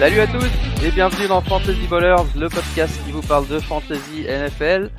[0.00, 0.46] Salut à tous
[0.84, 4.90] et bienvenue dans Fantasy Ballers, le podcast qui vous parle de fantasy NFL.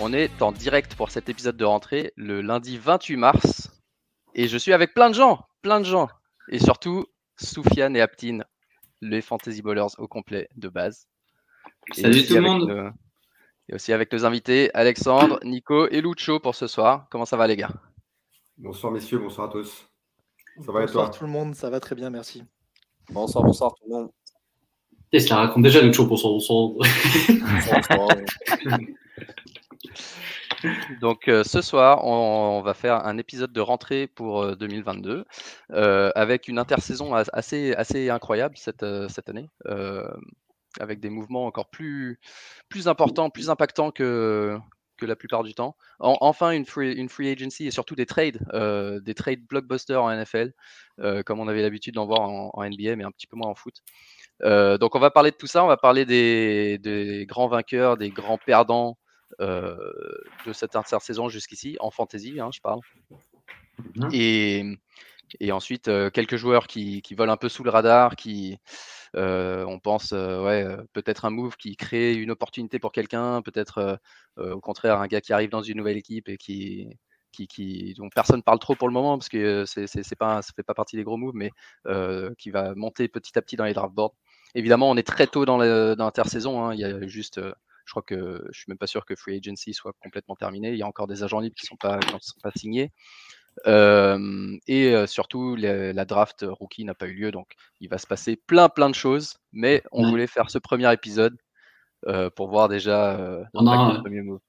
[0.00, 3.70] On est en direct pour cet épisode de rentrée le lundi 28 mars
[4.34, 6.08] et je suis avec plein de gens, plein de gens
[6.50, 7.06] et surtout
[7.38, 8.44] Soufiane et Aptine,
[9.00, 11.06] les Fantasy Ballers au complet de base.
[11.96, 12.68] Et Salut aussi tout le avec monde.
[12.68, 12.90] nos-
[13.68, 17.06] Et aussi avec nos invités Alexandre, Nico et Lucho pour ce soir.
[17.10, 17.70] Comment ça va les gars?
[18.58, 19.86] Bonsoir messieurs, bonsoir à tous.
[20.66, 21.18] Ça va et Bonsoir toi?
[21.18, 22.42] tout le monde, ça va très bien, merci.
[23.10, 24.10] Bonsoir, bonsoir tout le monde.
[25.12, 26.78] Je la raconte déjà le show pour son.
[31.00, 35.24] Donc euh, ce soir, on, va faire un épisode de rentrée pour euh, 2022
[35.72, 40.06] euh, avec une intersaison as- assez, incroyable cette, euh, année, euh,
[40.78, 42.18] avec des mouvements encore plus,
[42.86, 44.58] importants, plus impactants que,
[45.00, 45.76] la plupart du temps.
[45.98, 50.10] En- enfin, une free, une agency et surtout des trades, euh, des trades blockbusters en
[50.10, 50.52] NFL,
[51.00, 53.48] euh, comme on avait l'habitude d'en voir en, en NBA, mais un petit peu moins
[53.48, 53.76] en foot.
[54.42, 57.96] Euh, donc on va parler de tout ça, on va parler des, des grands vainqueurs,
[57.96, 58.98] des grands perdants
[59.40, 59.76] euh,
[60.46, 62.80] de cette intersaison jusqu'ici, en fantasy, hein, je parle.
[63.96, 64.08] Mhm.
[64.12, 64.64] Et,
[65.40, 68.58] et ensuite, euh, quelques joueurs qui, qui volent un peu sous le radar, qui,
[69.14, 74.00] on pense, ouais, peut-être un move qui crée une opportunité pour quelqu'un, peut-être
[74.36, 76.88] au contraire un gars qui arrive dans une nouvelle équipe et qui,
[77.32, 80.42] qui, qui dont personne parle trop pour le moment parce que euh, c'est, c'est, pas,
[80.42, 81.50] ça fait pas partie des gros moves, mais
[81.86, 84.14] euh, qui va monter petit à petit dans les draft boards.
[84.54, 86.64] Évidemment, on est très tôt dans, l'intersaison.
[86.64, 87.52] hein, Il y a juste, euh,
[87.84, 90.70] je crois que je suis même pas sûr que free agency soit complètement terminé.
[90.70, 92.92] Il y a encore des agents libres qui sont pas, qui ne sont pas signés.
[93.66, 98.36] Euh, et surtout, la draft rookie n'a pas eu lieu, donc il va se passer
[98.36, 99.36] plein plein de choses.
[99.52, 100.10] Mais on Ouais.
[100.10, 101.36] voulait faire ce premier épisode
[102.36, 104.40] pour voir déjà On a premier move.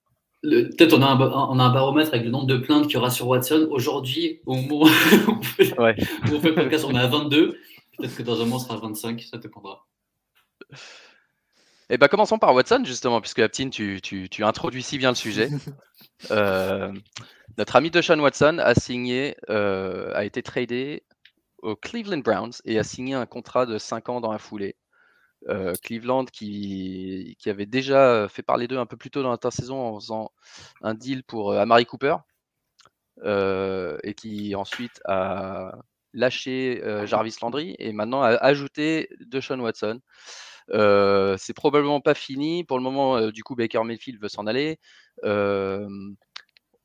[0.43, 2.97] Peut-être on, a un on a un baromètre avec le nombre de plaintes qu'il y
[2.97, 3.67] aura sur Watson.
[3.69, 5.95] Aujourd'hui, au moment où on fait, Ouais.
[6.31, 7.57] où on fait le podcast, on est à 22.
[7.97, 9.85] Peut-être que dans un mois, on sera à 25, ça dépendra.
[11.89, 15.15] Et ben commençons par Watson justement, puisque Aptine, tu, tu, tu introduis si bien le
[15.15, 15.49] sujet.
[16.29, 16.91] Euh,
[17.57, 21.03] notre ami Deshaun Watson a signé, euh, a été tradé
[21.63, 24.75] aux Cleveland Browns et a signé un contrat de 5 ans dans la foulée.
[25.49, 29.99] Euh, Cleveland qui, avait déjà fait parler d'eux un peu plus tôt dans l'intersaison en
[29.99, 30.31] faisant
[30.81, 32.17] un deal pour euh, Amari Cooper
[33.23, 35.71] euh, et qui ensuite a
[36.13, 39.99] lâché euh, Jarvis Landry et maintenant a ajouté Deshaun Watson.
[40.71, 42.63] Euh, c'est probablement pas fini.
[42.63, 44.79] Pour le moment, euh, du coup, Baker Mayfield veut s'en aller.
[45.23, 45.87] Euh,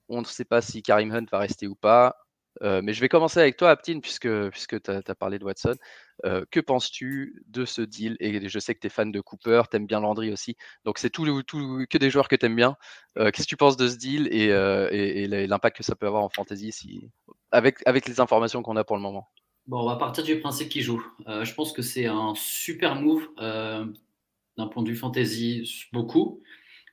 [0.08, 2.16] on ne sait pas si Karim Hunt va rester ou pas.
[2.62, 5.76] Euh, mais je vais commencer avec toi, Aptine, puisque, puisque tu as, parlé de Watson.
[6.24, 8.16] Euh, que penses-tu de ce deal?
[8.20, 10.56] Et je sais que tu es fan de Cooper, tu aimes bien Landry aussi.
[10.84, 12.76] Donc, c'est tout, que des joueurs que tu aimes bien.
[13.18, 16.28] Euh, Qu'est-ce que tu penses de ce deal et, l'impact que ça peut avoir en
[16.28, 17.10] fantasy
[17.50, 19.28] avec, avec les informations qu'on a pour le moment?
[19.66, 21.04] Bon, on va partir du principe qu'il joue.
[21.26, 26.40] Je pense que c'est un super move d'un point de vue fantasy, beaucoup,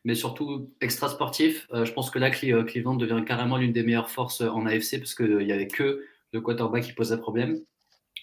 [0.04, 1.68] mais surtout extra sportif.
[1.74, 4.98] Euh, je pense que là, Cle- Cleveland devient carrément l'une des meilleures forces en AFC
[5.00, 7.60] parce qu'il n'y avait que le quarterback qui posait problème.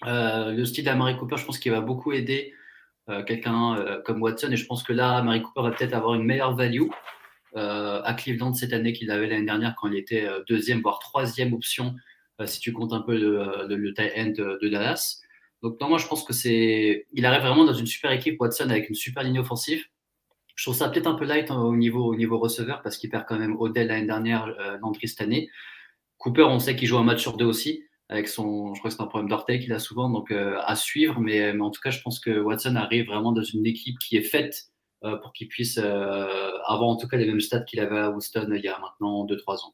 [0.05, 2.53] Euh, le style d'Amari Cooper, je pense qu'il va beaucoup aider
[3.09, 6.15] euh, quelqu'un euh, comme Watson et je pense que là, Amari Cooper va peut-être avoir
[6.15, 6.87] une meilleure value
[7.55, 10.99] euh, à Cleveland cette année qu'il avait l'année dernière quand il était euh, deuxième, voire
[10.99, 11.95] troisième option
[12.39, 14.31] euh, si tu comptes un peu le, le, le tight end
[14.61, 15.19] de Dallas.
[15.61, 18.69] Donc non, moi je pense que c'est, il arrive vraiment dans une super équipe Watson
[18.69, 19.83] avec une super ligne offensive.
[20.61, 23.09] Je trouve ça peut-être un peu light hein, au niveau au niveau receveur parce qu'il
[23.09, 25.49] perd quand même Odell l'année dernière, euh, Landry cette année.
[26.19, 28.95] Cooper, on sait qu'il joue un match sur deux aussi avec son, je crois que
[28.95, 31.19] c'est un problème d'orteil qu'il a souvent, donc euh, à suivre.
[31.19, 34.17] Mais, mais en tout cas, je pense que Watson arrive vraiment dans une équipe qui
[34.17, 34.65] est faite
[35.03, 38.11] euh, pour qu'il puisse euh, avoir en tout cas les mêmes stats qu'il avait à
[38.11, 39.73] Houston il y a maintenant 2-3 ans.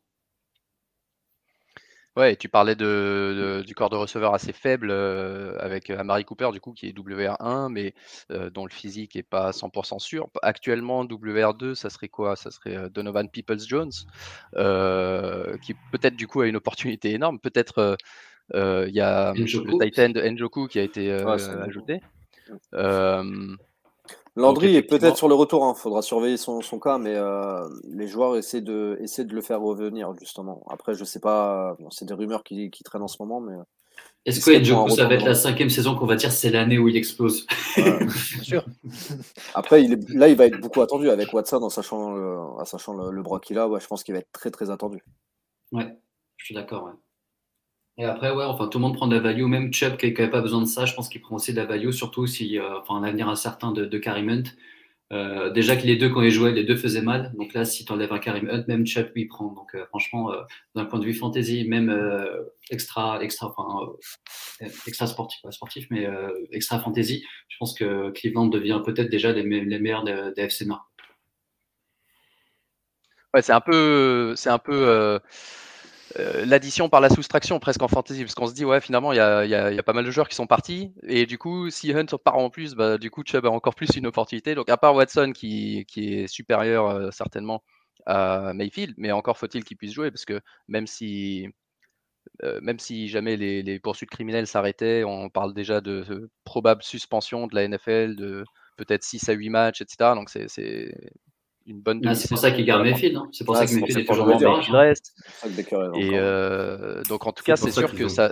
[2.18, 6.25] Ouais, et tu parlais de, de- du corps de receveur assez faible euh, avec Amari
[6.25, 7.94] Cooper, du coup, qui est WR1, mais
[8.31, 10.28] euh, dont le physique n'est pas 100% sûr.
[10.42, 12.36] Actuellement, WR2, ça serait quoi?
[12.36, 13.92] Ça serait euh, Donovan Peoples-Jones,
[14.56, 17.40] euh, qui peut-être du coup a une opportunité énorme.
[17.40, 17.96] Peut-être euh,
[18.56, 19.78] euh, il y a Njoku.
[19.80, 21.68] le Titan de Njoku qui a été euh, Ouais, c'est bon.
[21.68, 22.02] ajouté.
[22.75, 23.56] Euh,
[24.38, 27.68] Landry Donc, est peut-être sur le retour, il faudra surveiller son, son cas, mais euh,
[27.89, 30.63] les joueurs essaient de, essaient de le faire revenir, justement.
[30.69, 33.56] Après, je sais pas, bon, c'est des rumeurs qui, qui traînent en ce moment, mais
[34.25, 36.78] Est-ce Il que Njoku, ça va être la cinquième saison qu'on va dire c'est l'année
[36.80, 37.48] où il explose?
[37.80, 38.00] Euh,
[38.31, 38.66] Bien sûr.
[39.54, 42.66] après, il est, là, il va être beaucoup attendu avec Watson, en sachant le, en
[42.66, 43.68] sachant le, le bras qu'il a.
[43.68, 45.04] Ouais, je pense qu'il va être très, très attendu.
[45.72, 45.98] Ouais,
[46.38, 46.84] je suis d'accord.
[46.86, 46.92] Ouais.
[47.98, 50.30] Et après, ouais, enfin, tout le monde prend de la value, même Chubb qui n'avait
[50.30, 52.80] pas besoin de ça, je pense qu'il prend aussi de la value, surtout si, euh,
[52.80, 54.44] enfin, un avenir incertain de, de Karim Hunt.
[55.14, 57.34] Euh, déjà que les deux, quand ils jouaient, les deux faisaient mal.
[57.38, 59.48] Donc là, si tu enlèves un Karim Hunt, même Chubb, il prend.
[59.54, 60.32] Donc euh, franchement,
[60.76, 61.90] d'un point de vue fantasy, même
[62.70, 63.94] extra, extra, enfin,
[64.86, 66.08] extra sportif, pas sportif, mais
[66.52, 70.92] extra fantasy, je pense que Cleveland devient peut-être déjà les, meilleurs des, des FC Nord.
[73.34, 75.20] Ouais, c'est un peu, c'est un peu
[76.18, 79.18] euh, l'addition par la soustraction presque en fantasy, parce qu'on se dit, ouais, finalement, il
[79.18, 82.38] y a, pas mal de joueurs qui sont partis, et du coup, si Hunt part
[82.38, 84.56] en plus, bah, du coup, Chubb a encore plus une opportunité.
[84.56, 87.63] Donc, à part Watson qui, est supérieur euh, certainement
[88.06, 91.50] à Mayfield, mais encore faut-il qu'il puisse jouer, parce que même si,
[92.44, 92.62] euh,
[93.07, 98.45] jamais les, poursuites criminelles s'arrêtaient, on parle déjà de, probable suspension de la NFL, de
[98.77, 100.12] peut-être 6 à 8 matchs, etc.
[100.15, 100.94] Donc, c'est
[101.68, 103.18] une bonne ah, C'est pour ça qu'il garde Mayfield.
[103.18, 103.30] Hein.
[103.31, 104.72] C'est pour ça que Mayfield est toujours en barrage.
[104.72, 105.14] reste.
[105.96, 108.31] Et euh, donc, en tout cas, c'est sûr que ça.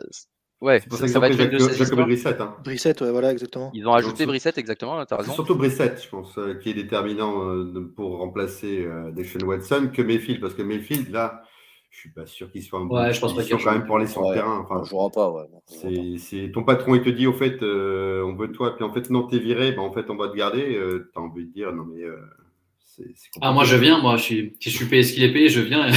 [0.62, 2.40] Ouais, ça, ça va être une Jacob Brissett.
[2.40, 2.56] Hein.
[2.64, 3.72] Brissett, ouais, voilà, exactement.
[3.74, 5.34] Ils ont ajouté Brissett, exactement, as raison.
[5.34, 10.02] Surtout Brissett, je pense, euh, qui est déterminant euh, pour remplacer euh, Deshaun Watson que
[10.02, 11.44] Mayfield, parce que Mayfield, là,
[11.90, 13.98] je suis pas sûr qu'il soit en ouais, je pense pas qu'il quand même pour
[13.98, 14.60] aller sur le terrain.
[14.60, 16.18] Enfin, ne jouera pas, ouais.
[16.18, 19.28] C'est ton patron, il te dit, au fait, on veut toi, puis en fait, non,
[19.28, 20.80] t'es viré, ben, en fait, on va te garder.
[21.14, 22.02] tu as envie de dire, non, mais
[23.42, 25.62] ah, moi, je viens, moi, je suis, je suis payé ce qu'il est payé, je
[25.62, 25.88] viens.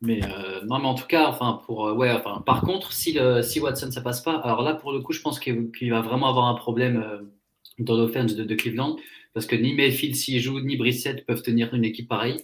[0.00, 3.18] mais euh, non, mais en tout cas, enfin, pour, euh, ouais, enfin, par contre, si,
[3.42, 6.28] si Watson ça passe pas, alors là, pour le coup, je pense qu'il va vraiment
[6.28, 7.18] avoir un problème euh,
[7.78, 8.96] dans l'offense de, Cleveland,
[9.34, 12.42] parce que ni Mayfield s'il joue, ni Brissett peuvent tenir une équipe pareille.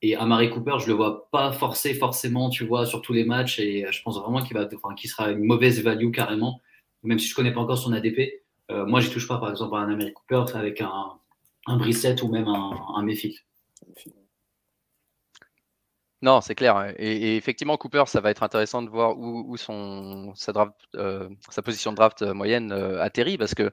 [0.00, 3.58] Et Amari Cooper, je le vois pas forcer forcément, tu vois, sur tous les matchs.
[3.58, 6.60] Et je pense vraiment qu'il va, enfin, qu'il sera une mauvaise value carrément,
[7.02, 8.44] même si je connais pas encore son ADP.
[8.70, 11.18] Euh, moi, je touche pas, par exemple, à un Amérique Cooper avec un,
[11.66, 13.06] un Brissett ou même un, un.
[16.20, 16.94] Non, c'est clair.
[16.98, 20.32] Et, effectivement, Cooper, ça va être intéressant de voir où, son,
[20.96, 23.70] euh, sa, position de draft moyenne euh, atterrit parce que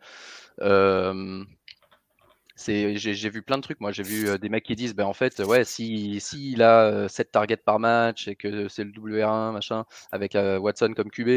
[2.55, 3.79] j'ai vu plein de trucs.
[3.81, 7.07] Moi, j'ai vu euh, des mecs qui disent, ben en fait, ouais, si s'il a
[7.09, 11.09] 7 euh, targets par match et que c'est le WR1 machin avec euh, Watson comme
[11.11, 11.27] QB,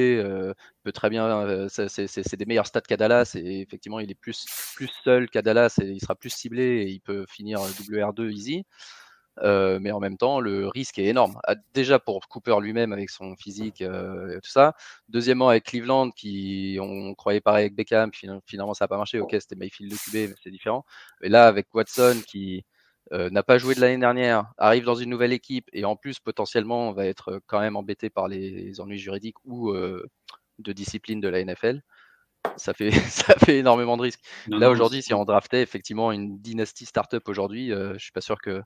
[0.85, 2.97] peut très bien, c'est des meilleurs stats qu'à
[3.35, 7.01] et effectivement, il est plus plus seul qu'à et il sera plus ciblé et il
[7.01, 8.65] peut finir WR2 easy.
[9.43, 11.39] Euh, mais en même temps, le risque est énorme.
[11.47, 14.75] Ah, déjà pour Cooper lui-même avec son physique euh, et tout ça.
[15.09, 19.21] Deuxièmement, avec Cleveland, qui on, croyait pareil avec Beckham, finalement ça n'a pas marché.
[19.21, 20.85] Ok, c'était Mayfield de QB, mais c'est différent.
[21.23, 22.65] Et là, avec Watson qui
[23.13, 26.19] euh, n'a pas joué de l'année dernière, arrive dans une nouvelle équipe et en plus
[26.19, 31.45] potentiellement va être quand même embêté par les ennuis juridiques ou de discipline de la
[31.45, 31.83] NFL
[32.57, 34.23] ça fait, ça fait énormément de risques.
[34.49, 38.41] Là, aujourd'hui, si on draftait effectivement une dynasty startup aujourd'hui, je je suis pas sûr
[38.41, 38.63] que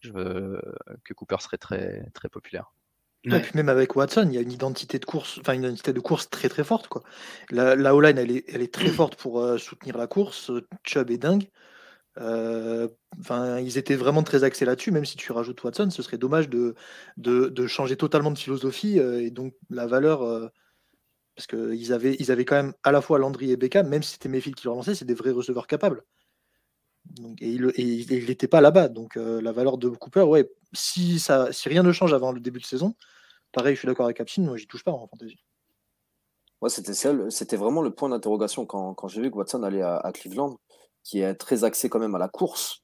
[0.00, 0.60] je veux
[1.04, 2.72] que Cooper serait très, très populaire.
[3.54, 6.30] même avec Watson, il y a une identité de course, enfin une identité de course
[6.30, 6.88] très très forte.
[6.88, 7.02] Quoi.
[7.50, 10.50] La, la O-line, elle est, elle est, très forte pour euh, soutenir la course.
[10.84, 11.48] Chubb est dingue.
[12.18, 12.88] Euh,
[13.20, 14.90] enfin, ils étaient vraiment très axés là-dessus.
[14.90, 16.74] Même si tu rajoutes Watson, ce serait dommage de,
[17.16, 20.50] de, de changer totalement de philosophie euh, et donc la valeur.
[21.36, 24.12] parce qu'ils avaient, ils avaient quand même à la fois Landry et Beckham, même si
[24.12, 26.04] c'était Mayfield qui le relançait, c'est des vrais receveurs capables
[27.40, 28.88] et il n'était pas là-bas.
[28.88, 31.22] Donc euh, la valeur de Cooper, ouais, si,
[31.66, 32.94] rien ne change avant le début de saison,
[33.52, 35.38] pareil, je suis d'accord avec Capsine, moi j'y touche pas en fantasy.
[36.60, 36.94] Ouais, c'était,
[37.30, 40.58] c'était vraiment le point d'interrogation quand, j'ai vu que Watson allait à, Cleveland,
[41.04, 42.82] qui est très axé quand même à la course.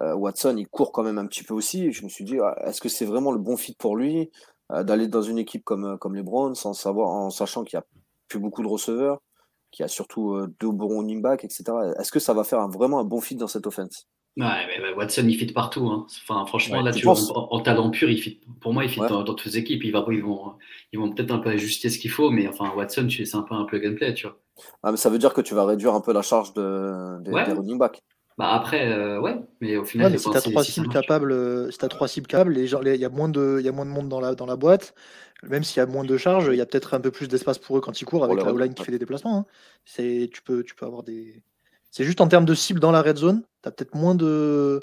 [0.00, 1.92] Euh, Watson, il court quand même un petit peu aussi.
[1.92, 4.30] je me suis dit, ah, est-ce que c'est vraiment le bon fit pour lui
[4.72, 7.86] euh, d'aller dans une équipe comme, les Browns, en sachant qu'il n'y a
[8.28, 9.20] plus beaucoup de receveurs?
[9.70, 11.64] Qui a surtout euh, deux bons running backs, etc.
[11.98, 14.08] Est-ce que ça va faire vraiment un bon fit dans cette offense?
[14.36, 15.86] Ouais, mais Watson, il fit partout.
[15.88, 16.06] Hein.
[16.22, 19.24] Enfin, franchement, là, tu en, en, talent pur, il fit, pour moi, il fit dans,
[19.24, 19.82] toutes les équipes.
[19.84, 20.54] Ils, ils vont,
[20.92, 23.54] ils vont peut-être un peu ajuster ce qu'il faut, mais enfin, Watson, c'est un peu
[23.54, 24.38] un plug and play, tu vois.
[24.82, 27.32] Ah, mais ça veut dire que tu vas réduire un peu la charge de, des
[27.32, 28.02] running backs.
[28.40, 31.88] Bah après, euh, ouais, mais au final, si tu as trois cibles capables, si as
[31.88, 34.20] trois cibles capables, il y a moins de, il y a moins de monde dans
[34.20, 34.94] la dans la boîte.
[35.42, 37.58] Même s'il y a moins de charges, il y a peut-être un peu plus d'espace
[37.58, 39.38] pour eux quand ils courent avec la O-line qui fait des déplacements.
[39.38, 39.46] Hein.
[39.84, 41.42] C'est, tu peux, tu peux avoir des.
[41.90, 44.80] C'est juste en termes de cible dans la red zone, tu as peut-être moins de.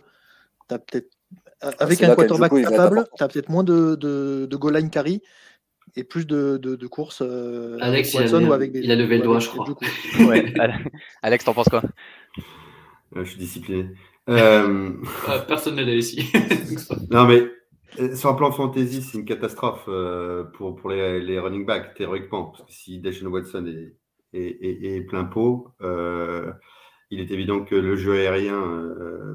[0.70, 1.10] As peut-être
[1.62, 5.24] avec un quarterback capable, tu as peut-être moins de, de, de goal line carry
[5.96, 8.82] et plus de, de, de courses euh, Alex, avec Watson il a, ou avec des.
[8.82, 9.68] Il a levé le doigt, je crois.
[10.28, 10.54] ouais.
[11.24, 11.82] Alex, t'en penses quoi?
[13.16, 13.90] Je suis discipliné.
[14.30, 14.92] Euh...
[15.48, 16.30] personne n'est là ici.
[17.12, 17.50] non, mais
[18.00, 21.94] euh, sur un plan fantasy, c'est une catastrophe euh, pour, pour les, les, running backs,
[21.96, 22.46] théoriquement.
[22.46, 23.96] Parce que si Deshaun Watson est,
[24.34, 26.52] est, est, plein pot, euh,
[27.10, 28.62] il est évident que le jeu aérien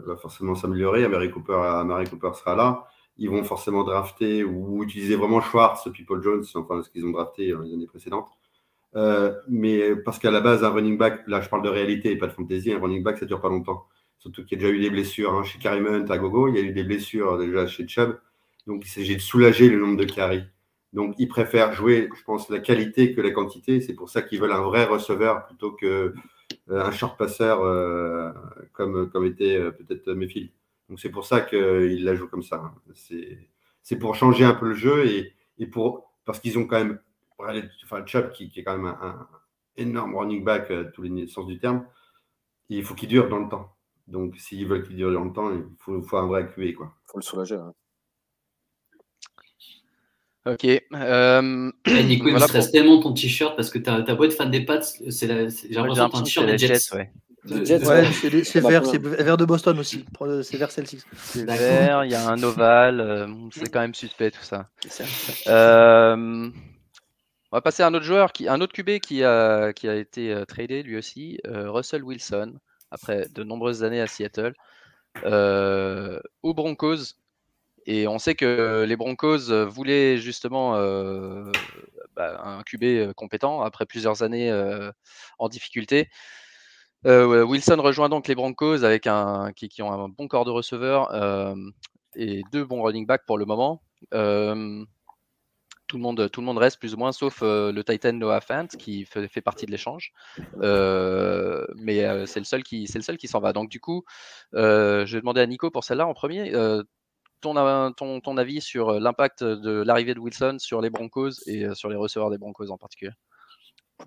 [0.06, 1.04] va forcément s'améliorer.
[1.04, 2.86] Amari Cooper, Cooper sera là.
[3.18, 7.46] Ils vont forcément drafter ou utiliser vraiment Schwartz, People Jones, enfin ce qu'ils ont drafté
[7.46, 8.28] les années précédentes.
[8.94, 12.16] Euh, mais parce qu'à la base, un running back, là je parle de réalité et
[12.16, 13.86] pas de fantasy, un running back ça dure pas longtemps.
[14.18, 16.56] Surtout qu'il y a déjà eu des blessures hein, chez Karim Hunt à Gogo, il
[16.56, 18.18] y a eu des blessures déjà chez Chubb.
[18.66, 20.44] Donc il s'agit de soulager le nombre de carries.
[20.92, 23.80] Donc ils préfèrent jouer, je pense, la qualité que la quantité.
[23.80, 26.14] C'est pour ça qu'ils veulent un vrai receveur plutôt que
[26.70, 28.30] euh, un short passeur euh,
[28.72, 30.50] comme, comme était peut-être Mayfield.
[30.88, 32.56] Donc c'est pour ça qu'ils la jouent comme ça.
[32.56, 32.74] Hein.
[33.82, 36.98] C'est pour changer un peu le jeu et, et pour parce qu'ils ont quand même
[37.84, 39.26] enfin, Chubb qui, qui, est quand même un,
[39.76, 41.84] énorme running back à tous les sens du terme,
[42.68, 43.74] il faut qu'il dure dans le temps.
[44.06, 46.60] Donc, s'ils veulent qu'il dure dans le temps, il faut, faut un vrai QB.
[46.60, 47.54] Il faut le soulager.
[47.54, 47.72] Hein.
[50.44, 50.64] Ok.
[50.64, 51.70] Euh...
[51.84, 52.72] Hey, Nico, il me stresse pour...
[52.72, 56.16] tellement ton t-shirt parce que tu as, beau être fan des Pats, j'ai l'impression que
[56.16, 56.74] un t-shirt des Jets.
[56.74, 57.12] Jets ouais.
[57.64, 58.44] Jets, ouais, ouais.
[58.44, 60.04] c'est vert, c'est vert de Boston aussi.
[60.42, 61.02] C'est vert Celtics.
[61.14, 64.68] C'est vert, il y a un ovale, euh, c'est quand même suspect tout ça.
[65.48, 66.50] Euh,
[67.52, 70.32] on va passer à un autre joueur, un autre QB qui a, qui a été
[70.32, 72.54] euh, tradé lui aussi, euh, Russell Wilson,
[72.90, 74.54] après de nombreuses années à Seattle,
[75.24, 77.16] euh, aux Broncos.
[77.84, 80.74] Et on sait que les Broncos voulaient justement
[82.14, 84.52] bah, un QB compétent après plusieurs années
[85.40, 86.08] en difficulté.
[87.04, 91.12] Wilson rejoint donc les Broncos avec un, qui, qui ont un bon corps de receveur
[92.14, 93.82] et deux bons running backs pour le moment
[95.92, 98.40] tout le monde, tout le monde reste plus ou moins, sauf euh, le Titan Noah
[98.40, 100.14] Fant qui fait, partie de l'échange.
[100.62, 103.52] Euh, mais euh, c'est le seul qui, c'est le seul qui s'en va.
[103.52, 104.02] Donc du coup,
[104.54, 106.50] je vais demander à Nico pour celle-là en premier.
[107.42, 111.90] Ton, ton, ton, avis sur l'impact de l'arrivée de Wilson sur les Broncos et sur
[111.90, 113.10] les receveurs des Broncos en particulier?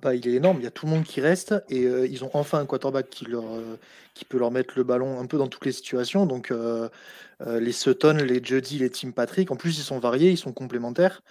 [0.01, 2.31] Bah, il est énorme, il y a tout le monde qui reste et ils ont
[2.33, 3.43] enfin un quarterback qui, leur,
[4.15, 6.25] qui peut leur mettre le ballon un peu dans toutes les situations.
[6.25, 6.51] Donc
[7.45, 11.21] les Sutton, les Juddy, les Tim Patrick, en plus ils sont variés, ils sont complémentaires.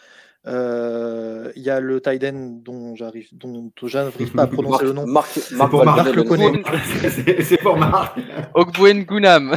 [0.46, 4.92] Euh, il y a le Tiden dont j'arrive, dont je n'arrive pas à prononcer le
[4.92, 5.06] nom.
[5.06, 6.62] Marc, Marc, pour Marc, Marc le connaît.
[7.42, 8.18] C'est pour Marc.
[8.54, 9.54] Ogbuen Gunam.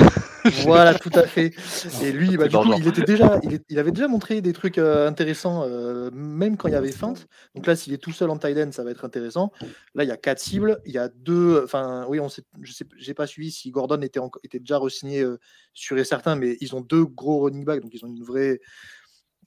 [0.64, 1.54] voilà, tout à fait.
[2.02, 4.54] Et lui, bah, du coup, il était déjà, il, est, il, avait déjà montré des
[4.54, 7.28] trucs euh, intéressants, euh, même quand il y avait feinte.
[7.56, 9.52] Donc là, s'il est tout seul en Tiden, ça va être intéressant.
[9.96, 11.62] Là, il y a quatre cibles, il y a deux.
[11.64, 14.78] Enfin, oui, on sait, je sais, j'ai pas suivi si Gordon était, en, était déjà
[14.78, 15.38] re-signé euh,
[15.74, 18.60] sûr et certain, mais ils ont deux gros running backs, donc ils ont une vraie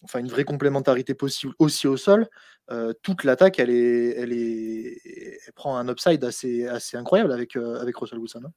[0.03, 2.29] enfin une vraie complémentarité possible aussi au sol.
[2.71, 5.01] Euh, toute l'attaque, elle est, elle est,
[5.47, 8.43] elle prend un upside assez, assez incroyable avec, euh, avec Russell Wilson.
[8.47, 8.53] Hein.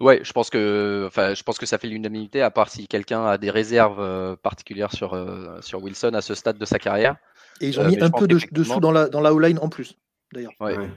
[0.00, 3.24] Ouais, je pense que, enfin, je pense que ça fait l'unanimité, à part si quelqu'un
[3.26, 7.16] a des réserves euh, particulières sur, euh, sur Wilson à ce stade de sa carrière.
[7.60, 9.96] Et ils ont mis un peu de, dessous dans la, dans la O-line en plus,
[10.32, 10.52] d'ailleurs.
[10.60, 10.78] Ouais.
[10.78, 10.90] ouais.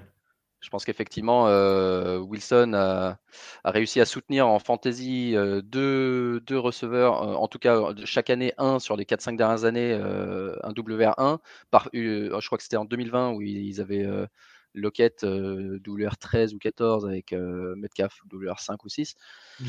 [0.62, 3.18] Je pense qu'effectivement, euh, Wilson a,
[3.63, 8.30] a, réussi à soutenir en fantasy euh, deux, deux, receveurs, euh, en tout cas chaque
[8.30, 11.39] année un sur les 4-5 dernières années, un WR1.
[11.72, 14.08] Par, je crois que c'était en 2020 où ils avaient
[14.75, 19.15] Lockett WR13 ou 14 avec Metcalf WR5 ou 6.
[19.60, 19.65] Mmh.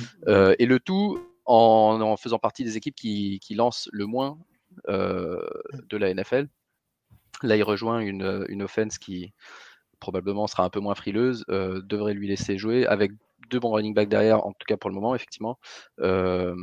[0.59, 4.39] et le tout en, en, faisant partie des équipes qui, qui lancent le moins
[4.89, 6.49] de la NFL.
[7.43, 9.33] Là, il rejoint une, une offense qui
[10.03, 13.13] probablement sera un peu moins frileuse, euh, devrait lui laisser jouer avec
[13.51, 15.59] deux bons running backs derrière, en tout cas pour le moment, effectivement.
[16.01, 16.57] Euh,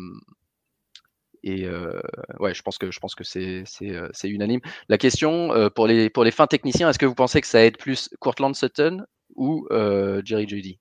[1.42, 2.02] et euh,
[2.40, 4.60] ouais, je pense que je pense que c'est c'est unanime.
[4.90, 7.64] La question euh, pour les pour les fins techniciens, est-ce que vous pensez que ça
[7.64, 9.06] aide plus Courtland Sutton
[9.36, 10.80] ou euh, Jerry Judy?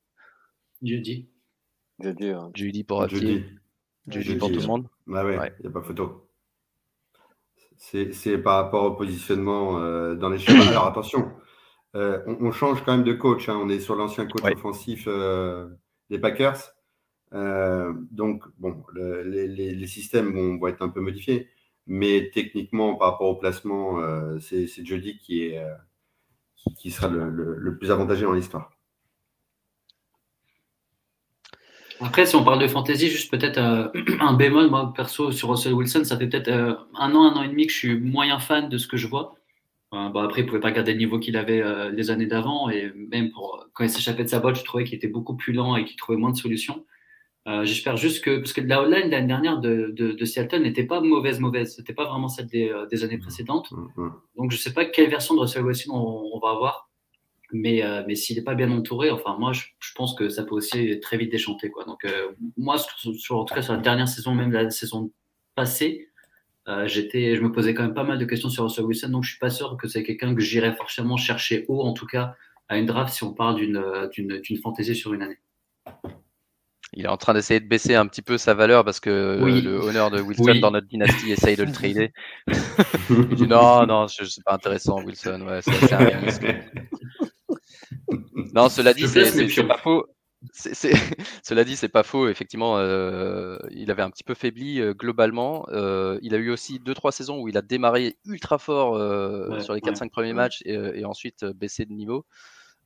[0.82, 1.28] Judy.
[2.00, 2.50] Judy, hein.
[2.54, 3.44] Judy pour Judy.
[4.08, 4.88] Judy, pour tout le monde.
[5.06, 5.52] Bah ouais, il ouais.
[5.60, 6.28] n'y a pas photo.
[7.76, 10.66] C'est par rapport au positionnement euh, dans les schémas.
[10.70, 11.30] Alors attention,
[11.94, 13.48] euh, on, on, change quand même de coach.
[13.48, 13.58] Hein.
[13.60, 14.54] On est sur l'ancien coach ouais.
[14.54, 15.68] offensif euh,
[16.10, 16.74] des Packers.
[17.32, 21.48] Euh, donc, bon, le, les, les, systèmes vont, vont, être un peu modifiés.
[21.86, 25.74] Mais techniquement, par rapport au placement, euh, c'est Jody qui, est, euh,
[26.76, 28.70] qui sera le, le, le, plus avantagé dans l'histoire.
[32.00, 33.88] Après, si on parle de fantasy, juste peut-être euh,
[34.20, 37.48] un bémol, moi perso, sur Russell Wilson, ça fait peut-être un an, un an et
[37.48, 39.37] demi que je suis moyen fan de ce que je vois.
[39.94, 42.26] Euh, bon, après, il ne pouvait pas garder le niveau qu'il avait euh, les années
[42.26, 42.68] d'avant.
[42.68, 45.52] Et même pour, quand il s'échappait de sa botte, je trouvais qu'il était beaucoup plus
[45.52, 46.84] lent et qu'il trouvait moins de solutions.
[47.48, 50.84] Euh, J'espère juste que, parce que la online l'année dernière de, de, de Seattle n'était
[50.84, 51.74] pas mauvaise, mauvaise.
[51.74, 53.72] C'était pas vraiment celle des, euh, des, années précédentes.
[54.36, 56.90] Donc, je sais pas quelle version de Russell Wilson on, on va avoir.
[57.52, 60.44] Mais, euh, mais s'il n'est pas bien entouré, enfin, moi, je, je, pense que ça
[60.44, 61.84] peut aussi très vite déchanter, quoi.
[61.86, 62.06] Donc,
[62.58, 65.10] moi, sur, en tout cas, sur la dernière saison, même la saison
[65.54, 66.07] passée,
[66.68, 69.24] euh, j'étais, je me posais quand même pas mal de questions sur Russell Wilson, donc
[69.24, 72.34] je suis pas sûr que c'est quelqu'un que j'irais forcément chercher haut, en tout cas
[72.68, 75.38] à une draft si on parle d'une d'une fantaisie sur une année.
[76.92, 79.62] il est en train d'essayer de baisser un petit peu sa valeur parce que Oui.
[79.62, 80.60] le honneur de Wilson Oui.
[80.60, 82.12] dans notre dynastie essaye de le trader.
[83.10, 85.40] il dit non, non, c'est pas intéressant, Wilson.
[85.46, 86.46] Ouais, c'est c'est un risque.
[88.54, 90.04] Non, cela dit, Je c'est c'est- c'est pas faux.
[91.42, 92.28] Cela dit, c'est pas faux.
[92.28, 95.66] Effectivement, euh, il avait un petit peu faibli euh, globalement.
[95.70, 99.60] Euh, il a eu aussi deux trois saisons où il a démarré ultra fort Ouais,
[99.60, 100.34] sur les ouais, 4-5 premiers ouais.
[100.34, 102.24] matchs et, et ensuite baissé de niveau.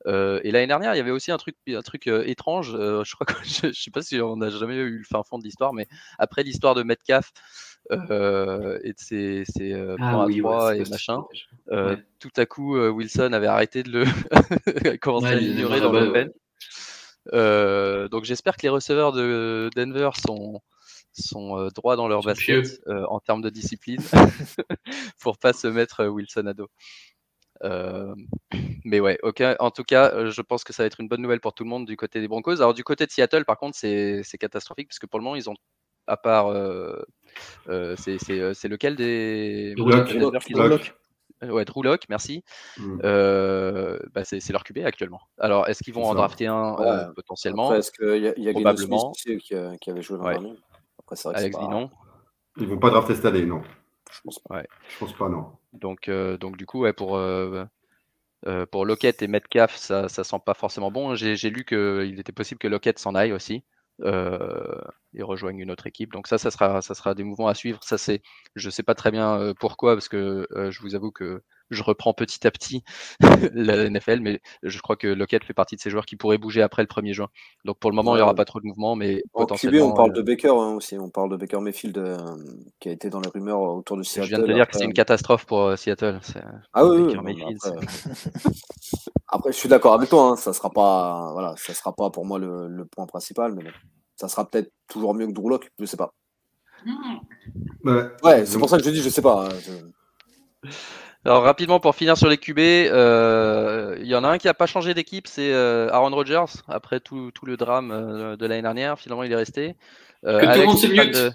[0.07, 2.73] Et l'année dernière, il y avait aussi un truc, un truc étrange.
[2.76, 5.38] je crois que je, je sais pas si on n'a jamais eu le fin fond
[5.38, 5.87] de l'histoire, mais
[6.19, 7.33] après l'histoire de Metcalf
[7.90, 11.25] et de ses, ses, Ah points oui, à ouais, 3 c'est et machin,
[12.19, 14.04] tout à coup, Wilson avait arrêté de le
[14.99, 16.33] commencer à l'ignorer dans le
[17.31, 20.61] donc j'espère que les receveurs de Denver sont
[21.12, 24.00] sont euh, droits dans leur basket euh, en termes de discipline
[25.21, 26.69] pour pas se mettre euh, Wilson à dos.
[27.64, 28.14] Euh,
[28.85, 29.43] mais ouais, ok.
[29.61, 31.64] En tout cas, euh, je pense que ça va être une bonne nouvelle pour tout
[31.64, 32.57] le monde du côté des Broncos.
[32.57, 35.49] Alors du côté de Seattle, par contre, c'est catastrophique parce que pour le moment, ils
[35.49, 35.55] ont
[36.09, 37.00] à part euh,
[37.69, 39.75] euh, c'est euh, lequel des.
[41.51, 42.45] Ouais, Drew Lock, merci.
[42.79, 43.01] Mm.
[43.05, 45.21] Euh, bah, c'est leur QB actuellement.
[45.39, 46.77] Alors, est-ce qu'ils vont en drafter un?
[46.81, 49.13] euh, potentiellement qu'il y a, il y a Geno Smith Probablement.
[49.13, 50.33] qui, a- qui avait joué l'an Ouais.
[50.35, 50.55] dernier?
[50.99, 51.91] Après, c'est vrai que Alex c'est dit pas- non.
[52.59, 53.63] Ils vont pas drafter cette année, non.
[54.11, 54.63] Je pense pas.
[54.89, 55.47] Je pense pas, non.
[55.73, 57.19] Donc, euh, donc du coup, ouais, pour,
[58.71, 61.15] pour Lockett et Metcalf, ça, ça sent pas forcément bon.
[61.15, 63.63] J'ai lu qu'il était possible que Lockett s'en aille aussi
[65.15, 66.13] et rejoigne une autre équipe.
[66.13, 67.81] Donc ça, ça sera, ça sera des mouvements à suivre.
[67.83, 68.23] Ça, c'est,
[68.55, 71.43] je sais pas très bien euh, pourquoi, parce que euh, je vous avoue que
[71.75, 72.83] je reprends petit à petit
[73.55, 76.62] la NFL, mais je crois que Lockett fait partie de ces joueurs qui pourraient bouger
[76.62, 77.29] après le 1er juin.
[77.64, 79.87] Donc pour le moment, il n'y aura pas trop de mouvements, mais En QB, potentiellement.
[79.93, 80.99] on parle euh, de Baker hein, aussi.
[80.99, 82.17] On parle de Baker Mayfield euh,
[82.81, 84.29] qui a été dans les rumeurs autour de je Seattle.
[84.29, 86.21] viens de te dire que c'est une catastrophe pour euh, Seattle.
[86.73, 87.87] Ah oui, oui, Baker mais Mayfield, après,
[89.29, 90.31] après, je suis d'accord avec toi.
[90.31, 93.62] Hein, ça sera pas, voilà, ça sera pas pour moi le, le point principal, mais
[93.62, 93.71] bon,
[94.17, 96.13] ça sera peut-être toujours mieux que Drew Lock, je sais pas.
[97.85, 99.47] Ouais, Ouais, c'est pour ça que je dis, je sais pas.
[99.47, 100.69] hein, je-
[101.25, 104.54] Alors rapidement pour finir sur les QB, euh, il y en a un qui n'a
[104.54, 106.45] pas changé d'équipe, c'est euh, Aaron Rodgers.
[106.69, 109.76] Après tout, tout le drame euh, de l'année dernière, finalement il est resté.
[110.26, 111.15] Euh, Que tout le Alex, monde se t'es fan mute.
[111.15, 111.32] de,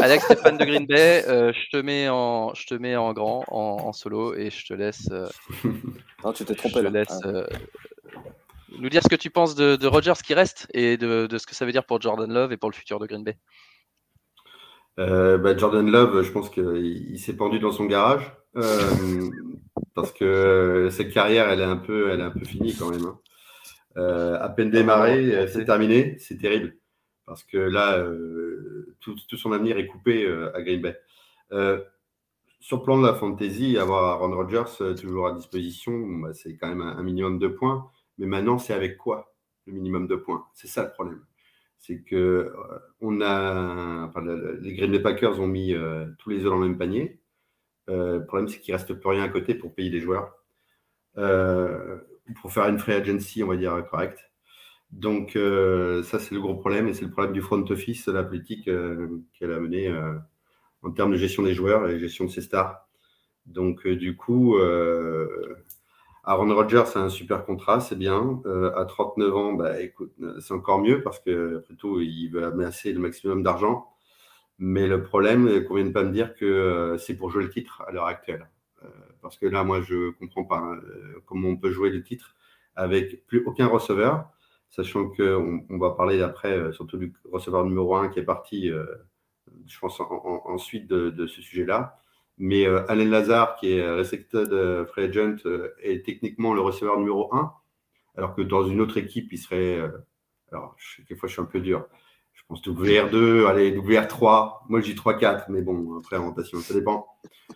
[0.00, 1.24] Alex, t'es fan de Green Bay.
[1.28, 4.66] euh, je te mets en, je te mets en grand, en, en solo, et je
[4.66, 5.28] te laisse, euh,
[6.24, 6.90] Non, tu t'es je trompé te là.
[6.90, 7.26] laisse Ah.
[7.26, 7.46] euh,
[8.78, 11.46] nous dire ce que tu penses de, de Rodgers qui reste et de, de ce
[11.46, 13.36] que ça veut dire pour Jordan Love et pour le futur de Green Bay.
[14.98, 16.64] Euh, bah, Jordan Love, je pense qu'il
[17.10, 19.30] il s'est pendu dans son garage euh,
[19.94, 23.04] parce que cette carrière, elle est un peu, elle est un peu finie quand même.
[23.06, 23.18] hein.
[23.98, 26.76] Euh, à peine démarré, euh, c'est terminé, c'est terrible
[27.26, 30.98] parce que là, euh, tout, tout son avenir est coupé euh, à Green Bay.
[31.52, 31.82] Euh,
[32.60, 36.68] sur le plan de la fantasy, avoir Aaron Rodgers toujours à disposition, bah, c'est quand
[36.68, 37.90] même un, un minimum de points.
[38.18, 39.34] Mais maintenant, c'est avec quoi
[39.66, 40.46] le minimum de points?
[40.54, 41.22] C'est ça le problème.
[41.78, 44.10] C'est que euh, on a,
[44.60, 47.20] les Green Bay Packers ont mis euh, tous les œufs dans le même panier.
[47.88, 50.34] Euh, le problème, c'est qu'il reste plus rien à côté pour payer des joueurs,
[51.14, 54.20] pour faire une free agency, on va dire correcte.
[54.90, 58.64] Donc ça, c'est le gros problème et c'est le problème du front office, la politique
[58.64, 59.92] qu'elle a menée
[60.82, 62.86] en termes de gestion des joueurs et gestion de ses stars.
[63.46, 64.58] Donc du coup,
[66.28, 68.40] Aaron Rodgers a un super contrat, c'est bien.
[68.46, 72.28] Euh, à 39 ans, bah, écoute, euh, c'est encore mieux parce que après tout, il
[72.28, 73.88] veut amasser le maximum d'argent.
[74.58, 77.50] Mais le problème, euh, qu'on vient de pas me dire que c'est pour jouer le
[77.50, 78.48] titre à l'heure actuelle.
[79.22, 80.80] Parce que là, moi, je comprends pas hein,
[81.26, 82.36] comment on peut jouer le titre
[82.76, 84.30] avec plus aucun receveur,
[84.70, 88.70] sachant qu'on on va parler après, surtout du receveur numéro 1 qui est parti,
[89.66, 91.98] je pense, en, en- ensuite de ce sujet-là.
[92.38, 96.98] Mais euh, Alain Lazare, qui est restricted euh, free agent, euh, est techniquement le receveur
[96.98, 97.52] numéro 1,
[98.16, 99.76] alors que dans une autre équipe, il serait.
[99.78, 99.88] euh,
[100.52, 101.84] alors, je, quelquefois, je suis un peu dur.
[102.32, 104.60] Je pense WR2, allez, WR3.
[104.68, 107.06] Moi, je dis 3-4, mais bon, après, en rotation, ça dépend.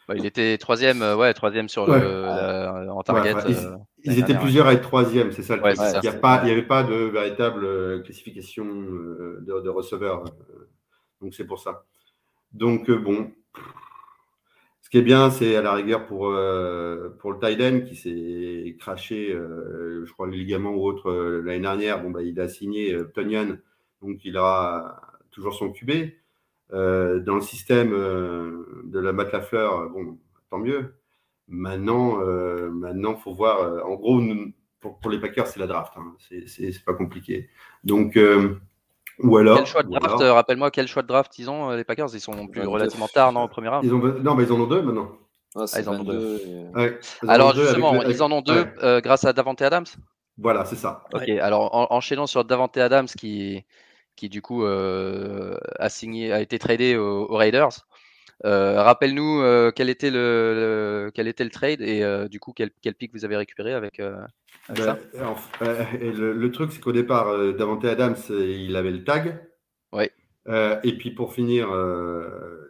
[0.08, 2.00] Bah, il était troisième, ouais, troisième sur Ouais.
[2.00, 3.34] le, la- en target.
[3.34, 3.42] Ouais,
[4.04, 5.76] ils- étaient plusieurs à être troisième, c'est ça le truc.
[5.78, 6.00] Il
[6.44, 10.24] n'y avait pas de véritable classification de, de receveurs.
[11.22, 11.84] donc c'est pour ça.
[12.52, 13.30] Donc bon,
[14.92, 19.32] qui est bien, c'est à la rigueur pour, euh, pour le Tiden qui s'est craché,
[19.32, 22.02] euh, je crois, le ligament ou autre euh, l'année dernière.
[22.02, 23.56] Bon, bah, il a signé Tonyan,
[24.02, 25.00] donc il aura
[25.30, 26.12] toujours son QB.
[26.70, 30.18] Dans le système de la Matt Lafleur, bon,
[30.50, 30.94] tant mieux.
[31.48, 32.18] Maintenant,
[32.70, 33.86] maintenant, faut voir.
[33.86, 34.20] en gros,
[34.80, 35.94] pour, les Packers, c'est la draft.
[35.96, 36.14] Hein.
[36.18, 37.48] C'est- pas compliqué.
[37.84, 38.18] Donc,
[39.22, 39.56] ou alors.
[39.58, 41.84] Quel choix de draft alors- euh, Rappelle-moi quel choix de draft ils ont, euh, les
[41.84, 42.68] Packers Ils sont plus 22.
[42.68, 45.10] relativement tard, non, au premier round ils ont, non, mais ils en ont deux maintenant.
[45.54, 47.90] Ouais, c'est ils en ont 22, et- Ouais, ils en ont Alors deux avec justement,
[48.00, 48.74] avec- ils en ont deux ouais.
[48.82, 49.84] euh, grâce à Davante Adams?
[50.38, 51.04] Voilà, c'est ça.
[51.12, 53.64] Ok, alors en- enchaînons sur Davante Adams qui,
[54.16, 57.70] qui du coup a signé, a été tradé aux, Raiders.
[58.44, 59.42] Rappelle-nous
[59.74, 63.36] quel était le, quel était le trade et du coup quel, quel pic vous avez
[63.36, 64.00] récupéré avec,
[64.76, 64.98] ça?
[65.60, 69.40] Ben, et le, truc c'est qu'au départ, Davante Adams, il avait le tag.
[69.94, 71.68] Et puis pour finir,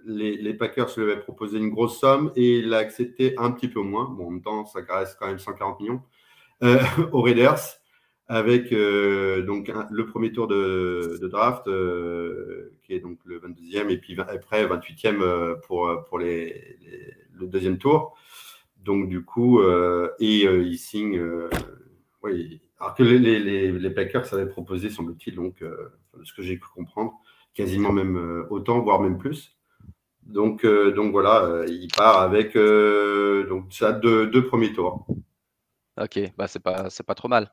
[0.06, 3.68] les, les, Packers lui avaient proposé une grosse somme et il a accepté un petit
[3.68, 4.04] peu moins.
[4.04, 6.02] Bon, en même temps, ça reste quand même 140 millions
[7.12, 7.82] aux Raiders
[8.28, 13.98] avec euh, donc le premier tour de, draft, euh, qui est donc le 22e, et
[13.98, 16.78] puis après 28e euh, pour, pour les,
[17.35, 18.16] le deuxième tour.
[18.78, 19.62] Donc du coup,
[20.18, 21.22] et il signe,
[22.24, 26.56] oui, alors que les, les, les, Packers avaient proposé, semble-t-il, donc de ce que j'ai
[26.56, 27.12] pu comprendre,
[27.54, 29.56] quasiment même autant, voire même plus.
[30.24, 35.06] Donc, donc voilà, il part avec donc ça deux, deux premiers tours.
[36.00, 37.52] Ok, bah c'est pas c'est pas trop mal.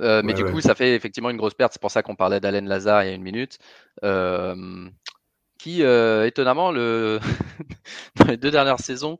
[0.00, 1.72] Euh, mais du coup, ça fait effectivement une grosse perte.
[1.72, 3.58] C'est pour ça qu'on parlait d'Alain Lazare il y a une minute.
[5.58, 7.20] qui, euh, étonnamment, le...
[8.16, 9.18] dans les deux dernières saisons,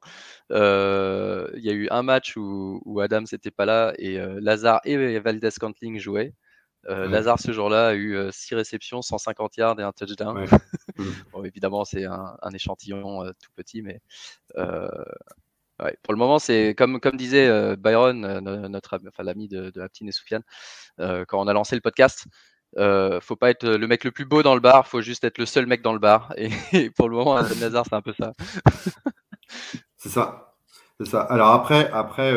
[0.50, 4.80] euh, il y a eu un match où, où Adams n'était pas là et Lazare
[4.84, 6.34] et Valdez Cantling jouaient.
[6.88, 10.46] Lazare, ce jour-là, a eu 6 réceptions, 150 yards et un touchdown.
[10.98, 11.04] Mmh.
[11.32, 14.02] bon, évidemment, c'est un, un, échantillon tout petit, mais
[16.02, 19.80] pour le moment, c'est comme, comme disait euh, Byron, euh, notre enfin, l'ami de, de
[19.80, 20.42] Aptine et Soufiane,
[21.00, 22.26] euh, quand on a lancé le podcast.
[22.76, 25.46] Faut pas être le mec le plus beau dans le bar, faut juste être le
[25.46, 26.32] seul mec dans le bar.
[26.36, 26.50] Et,
[26.96, 28.32] pour le moment, Nazar, c'est un peu ça.
[29.96, 30.54] c'est ça,
[30.98, 31.20] c'est ça.
[31.22, 32.32] Alors après, après,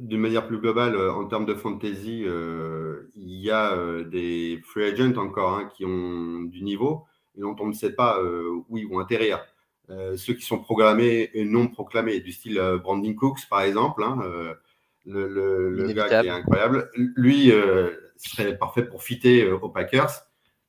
[0.00, 5.56] d'une manière plus globale, en termes de fantasy, il y a des free agents encore
[5.56, 8.18] hein, qui ont du niveau et dont on ne sait pas
[8.68, 9.40] où ils vont atterrir.
[9.90, 14.04] Euh, ceux qui sont programmés et non proclamés, du style euh, Brandon Cooks, par exemple,
[14.04, 14.54] hein, euh,
[15.04, 16.90] le, gars qui est incroyable.
[16.94, 17.52] Lui
[18.16, 20.10] serait parfait pour fitter aux Packers.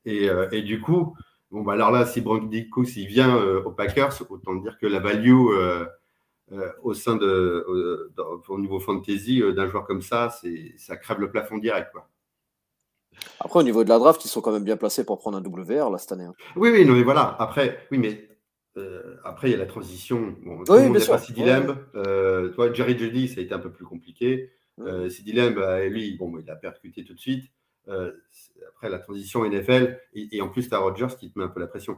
[0.05, 1.15] Et, et, du coup,
[1.51, 4.99] bon, bah alors là, si Brandon Cooks il vient aux Packers, autant dire que la
[4.99, 5.36] value
[6.81, 8.12] au sein de,
[8.47, 11.91] au, niveau fantasy d'un joueur comme ça, c'est ça crève le plafond direct.
[11.91, 12.07] Quoi.
[13.39, 15.43] Après, au niveau de la draft, ils sont quand même bien placés pour prendre un
[15.43, 16.23] WR là, cette année.
[16.23, 16.34] Hein.
[16.55, 17.36] Oui, oui, non, mais voilà.
[17.38, 18.30] Après, oui, mais
[18.77, 20.36] euh, après, il y a la transition.
[20.43, 21.77] Bon, tout le monde pas Sidi Lamb.
[21.95, 24.51] Euh, toi, Jerry Judy, ça a été un peu plus compliqué.
[24.79, 27.51] Euh, Sidi Lamb, bah, lui, bon, il a percuté tout de suite.
[27.88, 28.12] Euh,
[28.69, 31.60] après, la transition NFL, et, en plus, tu as Rogers qui te met un peu
[31.60, 31.97] la pression.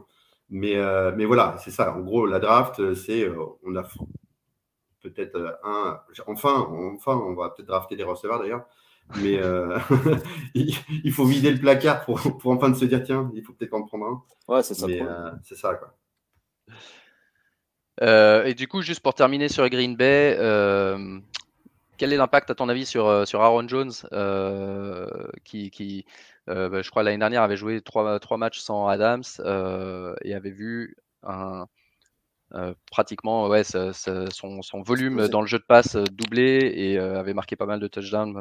[0.50, 0.76] Mais,
[1.16, 1.96] mais voilà, c'est ça.
[1.96, 3.26] En gros, la draft, c'est
[3.62, 3.88] on a
[5.00, 6.00] peut-être un.
[6.26, 8.66] Enfin, enfin, on va peut-être drafter des receveurs d'ailleurs.
[9.22, 9.40] Mais
[10.54, 13.84] il, faut vider le placard pour, pour enfin se dire tiens, il faut peut-être en
[13.84, 14.54] prendre un.
[14.54, 14.86] Ouais, c'est ça.
[15.42, 15.94] c'est ça, quoi.
[18.02, 21.18] Euh, et du coup, juste pour terminer sur Green Bay, euh,
[21.96, 23.92] quel est l'impact à ton avis sur, euh, sur Aaron Jones,
[25.44, 26.04] qui, qui
[26.46, 29.22] bah, je crois l'année dernière avait joué trois, trois matchs sans Adams
[30.22, 31.66] et avait vu un,
[32.90, 33.92] pratiquement ouais, son,
[34.32, 38.34] son, volume dans le jeu de passe doublé et avait marqué pas mal de touchdowns,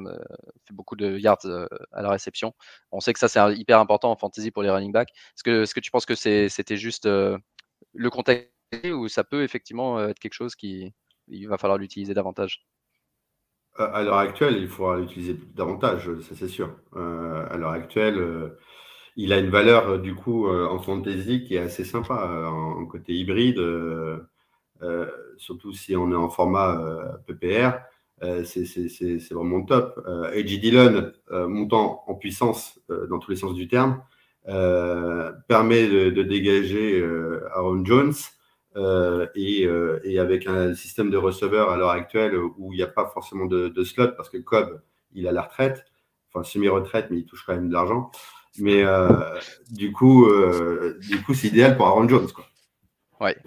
[0.68, 1.46] fait beaucoup de yards
[1.94, 2.54] à la réception.
[2.92, 5.12] On sait que ça c'est hyper important en fantasy pour les running backs.
[5.12, 7.08] Est-ce que, est -ce que tu penses que c'était juste
[7.93, 8.52] le contexte
[8.86, 10.93] ou ça peut effectivement être quelque chose qui
[11.28, 12.65] il va falloir l'utiliser davantage?
[13.76, 16.76] À l'heure actuelle, il faudra l'utiliser davantage, ça c'est sûr.
[16.96, 18.52] à l'heure actuelle,
[19.15, 23.60] il a une valeur du coup en fantasy qui est assez sympa en, côté hybride,
[25.38, 26.80] surtout si on est en format
[27.26, 27.80] PPR.
[28.43, 30.00] c'est vraiment top.
[30.34, 34.04] AJ Dillon, montant en puissance dans tous les sens du terme,
[34.45, 37.03] permet de, dégager
[37.53, 38.13] Aaron Jones.
[38.75, 42.88] Euh, et, euh, avec un système de receveur à l'heure actuelle où il n'y a
[42.88, 44.82] pas forcément de, slot parce que Cobb,
[45.13, 45.86] il a la retraite,
[46.29, 48.10] enfin semi-retraite, mais il touche quand même de l'argent.
[48.60, 49.08] Mais euh,
[49.69, 52.45] du coup, euh, du coup, c'est idéal pour Aaron Jones, quoi.
[53.21, 53.38] Ouais.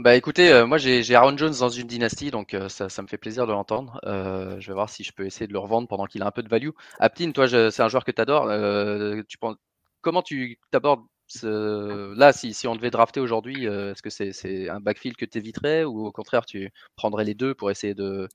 [0.00, 3.18] Euh, bah écoutez, moi j'ai Aaron Jones dans une dynastie, donc ça, ça, me fait
[3.18, 4.00] plaisir de l'entendre.
[4.04, 6.42] je vais voir si je peux essayer de le revendre pendant qu'il a un peu
[6.42, 6.70] de value.
[6.98, 9.56] Aptine, toi, c'est un joueur que tu penses,
[10.00, 12.14] comment tu abordes ce...
[12.16, 15.84] là, si, on devait drafter aujourd'hui, euh, est-ce que c'est un backfield que tu éviterais
[15.84, 18.28] ou au contraire tu prendrais les deux pour essayer de,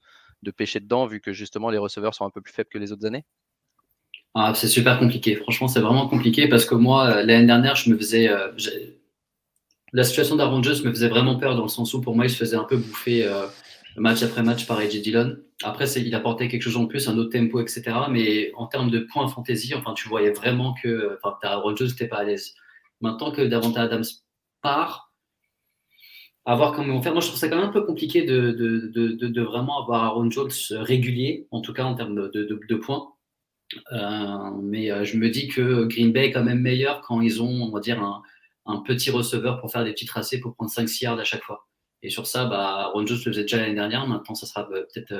[0.43, 2.91] de, pêcher dedans vu que justement les receveurs sont un peu plus faibles que les
[2.91, 3.25] autres années?
[4.33, 5.35] Ah, C'est super compliqué.
[5.35, 8.29] Franchement, c'est vraiment compliqué parce que moi, euh, l'année dernière, je me faisais.
[9.95, 12.29] Euh, la situation d'Aaron me faisait vraiment peur dans le sens où pour moi, il
[12.29, 13.29] se faisait un peu bouffer
[13.97, 15.37] match après match par AJ Dillon.
[15.63, 17.83] Après, il apportait quelque chose en plus, un autre tempo, etc.
[18.11, 22.07] Mais en termes de points fantasy, enfin, tu voyais vraiment que enfin, Aaron Jones n'était
[22.07, 22.53] pas à l'aise.
[23.01, 24.03] Maintenant que Davante Adams
[24.61, 25.13] part,
[26.45, 27.13] à voir comment vont faire.
[27.13, 31.47] Moi, je trouve ça quand même un peu compliqué de vraiment avoir Aaron Jones régulier,
[31.51, 33.07] en tout cas en termes de, points.
[33.91, 37.41] Euh, mais euh, je me dis que Green Bay est quand même meilleur quand ils
[37.41, 38.21] ont, on va dire, un,
[38.65, 41.67] un petit receveur pour faire des petits tracés pour prendre 5 yards à chaque fois.
[42.03, 44.07] Et sur ça, bah, Aaron Jones le faisait déjà l'année dernière.
[44.07, 45.11] Maintenant, ça sera peut-être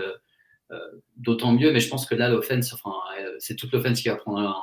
[0.72, 0.78] euh,
[1.18, 1.72] d'autant mieux.
[1.72, 2.94] Mais je pense que là, l'offense, enfin,
[3.40, 4.56] c'est toute l'offense qui va prendre un,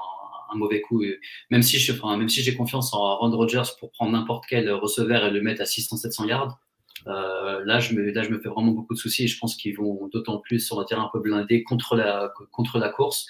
[0.53, 1.03] un mauvais coup.
[1.51, 4.71] même si je, enfin, même si j'ai confiance en Aaron Rodgers pour prendre n'importe quel
[4.71, 6.59] receveur et le mettre à 600-700 yards,
[7.07, 9.25] euh, là, je me, là, je me fais vraiment beaucoup de soucis.
[9.25, 12.33] Et je pense qu'ils vont d'autant plus, on va dire, un peu blindés contre la,
[12.51, 13.27] contre la course.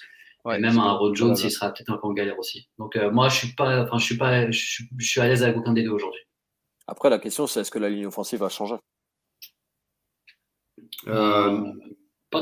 [0.51, 2.67] Et même un Aaron Jones, il sera peut-être un peu en galère aussi.
[2.77, 5.57] Donc, euh, moi, je suis pas, enfin, je suis pas, je, suis à l'aise avec
[5.57, 6.21] aucun des deux aujourd'hui.
[6.87, 8.75] Après, la question, c'est est-ce que la ligne offensive va changer?
[11.07, 11.61] Euh,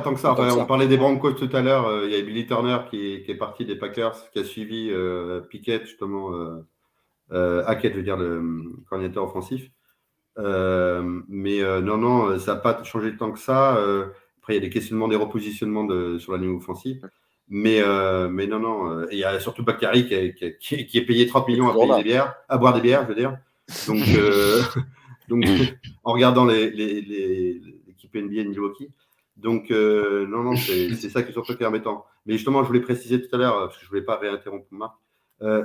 [0.00, 0.34] tant que ça.
[0.38, 1.86] on parlait des Broncos tout à l'heure.
[1.86, 5.40] Euh, il y a Billy Turner qui, est parti des Packers, qui a suivi euh,
[5.40, 6.66] Piquet, justement, euh,
[7.32, 8.42] euh Hackett, je veux dire, le
[8.88, 9.70] coordinateur offensif.
[10.36, 13.78] mais non, non, ça n'a pas changé tant que ça.
[14.48, 17.08] Après, il y a des questionnements, des repositionnements de, sur la ligne offensive.
[17.48, 17.82] Mais,
[18.30, 19.06] mais non, non.
[19.10, 20.06] Il y a surtout Bakary
[20.58, 23.08] qui, qui, est payé 30 millions à payer des bières, à boire des bières, je
[23.08, 23.38] veux dire.
[23.86, 24.02] Donc,
[25.28, 25.44] donc
[26.04, 28.90] en regardant les, les, les l'équipe NBA de Milwaukee.
[29.36, 32.04] Donc, euh, non, non, c'est ça qui est surtout embêtant.
[32.26, 34.66] Mais justement, je voulais préciser tout à l'heure, parce que je ne voulais pas réinterrompre
[34.70, 34.94] Marc.
[35.42, 35.64] Euh,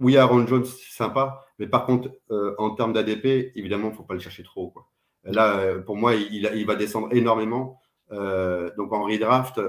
[0.00, 3.96] oui, Aaron Jones, c'est sympa, mais par contre, euh, en termes d'ADP, évidemment, il ne
[3.96, 4.70] faut pas le chercher trop.
[4.70, 4.88] Quoi.
[5.24, 7.80] Là, pour moi, il, il, va descendre énormément.
[8.10, 9.60] Donc, en redraft,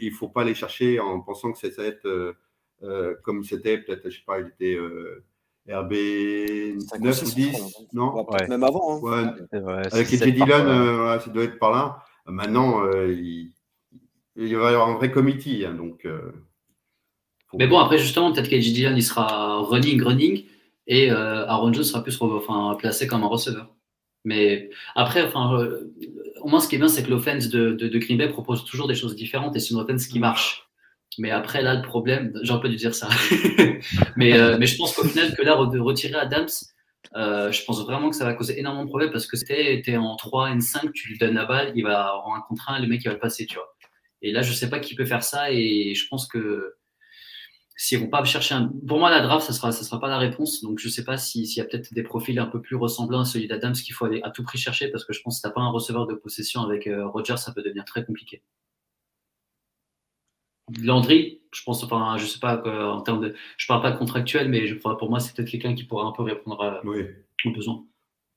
[0.00, 2.34] il ne faut pas aller chercher en pensant que ça va être
[3.22, 4.78] comme c'était, peut-être, je ne sais pas, il était
[5.68, 5.92] RB
[7.00, 8.26] 9 ou 10, non?
[8.48, 9.00] Même avant.
[9.12, 9.34] Hein.
[9.92, 12.04] Avec les Dylan, ça doit être par là.
[12.26, 13.52] Maintenant, euh, il,
[14.36, 15.64] va y avoir un vrai committee.
[15.64, 16.32] Hein, donc, euh,
[17.54, 20.44] Mais bon, après, justement, peut-être qu'Edgy Dillon, il sera running, running,
[20.86, 23.74] et euh, Aaron Jones sera plus enfin, placé comme un receveur.
[24.24, 25.68] Mais après, enfin,
[26.42, 28.88] au moins, ce qui est bien, c'est que l'offense de, de, Green Bay propose toujours
[28.88, 30.68] des choses différentes et c'est une offense qui marche.
[31.18, 33.08] Mais après, là, le problème, j'aurais pas dû dire ça.
[34.16, 36.48] mais, mais je pense qu'au final, que là, de retirer Adams,
[37.16, 39.96] euh, je pense vraiment que ça va causer énormément de problèmes parce que c'était es
[39.96, 42.86] en 3 N5, tu lui donnes la balle, il va en un contre 1, le
[42.86, 43.74] mec il va le passer, tu vois.
[44.22, 46.74] Et là, je sais pas qui peut faire ça et je pense que
[47.82, 48.70] s'ils vont pas chercher un.
[48.86, 50.62] Pour moi, la draft, ça sera, ça sera pas la réponse.
[50.62, 53.24] Donc, je sais pas s'il y a peut-être des profils un peu plus ressemblants à
[53.24, 55.42] celui d'Adams qu'il faut aller à tout prix chercher parce que je pense que si
[55.42, 58.40] t'as pas un receveur de possession avec euh, Roger, ça peut devenir très compliqué.
[60.80, 63.34] Landry, je pense, enfin, je sais pas, en termes de.
[63.56, 66.12] Je parle pas de contractuel, mais je, pour moi, c'est peut-être quelqu'un qui pourrait un
[66.12, 67.04] peu répondre à, oui.
[67.44, 67.84] aux besoins.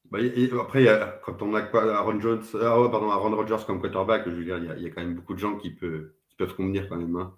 [0.09, 0.17] Bah,
[0.59, 0.87] après,
[1.23, 4.81] quand on a Aaron, Jones, ah, pardon, Aaron Rodgers comme quarterback, je veux dire, il
[4.81, 7.15] y, a, quand même beaucoup de gens qui, peut, qui peuvent convenir quand même.
[7.15, 7.31] Hein.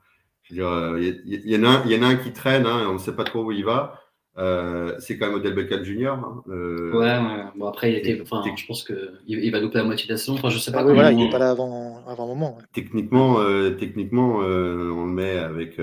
[0.49, 2.31] Je veux dire, euh, il, y, en a un, il y en a un qui
[2.31, 3.99] traîne, hein, on ne sait pas trop où il va.
[4.37, 6.09] Euh, c'est quand même Odell Beckham Jr.
[6.09, 6.43] Hein.
[6.47, 9.83] Euh, ouais, ouais, bon après, il était, enfin, je pense qu'il il va louper la
[9.83, 10.35] moitié de la saison.
[10.35, 10.81] Enfin, je sais pas.
[10.81, 12.57] Ah, voilà, il n'est pas là avant, avant un moment.
[12.71, 15.81] Techniquement, euh, techniquement on le met avec,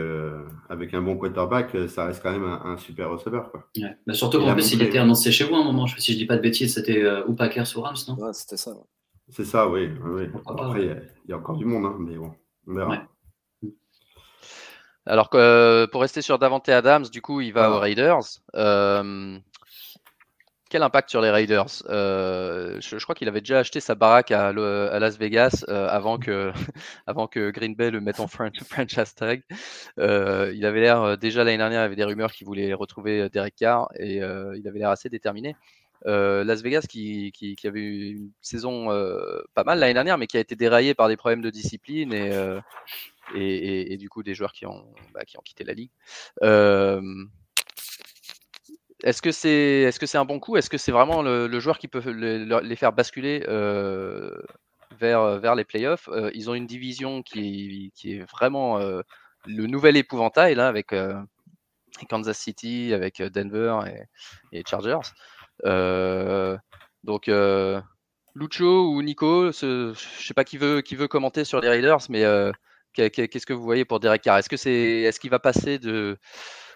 [0.68, 3.50] avec un bon quarterback, ça reste quand même un, super receveur.
[3.50, 3.68] Quoi.
[3.76, 3.96] Ouais.
[4.06, 5.88] Mais surtout qu'en plus, il était annoncé chez vous à un moment.
[5.88, 8.14] Si je dis pas de bêtises, c'était ou Packers ou Rams, non?
[8.14, 8.70] Ouais, c'était ça.
[9.30, 9.88] C'est ça, oui.
[10.04, 10.24] oui.
[10.46, 10.82] Après,
[11.26, 12.30] il y, a encore du monde, hein, mais bon,
[12.68, 13.08] on verra.
[15.06, 17.80] Alors que euh, pour rester sur Davante Adams, du coup, il va aux ah.
[17.80, 18.22] Raiders.
[18.54, 19.38] Euh,
[20.70, 24.52] quel impact sur les Raiders euh, je, crois qu'il avait déjà acheté sa baraque à,
[24.52, 26.52] Las Vegas avant, que,
[27.06, 28.26] avant que Green Bay le mette en
[28.66, 29.42] franchise tag.
[29.98, 33.54] il avait l'air, déjà l'année dernière, il y avait des rumeurs qu'il voulait retrouver Derek
[33.54, 35.54] Carr et il avait l'air assez déterminé.
[36.06, 38.88] Las Vegas qui, qui, avait eu une saison
[39.54, 42.32] pas mal l'année dernière, mais qui a été déraillée par des problèmes de discipline et,
[43.34, 45.90] et, du coup des joueurs qui ont, bah, qui ont quitté la ligue.
[49.02, 50.56] est-ce que c'est est -ce c'est un bon coup?
[50.56, 53.40] Est-ce que c'est vraiment le, joueur qui peut les faire basculer
[54.98, 56.08] vers, vers les playoffs?
[56.34, 60.94] Ils ont une division qui, qui est vraiment le nouvel épouvantail là, avec
[62.08, 63.80] Kansas City, avec Denver
[64.52, 65.12] et, et Chargers.
[67.04, 67.30] donc
[68.34, 72.24] Lucho ou Nico, je sais pas qui veut, qui veut commenter sur les Raiders, mais
[72.94, 74.38] Qu'est-ce que vous voyez pour Derek Carr?
[74.38, 76.18] Est-ce que c'est, est-ce qu'il va passer de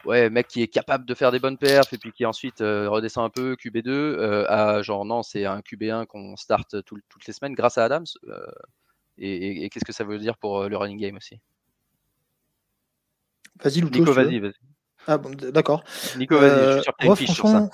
[0.05, 2.89] ouais, mec qui est capable de faire des bonnes perfs et puis qui ensuite euh,
[2.89, 7.33] redescend un peu QB2 euh, à genre non, c'est un QB1 qu'on start toutes les
[7.33, 8.47] semaines grâce à Adams euh,
[9.19, 11.41] et, qu'est-ce que ça veut dire pour le running game aussi?
[13.63, 14.53] Vas-y, Nico, vas-y, vas-y.
[15.09, 15.83] Ah bon, d'accord.
[16.17, 17.71] Nico, vas-y, je moi, franchement,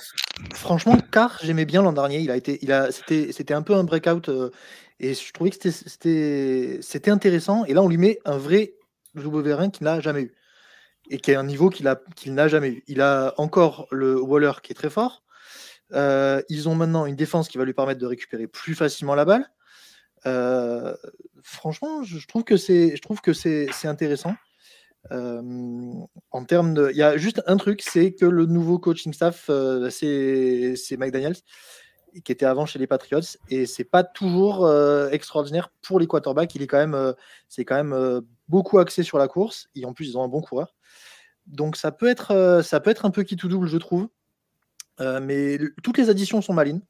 [0.55, 2.21] franchement, Carr, j'aimais bien l'an dernier.
[2.21, 4.31] Il a été, il a, c'était, c'était un peu un breakout
[5.01, 7.65] et je trouvais que c'était intéressant.
[7.65, 8.75] Et là, on lui met un vrai
[9.17, 10.35] W1 qu'il n'a jamais eu.
[11.11, 11.85] Et qui a un niveau qu'il
[12.35, 12.85] n'a jamais eu.
[12.87, 15.23] Il a encore le Waller qui est très fort.
[15.93, 19.25] Euh, ils ont maintenant une défense qui va lui permettre de récupérer plus facilement la
[19.25, 19.51] balle.
[20.27, 20.95] Euh,
[21.43, 22.95] franchement, je trouve que c'est,
[23.85, 24.35] intéressant.
[25.11, 25.93] Euh,
[26.31, 29.51] en termes de, il y a juste un truc, c'est que le nouveau coaching staff,
[29.91, 31.37] c'est, c'est Mike Daniels,
[32.22, 34.70] qui était avant chez les Patriots, et c'est pas toujours
[35.11, 36.55] extraordinaire pour les quarterbacks.
[36.55, 37.14] Il est quand même,
[37.48, 40.40] c'est quand même beaucoup axé sur la course, et en plus ils ont un bon
[40.40, 40.74] coureur.
[41.46, 44.09] Donc ça peut être, ça peut être un peu qui tout double, je trouve.
[45.00, 46.83] mais toutes les additions sont malines.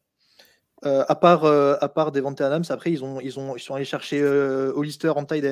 [0.84, 3.74] Euh, à part, euh, à part Devante Adams, après, ils, ont, ils, ont, ils sont
[3.74, 5.44] allés chercher euh, Hollister en tight.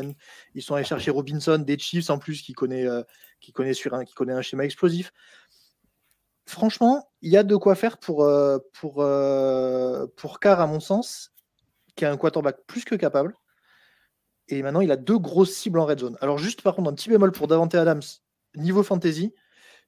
[0.54, 2.86] Ils sont allés chercher Robinson, des Chiefs en plus, qui connaît,
[3.40, 5.12] qui connaît, sur qui connaît un schéma explosif.
[6.46, 8.28] Franchement, il y a de quoi faire pour,
[8.72, 8.94] pour,
[10.16, 11.32] pour Carr, à mon sens,
[11.96, 13.34] qui a un quarterback plus que capable.
[14.48, 16.18] Et maintenant, il a deux grosses cibles en red zone.
[16.20, 18.02] Alors, juste par contre, un petit bémol pour Davante Adams,
[18.56, 19.32] niveau fantasy,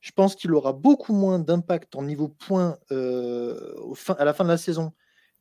[0.00, 4.58] je pense qu'il aura beaucoup moins d'impact en niveau points à la fin de la
[4.58, 4.92] saison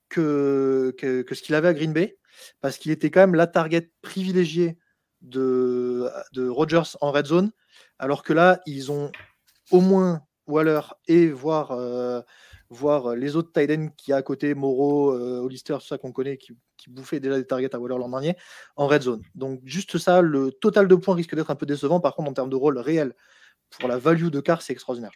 [0.10, 2.18] que, ce qu'il avait à Green Bay,
[2.62, 4.78] parce qu'il était quand même la target privilégiée
[5.22, 6.50] de, de
[7.02, 7.52] en red zone,
[8.00, 9.12] alors que là, ils ont
[9.72, 12.22] au moins Waller et voir, euh,
[12.70, 16.38] voir les autres tight qui a à côté, Moreau, euh, Hollister, tout ça qu'on connaît,
[16.38, 18.36] qui, qui bouffaient déjà des targets à Waller l'an dernier,
[18.76, 19.22] en red zone.
[19.36, 22.00] Donc juste ça, le total de points risque d'être un peu décevant.
[22.00, 23.14] Par contre, en termes de rôle réel,
[23.80, 25.12] pour la value de car, c'est extraordinaire.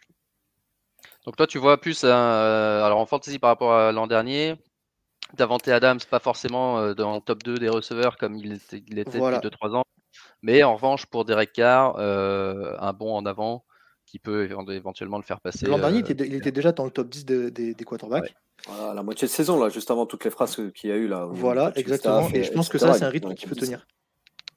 [1.24, 4.56] Donc toi, tu vois plus, euh, alors en fantasy par rapport à l'an dernier,
[5.34, 8.98] Davante Adams, pas forcément euh, dans le top 2 des receveurs comme il était, il
[8.98, 9.84] était depuis 2-3 ans.
[10.42, 13.64] Mais en revanche, pour Derek Carr, euh, un bon en avant
[14.08, 15.66] qui peut éventuellement le faire passer.
[15.66, 18.34] L'an dernier, il, euh, était, déjà dans le top 10 des quarterbacks.
[18.66, 21.06] Voilà, la moitié de saison, là, juste avant toutes les phrases qu'il y a eu
[21.06, 21.26] là.
[21.30, 22.28] Voilà, exactement.
[22.32, 23.86] et, je pense que ça, c'est un rythme qui peut tenir.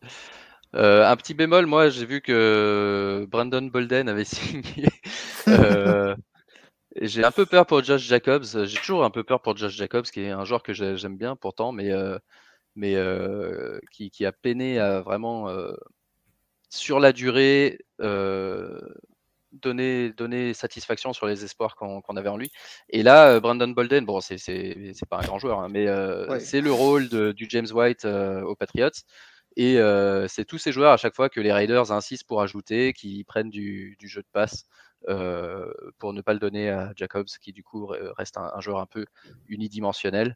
[0.74, 4.88] un petit bémol, moi j'ai vu que Brandon Bolden avait signé
[7.00, 8.44] j'ai un peu peur pour Josh Jacobs.
[8.66, 11.36] J'ai toujours un peu peur pour Josh Jacobs, qui est un joueur que j'aime bien
[11.36, 12.18] pourtant, mais, euh,
[12.76, 15.74] mais euh, qui, qui, a peiné à vraiment, euh,
[16.70, 17.80] sur la durée,
[19.52, 22.52] donner, donner satisfaction sur les espoirs qu'on avait en lui.
[22.90, 24.38] Et là, Brandon Bolden, bon, c'est
[25.10, 25.88] pas un grand joueur, hein, mais
[26.40, 28.90] c'est le rôle de, du James White aux Patriots.
[29.58, 29.78] Et
[30.28, 33.50] c'est tous ces joueurs à chaque fois que les Raiders insistent pour ajouter, qui prennent
[33.50, 34.66] du, du jeu de passe.
[35.10, 37.88] Euh, pour ne pas le donner à Jacobs, qui du coup
[38.18, 39.06] reste un, joueur un peu
[39.48, 40.36] unidimensionnel.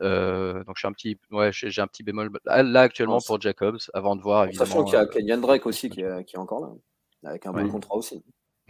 [0.00, 4.16] Euh, donc j'ai un petit, ouais, j'ai un petit bémol là actuellement pour Jacobs, avant
[4.16, 4.66] de voir évidemment.
[4.66, 7.46] Sachant qu'il y a euh, Kenyan Drake aussi qui est, qui est, encore là, avec
[7.46, 8.24] un bon contrat aussi.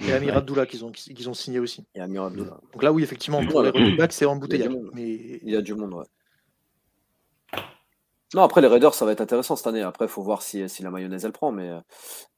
[0.07, 1.85] Et Amir Abdullah qu'ils ont, qu'ils ont signé aussi.
[1.95, 2.61] Et Amir Abdullah.
[2.73, 4.73] Donc là oui effectivement pour les running backs c'est embouteillage.
[4.95, 5.41] Mais...
[5.43, 6.05] Il y a du monde ouais.
[8.35, 9.83] Non, après les Raiders, ça va être intéressant cette année.
[9.83, 11.53] Après, il faut voir si, si, la mayonnaise elle prend.
[11.53, 11.71] Mais,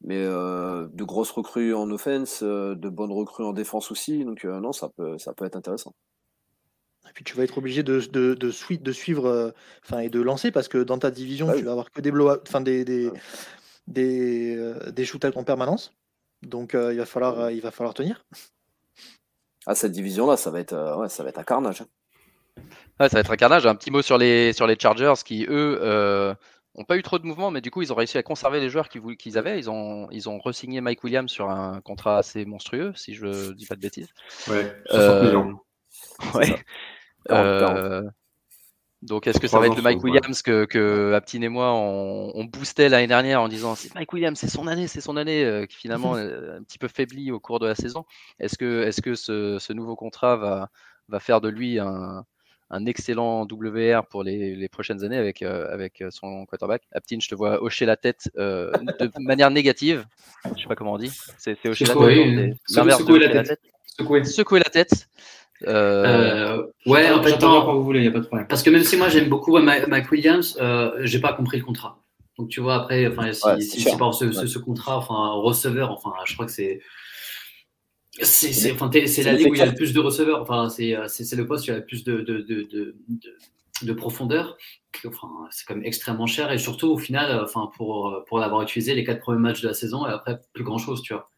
[0.02, 4.24] mais euh, de grosses recrues en offense, euh, de bonnes recrues en défense aussi.
[4.24, 5.94] Donc euh, non, ça peut, ça peut être intéressant.
[7.08, 10.50] Et puis tu vas être obligé de, de, de, de suivre enfin et de lancer
[10.50, 13.10] parce que dans ta division, bah tu vas avoir que des blow enfin des, des,
[13.86, 15.92] des, des shootouts en permanence.
[16.46, 18.24] Donc il, va falloir, il va falloir tenir.
[19.66, 21.80] Ah, cette division-là, ça va être ouais, ça va être un carnage.
[21.80, 21.86] Hein
[23.00, 23.66] ça va être un carnage.
[23.66, 26.34] Un petit mot sur les, sur les Chargers qui, eux, euh,
[26.74, 28.68] ont pas eu trop de mouvements, mais du coup, ils ont réussi à conserver les
[28.68, 29.58] joueurs qu'ils avaient.
[29.58, 33.66] Ils ont, ils ont re-signé Mike Williams sur un contrat assez monstrueux, si je dis
[33.66, 34.08] pas de bêtises.
[34.48, 35.60] Ouais, 60 euh, millions.
[36.34, 36.64] Ouais.
[37.30, 38.02] Euh,
[39.04, 42.44] donc, est-ce que ça va être le Mike Williams que, que Aptin et moi on,
[42.44, 45.76] boostait l'année dernière en disant c'est Mike Williams, c'est son année, c'est son année, qui
[45.76, 48.04] finalement un petit peu faibli au cours de la saison.
[48.40, 50.70] Est-ce que, est -ce, que ce, ce, nouveau contrat va,
[51.08, 52.24] va faire de lui un,
[52.70, 56.82] un excellent WR pour les, prochaines années avec, euh, avec euh, son quarterback?
[56.92, 60.06] Aptine, je te vois hocher la tête euh, de manière négative.
[60.56, 61.12] Je sais pas comment on dit.
[61.38, 62.56] C'est hocher la tête.
[62.66, 63.60] Secouer, la tête.
[64.26, 64.58] Secouer.
[64.58, 65.08] la tête.
[65.62, 68.46] Ouais, en fait, quand vous voulez, il n'y a pas de problème.
[68.48, 72.00] Parce que même si moi j'aime beaucoup Mike Williams, euh, j'ai pas compris le contrat.
[72.38, 76.34] Donc tu vois, après, enfin, si, si, par ce, ce, contrat, enfin, receveur, enfin, je
[76.34, 76.80] crois que c'est
[78.22, 80.42] c'est enfin, la ligue où il y a le plus de receveurs.
[80.42, 82.94] Enfin, c'est euh, le poste où il y a le plus de, de, de, de,
[83.82, 84.56] de profondeur.
[85.04, 86.52] Enfin, c'est quand même extrêmement cher.
[86.52, 89.74] Et surtout, au final, enfin, pour, pour l'avoir utilisé les quatre premiers matchs de la
[89.74, 91.28] saison, et après, plus grand chose, tu vois.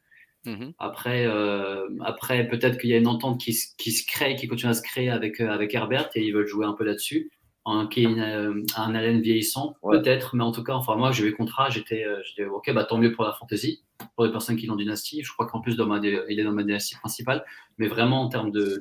[0.47, 0.75] Mm-hmm.
[0.79, 4.71] Après, euh, après peut-être qu'il y a une entente qui, qui, se crée, qui continue
[4.71, 7.31] à se créer avec, euh, avec Herbert et ils veulent jouer un peu là-dessus.
[7.69, 11.37] Un, qui un Allen vieillissant, peut-être, mais en tout cas, enfin, moi, j'ai eu le
[11.37, 12.05] contrat, j'étais,
[12.49, 13.83] ok, bah, tant mieux pour la fantasy
[14.15, 15.23] pour les personnes qui sont en dynastie.
[15.23, 17.45] Je crois qu'en plus, dans ma, il est dans ma dynastie principale.
[17.79, 18.81] Mais vraiment, en termes de,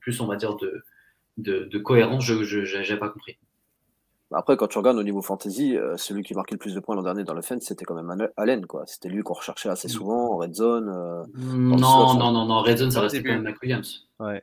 [0.00, 0.84] plus, on va dire, de,
[1.36, 3.38] de, cohérence, je n'ai pas compris.
[4.34, 6.96] Après, quand tu regardes au niveau fantasy, euh, celui qui marquait le plus de points
[6.96, 8.66] l'an dernier dans le fence, c'était quand même Allen.
[8.66, 8.84] quoi.
[8.86, 9.90] C'était lui qu'on recherchait assez mm.
[9.90, 10.88] souvent en red zone.
[10.88, 14.06] Euh, non, non, non, non, red zone, ça restait quand même Mac Williams.
[14.18, 14.42] Ouais.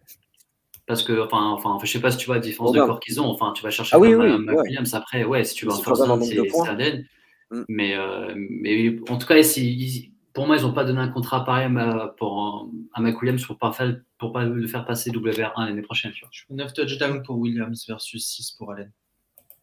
[0.88, 3.22] Parce que, enfin, enfin, je sais pas si tu vois la différence de corps qu'ils
[3.22, 3.26] ont.
[3.26, 4.64] Enfin, tu vas chercher Ah oui, oui, Mac ouais.
[4.64, 5.24] Williams après.
[5.24, 6.66] Ouais, si tu un c'est first de c'est points.
[6.66, 7.06] c'est Allen.
[7.52, 7.62] Mm.
[7.68, 11.10] Mais, euh, mais en tout cas, si- ils- pour moi, ils n'ont pas donné un
[11.10, 15.12] contrat pareil à, pour, à Mac Williams pour pas, faire, pour pas le faire passer
[15.12, 16.12] WR1 l'année prochaine.
[16.14, 16.56] Tu vois.
[16.56, 18.92] 9 touchdowns pour Williams versus 6 pour Allen.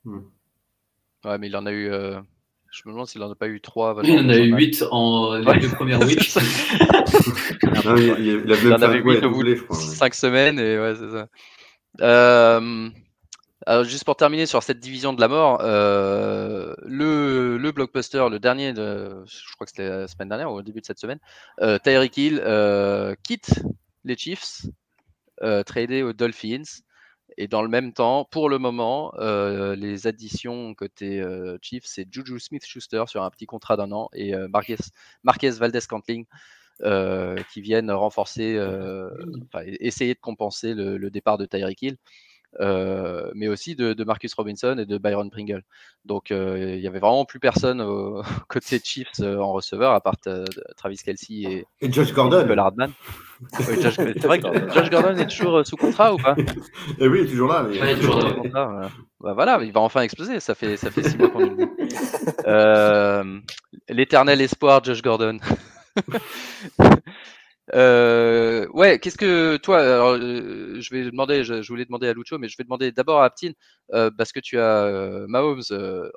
[0.04, 1.90] Ouais, mais il en a eu.
[1.90, 2.20] euh,
[2.70, 4.00] Je me demande s'il en a pas eu 3.
[4.04, 5.58] Il en a eu 8 en les Ouais.
[5.58, 6.36] deux premières weeks.
[7.84, 9.36] Non, il, il- il a Il même en avait un coup à 8 au bout
[9.38, 9.76] doubler, de je crois.
[9.76, 9.82] ouais.
[9.82, 11.28] 5 semaines et ouais, c'est ça.
[12.02, 12.90] Euh,
[13.66, 18.38] alors, juste pour terminer sur cette division de la mort, euh, le, le blockbuster, le
[18.38, 21.18] dernier, de, je crois que c'était la semaine dernière ou au début de cette semaine,
[21.60, 23.62] euh, Tyreek Hill euh, quitte
[24.04, 24.66] les Chiefs,
[25.42, 26.62] euh, tradé aux Dolphins.
[27.40, 32.12] Et dans le même temps, pour le moment, euh, les additions côté euh, Chiefs, c'est
[32.12, 34.74] Juju Smith-Schuster sur un petit contrat d'un an et euh, Marquez,
[35.22, 36.26] Marquez Valdez-Cantling
[37.48, 38.56] qui viennent renforcer,
[39.52, 41.96] enfin, essayer de compenser le, le départ de Tyreek Hill,
[42.60, 45.62] euh, mais aussi de, de Marcus Robinson et de Byron Pringle.
[46.04, 50.00] Donc euh, il y avait vraiment plus personne au côté Chiefs euh, en receveur à
[50.00, 50.44] part euh,
[50.76, 52.48] Travis Kelsey et, Et Josh et Gordon.
[52.58, 52.90] Hardman.
[53.60, 56.34] Ouais, Josh- C'est vrai que Josh Gordon est toujours sous contrat ou pas?
[56.98, 57.62] Et oui, il est toujours là.
[57.68, 57.80] Mais...
[57.80, 58.28] Ouais, toujours là.
[58.30, 58.90] Sous contrat, voilà.
[59.20, 60.40] Bah voilà, il va enfin exploser.
[60.40, 61.64] Ça fait ça fait six mois qu'on le dit.
[62.46, 63.40] Euh,
[63.90, 65.38] L'éternel espoir, Josh Gordon.
[67.74, 72.38] Euh, ouais, qu'est-ce que toi, euh, je vais demander, je, je voulais demander à Lucho,
[72.38, 73.52] mais je vais demander d'abord à Aptin,
[73.92, 75.62] euh, parce que tu as euh, Mahomes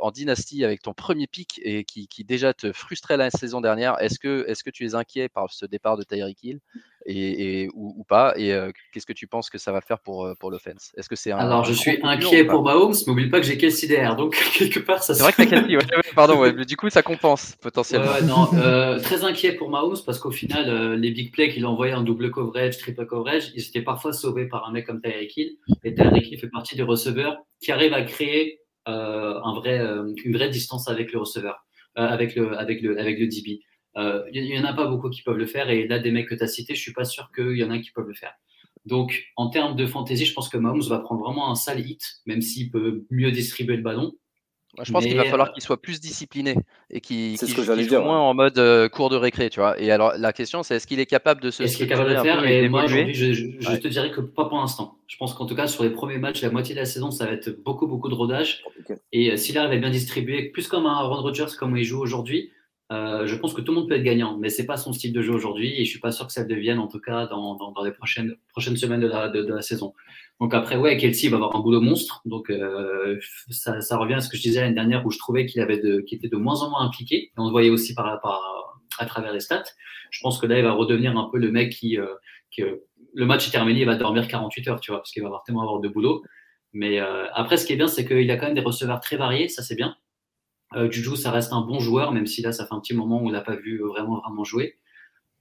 [0.01, 3.99] en dynastie avec ton premier pic et qui, qui déjà te frustrait la saison dernière.
[4.01, 6.59] Est-ce que, est-ce que tu es inquiet par ce départ de Tyreek Hill?
[7.05, 9.99] Et, et- ou, ou pas Et euh, qu'est-ce que tu penses que ça va faire
[9.99, 10.91] pour, pour l'offense?
[10.97, 13.87] Est-ce que c'est Alors, je suis inquiet pour Mahomes, mais n'oublie pas que j'ai Kelsey
[13.87, 14.15] derrière.
[14.15, 16.77] Donc, quelque part, ça C'est vrai que t'as Kelsey, ouais, ouais, pardon, ouais, mais du
[16.77, 18.11] coup ça compense potentiellement.
[18.11, 21.65] ouais, non, euh, très inquiet pour Mahomes parce qu'au final, euh, les big plays qu'il
[21.65, 25.01] a envoyés en double coverage, triple coverage, ils étaient parfois sauvés par un mec comme
[25.01, 25.57] Tyreek Hill.
[25.83, 30.11] Et Tyreek Hill fait partie des receveurs qui arrivent à créer euh, un vrai, euh,
[30.25, 31.65] une vraie distance avec le receveur,
[31.97, 33.59] euh, avec, le, avec, le, avec le DB.
[33.97, 35.69] Euh, Il n'y en a pas beaucoup qui peuvent le faire.
[35.69, 37.71] Et là, des mecs que tu as cités, je suis pas sûr qu'il y en
[37.71, 38.33] a qui peuvent le faire.
[38.85, 42.01] Donc, en termes de fantasy, je pense que Mahomes va prendre vraiment un sale hit,
[42.25, 44.13] même s'il peut mieux distribuer le ballon.
[44.77, 46.55] Moi, Je pense qu'il va falloir euh, qu'il soit plus discipliné
[46.89, 49.09] et qu'il C'est ce qu'il- que j'allais qu'il joue dire, moins en mode euh, cours
[49.09, 49.77] de récré, tu vois.
[49.79, 52.09] Et alors la question c'est est-ce qu'il est capable de se Est-ce qu'il est capable
[52.11, 53.79] de faire Et moi, aujourd'hui, je, je- je Ouais.
[53.79, 54.97] te dirais que pas pour l'instant.
[55.07, 57.25] Je pense qu'en tout cas, sur les premiers matchs, la moitié de la saison, ça
[57.25, 58.63] va être beaucoup, beaucoup de rodage.
[59.11, 61.99] Et euh, s'il arrive à bien distribuer, plus comme un Aaron Rodgers, comme il joue
[61.99, 62.49] aujourd'hui,
[62.91, 64.37] euh, je pense que tout le monde peut être gagnant.
[64.37, 65.79] Mais c'est pas son style de jeu aujourd'hui.
[65.79, 67.91] Et je suis pas sûr que ça devienne, en tout cas, dans, dans, dans les
[67.91, 69.93] prochaines, prochaines semaines de la, de, la saison.
[70.39, 72.21] Donc après, ouais, Kelsey va avoir un boulot monstre.
[72.25, 73.19] Donc euh,
[73.49, 75.79] ça, ça revient à ce que je disais l'année dernière où je trouvais qu'il avait
[76.05, 77.31] qu'il était de moins en moins impliqué.
[77.37, 78.41] On le voyait aussi par, par,
[78.99, 79.63] à travers les stats.
[80.11, 82.13] Je pense que là, il va redevenir un peu le mec qui, euh,
[82.51, 82.75] qui euh,
[83.13, 85.43] le match est terminé, il va dormir 48 heures, tu vois, parce qu'il va avoir
[85.43, 86.23] tellement avoir de boulot.
[86.73, 89.17] Mais euh, après, ce qui est bien, c'est qu'il a quand même des receveurs très
[89.17, 89.95] variés, ça c'est bien.
[90.75, 93.21] Euh, Juju, ça reste un bon joueur, même si là, ça fait un petit moment
[93.21, 94.77] où on l'a pas vu vraiment vraiment jouer.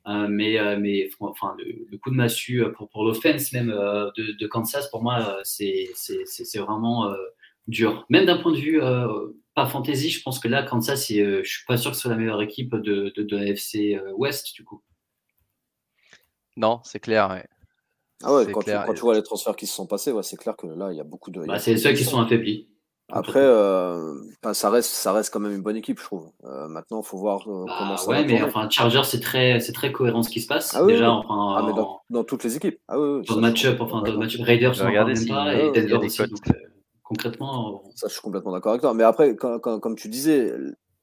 [0.09, 4.11] Euh, mais euh, mais enfin, le, le coup de massue pour, pour l'offense même euh,
[4.17, 7.17] de, de Kansas, pour moi, c'est c'est- c'est- c'est vraiment euh,
[7.69, 8.07] dur.
[8.09, 9.09] Même d'un point de vue euh,
[9.55, 12.03] pas fantasy, je pense que là, Kansas, c'est, euh, je suis pas sûr que ce
[12.03, 14.83] soit la meilleure équipe de, de, de la FC West, du coup.
[16.57, 17.29] Non, c'est clair.
[17.31, 17.47] ouais.
[18.23, 18.85] Ah ouais, quand tu, clair.
[18.87, 20.97] quand tu vois les transferts qui se sont passés, ouais, c'est clair que là, il
[20.97, 21.45] y a beaucoup de.
[21.45, 22.69] Bah, c'est ceux qui sont affaiblis.
[23.13, 24.15] Après, euh,
[24.53, 26.31] ça, reste, ça reste quand même une bonne équipe, je trouve.
[26.45, 28.45] Euh, maintenant, il faut voir euh, Bah, comment ça ouais, va mais tourner.
[28.45, 30.75] enfin, Charger, c'est très, c'est très cohérent ce qui se passe.
[30.77, 31.17] Ah oui, Déjà, oui.
[31.25, 32.79] enfin, Ah, mais en- dans, toutes les équipes.
[32.89, 35.17] Ah oui, oui, dans le match-up, enfin, dans le complètement- match Raiders, Je on même
[35.17, 36.19] si- pas, ouais, et Denver aussi.
[36.23, 36.53] Donc, euh,
[37.03, 38.95] concrètement, Ça, je suis complètement d'accord avec toi.
[38.95, 40.53] Mais après, quand- quand- comme tu disais,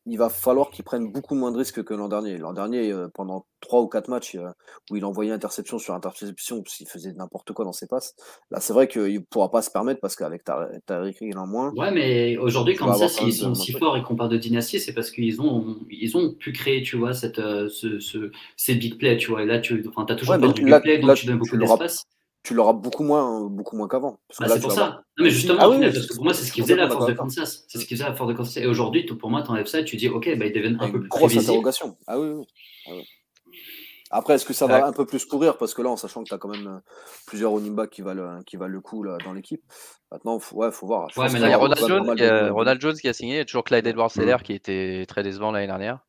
[0.08, 2.38] il va falloir qu'il prenne beaucoup moins de risques que l'an dernier.
[2.38, 4.50] L'an dernier, euh, pendant trois ou quatre matchs euh,
[4.92, 8.16] où il envoyait interception sur interception, parce qu'il faisait n'importe quoi dans ses passes,
[8.52, 10.44] là, c'est vrai qu'il ne pourra pas se permettre parce qu'avec
[10.86, 14.04] Tariq Hill en moins, Ouais, mais aujourd'hui, quand même ils sont de si forts et
[14.04, 17.40] qu'on parle de dynastie, c'est parce qu'ils ont, ils ont pu créer, tu vois, cette,
[17.40, 19.44] euh, ce, ce- ces big plays, tu vois.
[19.44, 22.06] Et là, tu as toujours Ouais, du big play, donc là, tu donnes beaucoup d'espace.
[22.48, 24.20] Tu l'auras beaucoup moins, beaucoup moins qu'avant.
[24.40, 24.82] Bah, là, c'est pour ça.
[24.86, 26.76] avoir- Non, mais justement, Ah oui, final, parce que pour moi, c'est ce qui faisait
[26.78, 27.66] la force de Kansas.
[27.68, 28.56] C'est ce qui faisait la force de Kansas.
[28.58, 30.90] Et aujourd'hui, pour moi, tu enlèves ça et tu dis, OK, bah, ils deviennent un
[30.90, 31.98] peu plus grosse interrogation.
[32.08, 32.46] Ah oui, oui.
[32.88, 33.06] Ah oui.
[34.10, 35.58] Après, est-ce que ça va un peu plus courir?
[35.58, 36.80] Parce que là, en sachant que tu as quand même euh,
[37.26, 39.62] plusieurs running backs qui valent, qui valent le coup là, dans l'équipe,
[40.14, 41.10] maintenant, faut, ouais, faut voir.
[41.10, 42.96] Je Ouais, pense mais qu'il Il y a Ronald Jones, qui a, de- Ronald Jones
[42.96, 44.22] qui a signé, il y a toujours Clyde edwards Mm.
[44.22, 46.00] seller qui était très décevant l'année dernière.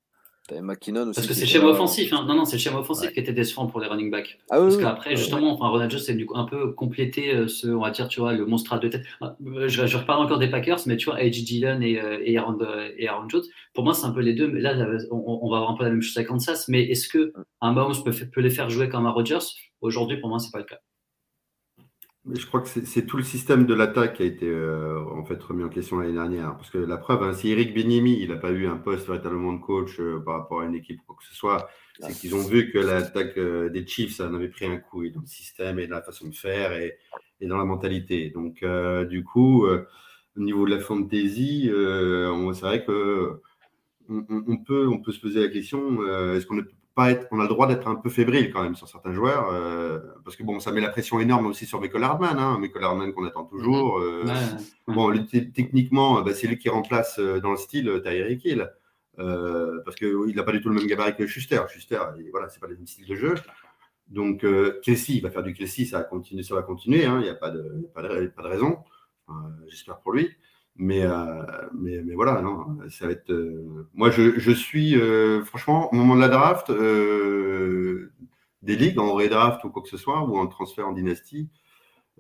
[0.48, 1.14] T'avais McKinnon aussi.
[1.14, 2.10] Parce que c'est le schéma offensif.
[2.12, 2.24] Hein.
[2.26, 3.12] Non, non, c'est le schéma offensif Ouais.
[3.12, 4.38] qui était décevant pour les running backs.
[4.50, 4.82] Ah oui, Parce oui.
[4.82, 7.90] qu'après, justement, enfin, Ronald Jones, c'est du coup un peu complété euh, ce, on va
[7.90, 9.04] dire, tu vois, le monstre à deux têtes.
[9.22, 11.44] Euh, Je, je reparle encore des Packers, mais tu vois, A.J.
[11.44, 12.58] Dillon et, euh, et, Aaron,
[12.96, 13.42] et Aaron Jones,
[13.74, 14.48] pour moi, c'est un peu les deux.
[14.48, 14.74] Mais là,
[15.10, 16.66] on, on va avoir un peu la même chose avec Kansas.
[16.68, 19.38] Mais est-ce que un Mahomes peut, peut les faire jouer comme un Rodgers?
[19.82, 20.78] Aujourd'hui, pour moi, c'est pas le cas.
[22.24, 25.24] Mais je crois que c'est tout le système de l'attaque qui a été euh, en
[25.24, 26.56] fait remis en question l'année dernière.
[26.56, 29.52] Parce que la preuve, hein, si Eric Benimi, il n'a pas eu un poste véritablement
[29.52, 31.68] de coach euh, par rapport à une équipe ou quoi que ce soit,
[32.00, 35.04] c'est qu'ils ont vu que l'attaque euh, des Chiefs ça en avait pris un coup
[35.04, 36.98] et dans le système et dans la façon de faire et,
[37.40, 38.30] et dans la mentalité.
[38.30, 38.64] Donc
[39.08, 43.40] du coup, au niveau de la fantasy, c'est vrai que
[44.10, 46.02] on, peut, on peut se poser la question
[46.34, 48.62] est-ce qu'on ne peut pas être, on a le droit d'être un peu fébrile quand
[48.62, 51.80] même sur certains joueurs euh, parce que bon, ça met la pression énorme aussi sur
[51.80, 53.98] Michael Hardman, hein, Michael Hardman qu'on attend toujours.
[54.00, 54.94] euh, Ouais, ouais.
[54.94, 58.70] Bon, lui, techniquement, bah, c'est lui qui remplace euh, dans le style Tyreek Hill.
[59.16, 61.60] Parce qu'il n'a pas du tout le même gabarit que Schuster.
[61.68, 63.34] Schuster, et voilà, c'est pas le même style de jeu.
[64.08, 64.44] Donc,
[64.82, 67.04] Kelsey, il va faire du Kelsey, ça va continuer, ça va continuer.
[67.04, 67.62] hein, Il n'y a pas de,
[67.94, 68.78] pas de, pas de raison.
[69.68, 70.30] J'espère pour lui.
[70.80, 71.42] Mais, euh,
[71.74, 73.30] mais, mais voilà, non, ça va être.
[73.32, 78.12] euh, moi, je, je suis, euh, franchement, au moment de la draft, euh,
[78.62, 81.50] des ligues en redraft ou quoi que ce soit, ou en transfert en dynastie,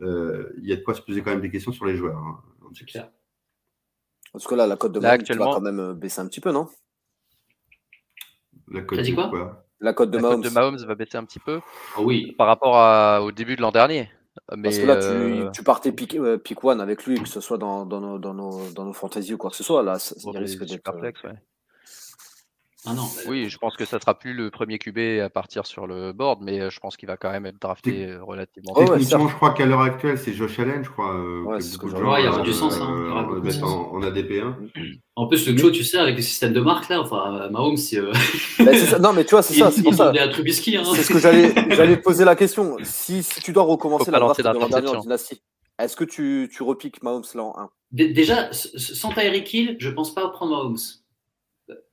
[0.02, 2.18] euh, il y a de quoi se poser quand même des questions sur les joueurs.
[2.18, 2.40] hein.
[2.74, 3.10] C'est clair.
[4.32, 6.50] Parce que là, la cote de Là, Mahomes, actuellement- quand même baisser un petit peu,
[6.52, 6.68] non?
[8.70, 9.64] La cote T'as dit de quoi?
[9.80, 10.42] La cote de Mahomes.
[10.42, 11.60] de Mahomes va baisser un petit peu
[11.96, 12.32] Ah oui.
[12.36, 14.10] par rapport à- au début de l'an dernier.
[14.56, 17.28] Mais, Parce que là, tu, euh, tu partais pick, euh, pick one avec lui, que
[17.28, 19.82] ce soit dans, dans, nos, dans, nos, dans nos fantasy ou quoi que ce soit.
[19.82, 20.94] Là, ça- il risque d'être.
[21.24, 21.34] ouais.
[22.90, 23.04] Ah non.
[23.28, 26.40] Oui, je pense que ça sera plus le premier QB à partir sur le board,
[26.42, 28.80] mais euh, je pense qu'il va quand même être drafté euh, relativement tôt.
[28.92, 31.14] ouais, je crois qu'à l'heure actuelle, c'est Josh Allen, je crois.
[31.14, 31.86] euh, Ouais, que que
[32.20, 32.88] il y aura du sens, hein.
[32.90, 33.22] Il y aura
[33.66, 34.54] en, en ADP1.
[35.16, 37.98] En plus, le Joe, tu sais, avec le système de marque là, enfin, Mahomes, si,
[37.98, 38.12] euh,
[38.58, 38.98] Ben, c'est ça.
[38.98, 39.70] Non, mais tu vois, c'est ça.
[39.70, 40.10] C'est pour ça.
[40.10, 40.28] Hein.
[40.94, 42.76] C'est ce que j'allais poser la question.
[42.84, 45.00] Si, si tu dois recommencer Faut la draft de d'interception.
[45.00, 45.42] dynastie,
[45.80, 49.88] est-ce que tu, tu repiques Mahomes là en 1 Dé- Déjà, sans Tyreek Hill, je
[49.90, 50.76] pense pas prendre Mahomes.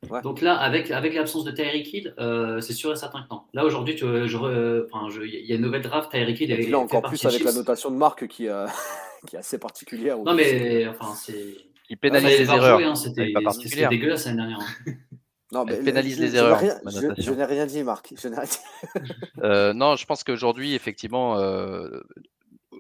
[0.10, 0.22] Ouais.
[0.22, 3.42] Donc là, avec, avec l'absence de Tyreek Hill, euh, c'est sûr et certain que non.
[3.54, 7.26] Là, aujourd'hui, il y a une nouvelle draft, Tyreek Hill Et puis là, encore plus
[7.26, 8.68] avec la notation de marque qui, euh,
[9.28, 10.18] qui est assez particulière.
[10.20, 11.56] Non, mais enfin, c'est.
[11.90, 12.80] Il pénalise les erreurs.
[12.80, 13.32] hein, C'était
[13.90, 14.60] dégueulasse l'année dernière.
[14.60, 14.92] hein.
[15.52, 16.80] Non, Elle pénalise les erreurs, rien-
[17.18, 18.14] Je, n'ai rien dit, Marc.
[18.20, 19.02] Je n'ai rien dit.
[19.44, 22.02] Euh, non, je pense qu'aujourd'hui, effectivement, euh,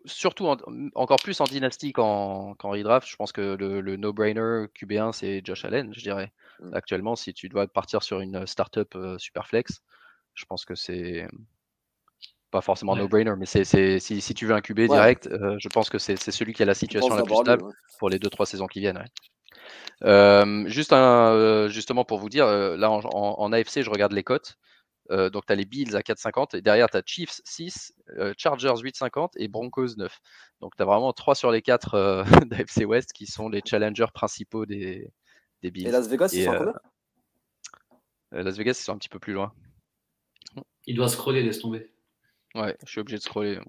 [0.05, 0.57] surtout en-
[0.95, 5.41] encore plus en dynastie qu'en qu'en redraft, je pense que le, le no-brainer QB1, c'est
[5.45, 6.31] Josh Allen, je dirais.
[6.59, 6.73] Mm.
[6.73, 9.81] Actuellement, si tu dois partir sur une startup euh, super flex,
[10.33, 11.27] je pense que c'est
[12.51, 12.99] pas forcément Ouais.
[12.99, 14.87] no-brainer, mais c'est c'est- si, si tu veux un QB Ouais.
[14.87, 17.39] direct, euh, je pense que c'est c'est celui qui a la situation la plus lui,
[17.41, 17.73] stable ouais.
[17.99, 19.03] pour les 2-3 saisons qui viennent.
[20.03, 23.89] Euh, juste un, euh, justement pour vous dire, euh, là en, en- en AFC, je
[23.89, 24.55] regarde les cotes.
[25.11, 28.33] Euh, donc tu as les Bills à 4,50 et derrière tu as Chiefs 6, euh,
[28.37, 30.19] Chargers 8,50 et Broncos 9.
[30.61, 34.07] Donc tu as vraiment 3 sur les 4 euh, d'AFC West qui sont les challengers
[34.13, 35.07] principaux des,
[35.63, 35.87] des Bills.
[35.87, 36.73] Et Las Vegas, ils Et, sont à euh, combien
[38.33, 39.53] Euh, Las Vegas, ils sont un petit peu plus loin.
[40.87, 41.91] Il doit scroller, laisse tomber.
[42.53, 43.59] Ouais, je suis obligé de scroller.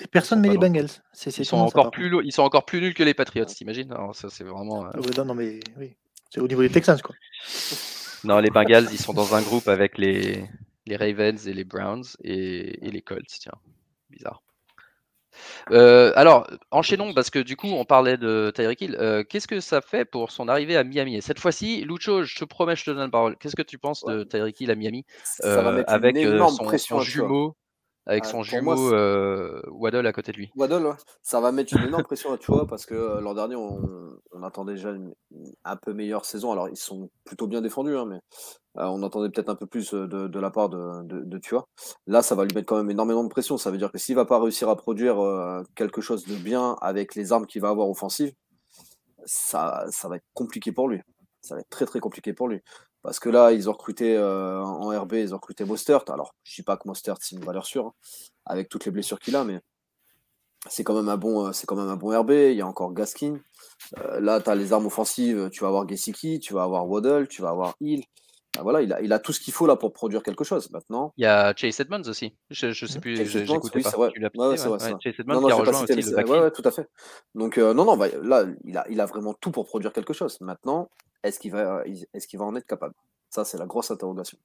[0.00, 0.58] Et personne met les.
[0.58, 0.88] Bengals.
[1.26, 3.94] Ils sont, ça, encore plus, lo- ils sont encore plus nuls que les Patriots, t'imagines?
[4.12, 4.86] Ça, c'est vraiment.
[4.86, 5.94] euh, non, mais oui.
[6.30, 7.14] C'est au niveau des Texans, quoi.
[8.24, 10.44] Non, les Bengals, ils sont dans un groupe avec les,
[10.86, 13.28] les Ravens et les Browns et, et les Colts.
[13.28, 13.52] Tiens,
[14.10, 14.42] bizarre.
[15.70, 18.96] Euh, alors, enchaînons parce que du coup, on parlait de Tyreek Hill.
[18.98, 21.16] Euh, Qu'est-ce que ça fait pour son arrivée à Miami?
[21.16, 23.36] Et cette fois-ci, Lucho, je te promets, je te donne la parole.
[23.36, 26.34] Qu'est-ce que tu penses de Tyreek Hill à Miami Ça va euh, mettre avec une
[26.34, 27.56] énorme son, pression son jumeau,
[28.06, 30.94] avec Ah, son moi, jumeau euh, Waddle à côté de lui Waddle, ouais.
[31.22, 34.42] ça va mettre une énorme pression à Tua parce que euh, l'an dernier, on, on
[34.42, 36.52] attendait déjà une, une un peu meilleure saison.
[36.52, 38.20] Alors, ils sont plutôt bien défendus, hein, mais
[38.78, 41.64] euh, on attendait peut-être un peu plus de, de la part de, de, de Tua.
[42.06, 43.56] Là, ça va lui mettre quand même énormément de pression.
[43.56, 45.16] Ça veut dire que s'il va pas réussir à produire
[45.74, 48.32] quelque chose de bien avec les armes qu'il va avoir offensives,
[49.24, 51.00] ça, ça va être compliqué pour lui.
[51.40, 52.60] Ça va être très très compliqué pour lui.
[53.04, 56.04] Parce que là, ils ont recruté euh, en RB, ils ont recruté Mostert.
[56.08, 57.92] Alors, je dis pas que Mostert c'est une valeur sûre, hein,
[58.46, 59.60] avec toutes les blessures qu'il a, mais
[60.70, 62.30] c'est quand même un bon, euh, c'est quand même un bon RB.
[62.30, 63.38] Il y a encore Gaskin.
[63.98, 65.50] Euh, là, tu as les armes offensives.
[65.50, 68.02] Tu vas avoir Gesicki, tu vas avoir Waddle, tu vas avoir Hill.
[68.56, 70.70] Ben voilà, il a, il a tout ce qu'il faut là pour produire quelque chose.
[70.70, 72.34] Maintenant, Il y a Chase Edmonds aussi.
[72.48, 74.10] Je, je sais plus, Chase Edmonds, j'écoutais oui, c'est vrai.
[74.14, 74.92] Tu l'as Ouais, ouais, cité, c'est vrai, c'est ouais.
[74.92, 75.00] vrai.
[75.02, 76.88] Chase Edmonds non, non, qui a rejoint aussi le ouais, tout à fait.
[77.34, 80.14] Donc euh, non, non, bah, là, il a, il a vraiment tout pour produire quelque
[80.14, 80.40] chose.
[80.40, 80.88] Maintenant,
[81.24, 82.94] est-ce qu'il va, est-ce qu'il va en être capable?
[83.30, 84.38] Ça, c'est la grosse interrogation.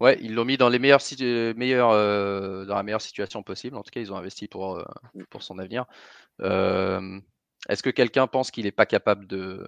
[0.00, 3.42] Ouais, ils l'ont mis dans les meilleures, situ- euh, meilleures, euh, dans la meilleure situation
[3.42, 3.76] possible.
[3.76, 5.24] En tout cas, ils ont investi pour, euh, Mm.
[5.30, 5.86] pour son avenir.
[6.40, 7.20] Euh,
[7.68, 9.64] Est-ce que quelqu'un pense qu'il n'est pas capable de,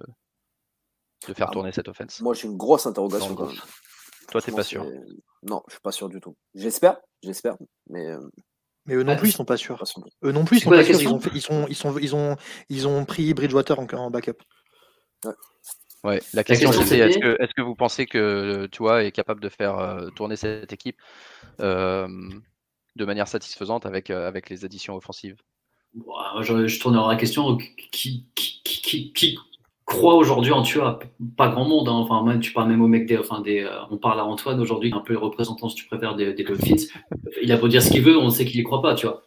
[1.29, 2.19] de faire Ah, tourner cette offense?
[2.19, 3.55] Moi, j'ai une grosse interrogation quand même.
[4.29, 4.85] Toi, t'es pas sûr.
[5.43, 6.35] Non, je suis pas sûr du tout.
[6.53, 7.55] J'espère, j'espère,
[7.89, 8.17] mais
[8.85, 9.81] Mais eux non plus, ils sont pas sûrs.
[10.23, 10.99] Eux non plus, ils sont pas sûrs.
[11.13, 12.35] Ont, sont, ils, ont,
[12.67, 14.41] ils ont pris Bridgewater en, en backup.
[16.03, 19.11] Ouais, la question question, c'était est-ce que, est-ce que vous pensez que tu vois, est
[19.11, 20.97] capable de faire euh, tourner cette équipe
[21.61, 22.07] euh,
[22.95, 25.37] de manière satisfaisante avec, euh, avec les additions offensives?
[25.95, 29.39] Bon, moi, je, je tourne la question qui, qui, qui, qui- qui
[29.85, 30.99] croit aujourd'hui en Tua?
[31.37, 31.87] Pas grand monde.
[31.87, 31.93] hein.
[31.93, 33.17] Enfin, même, tu parles même au mec des.
[33.17, 36.15] Enfin, des euh, on parle à Antoine aujourd'hui, un peu le représentant, si tu préfères,
[36.15, 36.85] des, des Dolphins.
[37.41, 39.24] Il a beau dire ce qu'il veut, on sait qu'il y croit pas, tu vois.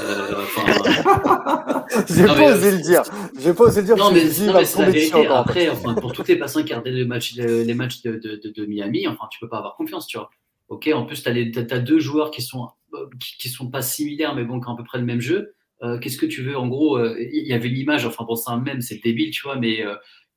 [0.00, 3.02] Euh, enfin, J'ai mais, pas euh, osé le dire.
[3.38, 3.96] J'ai pas osé le dire.
[3.96, 5.36] Non, mais, non, mais encore.
[5.36, 8.40] Après, enfin, pour toutes les personnes qui regardaient les matchs, les, les matchs de, de,
[8.42, 10.30] de, de Miami, enfin, tu peux pas avoir confiance, tu vois.
[10.68, 14.34] Ok, en plus, tu as, deux joueurs qui sont, euh, qui, qui sont pas similaires,
[14.34, 15.54] mais bon, qui ont à peu près le même jeu.
[15.82, 16.56] Euh, Qu'est-ce que tu veux?
[16.56, 19.30] En gros, euh, il y avait une image, enfin, bon, c'est un même, c'est débile,
[19.30, 19.94] tu vois, mais euh,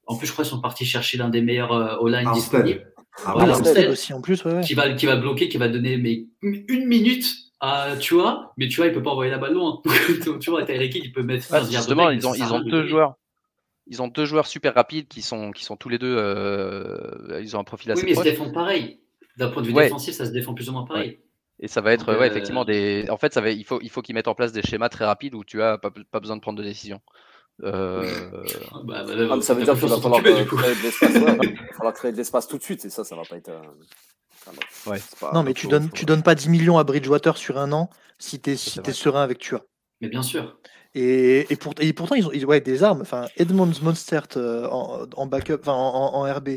[0.07, 2.87] en plus, je crois qu'ils sont partis chercher l'un des meilleurs euh, all-line disponibles.
[3.25, 3.25] Armstead.
[3.25, 3.33] Ah,
[3.73, 4.61] Voilà, aussi en plus, ouais, ouais.
[4.61, 7.27] Qui va, qui va bloquer, qui va donner mais, une minute
[7.63, 9.81] à tu vois, mais tu vois, il peut pas envoyer la balle loin.
[10.41, 12.53] tu vois, Tyreek Hill, il peut mettre Ouais, 15 yards de Justement, ils ont, ils
[12.53, 13.15] ont deux joueurs.
[13.87, 16.15] Ils ont deux joueurs super rapides qui sont, qui sont tous les deux.
[16.17, 18.99] euh, ils ont un profil Oui, assez mais ils se défendent pareil.
[19.37, 19.85] D'un point de vue Ouais.
[19.85, 21.19] défensif, ça se défend plus ou moins pareil.
[21.59, 23.05] Et ça va être, Donc, ouais, euh, effectivement, des.
[23.09, 25.05] En fait, ça va, il faut, il faut qu'ils mettent en place des schémas très
[25.05, 26.99] rapides où tu as pas, pas besoin de prendre de décision.
[27.63, 28.03] Euh,
[28.85, 31.15] Bah, bah, Ah, mais ça veut dire qu'il va falloir euh, créer de l'espace.
[31.15, 31.37] ouais.
[31.41, 33.51] Il va falloir créer de l'espace tout de suite, et ça, ça va pas être.
[34.87, 34.99] Ouais.
[35.33, 37.89] Non, mais tu donnes, tu donnes pas 10 millions à Bridgewater sur un an
[38.19, 38.99] si t'es si c'est t'es vrai.
[38.99, 39.65] serein avec Tua.
[40.01, 40.57] Mais bien sûr.
[40.95, 43.01] Et, et, pour- et pourtant, ils ont ils- ouais, des armes.
[43.01, 46.49] Enfin, Edmonds Monstert euh, en, en backup, enfin en, en- en RB.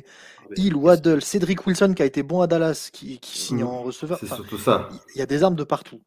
[0.57, 3.69] Hill, Waddle, Cedric Wilson qui a été bon à Dallas, qui, qui signe Mm.
[3.69, 4.19] en receveur.
[4.21, 4.89] C'est surtout ça.
[5.15, 6.03] il y a des armes de partout.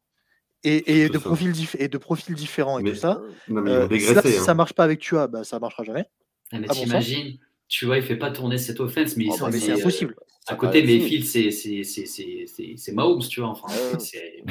[0.62, 3.20] Et, et de, profils dif- et de profils différents et Mais- tout ça.
[3.48, 4.42] Non, mais ils Euh, si, ça, si hein.
[4.44, 6.04] ça marche pas avec Tua, bah, ça marchera jamais.
[6.52, 7.38] Ah, mais Ah, bon t'imagines,
[7.70, 9.76] tu vois, il fait pas tourner cette offense, mais il Oh, bah, mais c'est euh,
[9.76, 10.16] impossible.
[10.48, 13.50] À côté, être Phil, c'est Mahomes, tu vois.
[13.50, 13.98] Enfin, Ouais.
[14.00, 14.42] c'est-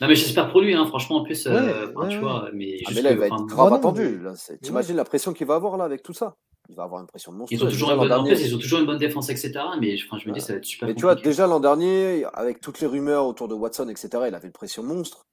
[0.00, 2.50] Non, mais j'espère pour lui, hein, franchement, en plus, euh, Ouais, enfin, ouais, tu vois,
[2.52, 4.20] mais Ah, mais là, il va être grave attendu.
[4.60, 6.36] T'imagines la pression qu'il va avoir là avec tout ça
[6.68, 8.86] Il va avoir une pression Ils ont toujours une bonne, en ils ont toujours une
[8.86, 9.52] bonne défense, etc.
[9.80, 11.30] Mais enfin, je me dis, ça va être super Mais tu vois, compliqué.
[11.30, 14.82] déjà l'an dernier, avec toutes les rumeurs autour de Watson, etc., il avait une pression
[14.82, 15.26] monstre.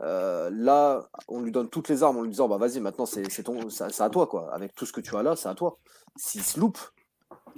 [0.00, 3.30] Euh, là, on lui donne toutes les armes en lui disant bah vas-y, maintenant c'est
[3.30, 4.52] c'est ton, c'est c'est à toi quoi.
[4.52, 5.78] Avec tout ce que tu as là, c'est à toi.
[6.16, 6.78] S'il se loupe,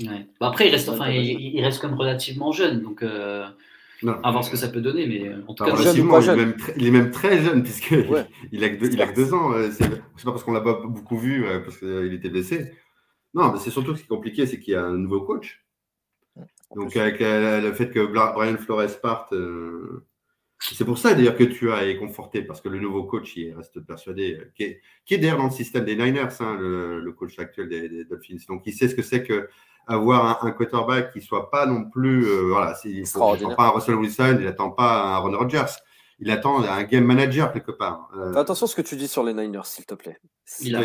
[0.00, 0.26] Ouais.
[0.40, 3.44] Bah, après, il reste, enfin, il, reste comme relativement jeune, donc euh,
[4.02, 4.14] Non.
[4.22, 5.06] à voir ce que ça peut donner.
[5.06, 7.90] Mais en tout cas, relativement, il, est même très, il est même très jeune, puisque
[8.08, 8.26] Ouais.
[8.52, 9.52] il, a que deux, il a que deux ans.
[9.52, 12.72] euh, C'est pas parce qu'on l'a pas beaucoup vu, euh, parce qu'il était blessé.
[13.34, 15.64] Non, mais c'est surtout ce qui est compliqué, c'est qu'il y a un nouveau coach.
[16.76, 20.06] Donc, avec euh, le fait que Brian Flores parte, euh,
[20.60, 23.54] c'est pour ça d'ailleurs que tu as est conforté, parce que le nouveau coach, il
[23.54, 27.00] reste persuadé, euh, qui est, qui est d'ailleurs dans le système des Niners, hein, le,
[27.00, 28.36] le coach actuel des, des Dolphins.
[28.48, 29.48] Donc, il sait ce que c'est que
[29.86, 33.70] avoir un, un quarterback qui soit pas non plus, euh, voilà, il n'attend pas un
[33.70, 35.72] Russell Wilson, il n'attend pas un Ron Rodgers,
[36.20, 38.10] il attend un game manager quelque part.
[38.16, 40.18] Euh, Fais attention à ce que tu dis sur les Niners, s'il te plaît.
[40.60, 40.80] il a.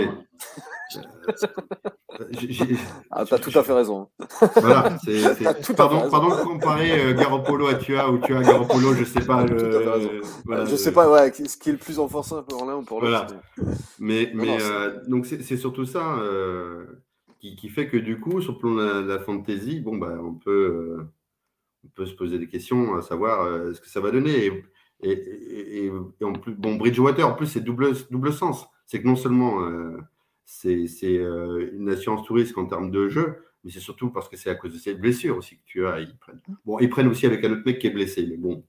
[2.32, 2.78] J'ai-
[3.10, 4.10] Ah, t'as tout à fait raison.
[4.58, 6.12] Voilà, c'est, c'est- T'as tout à fait pardon, raison.
[6.12, 9.44] pardon de comparer euh, Garoppolo à Tua ou Tua à Garoppolo, je sais pas.
[9.46, 12.76] Le, voilà, je le- sais pas ouais, ce qui est le plus offensant pour l'un
[12.76, 13.26] ou pour l'autre.
[13.58, 13.74] Voilà.
[14.00, 16.86] Mais, mais non, euh, donc c'est, c'est surtout ça euh,
[17.40, 19.98] qui, qui fait que du coup, sur le plan de la, de la fantasy, bon,
[19.98, 20.52] bah, on, peut,
[21.00, 21.04] euh,
[21.86, 24.46] on peut se poser des questions à savoir euh, ce que ça va donner.
[24.46, 24.64] Et,
[25.04, 25.92] et,
[26.22, 28.68] en plus, bon, Bridgewater, en plus, c'est double, double sens.
[28.86, 29.98] C'est que non seulement euh,
[30.46, 34.38] c'est, c'est euh, une assurance touriste en termes de jeu, mais c'est surtout parce que
[34.38, 36.02] c'est à cause de ses blessures aussi que tu as.
[36.02, 36.42] Ils prennent.
[36.66, 38.64] Bon, ils prennent aussi avec un autre mec qui est blessé, mais bon.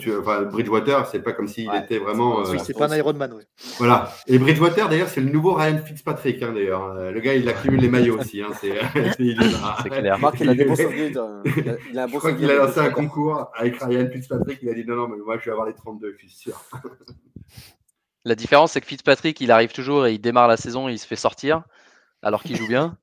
[0.00, 2.44] Tu, enfin, Bridgewater, c'est pas comme s'il Ouais, était vraiment.
[2.44, 3.32] c'est Oui, euh, c'est pas un Iron Man.
[3.32, 3.44] Ouais.
[3.78, 4.12] voilà.
[4.26, 6.84] Et Bridgewater, d'ailleurs, c'est le nouveau Ryan Fitzpatrick, hein, d'ailleurs.
[6.92, 8.42] Euh, Le gars, il accumule les maillots aussi.
[8.42, 9.76] Hein, c'est, là.
[9.82, 10.18] C'est clair.
[10.18, 11.10] Marc, il a des bons souvenirs.
[11.12, 14.08] de- Il a, il a un Je crois qu'il a lancé un concours avec Ryan
[14.12, 14.58] Fitzpatrick.
[14.62, 16.60] Il a dit non, non, mais moi, je vais avoir les 32, je suis sûr.
[18.24, 20.98] La différence, c'est que Fitzpatrick, il arrive toujours et il démarre la saison et il
[20.98, 21.62] se fait sortir
[22.22, 22.96] alors qu'il joue bien.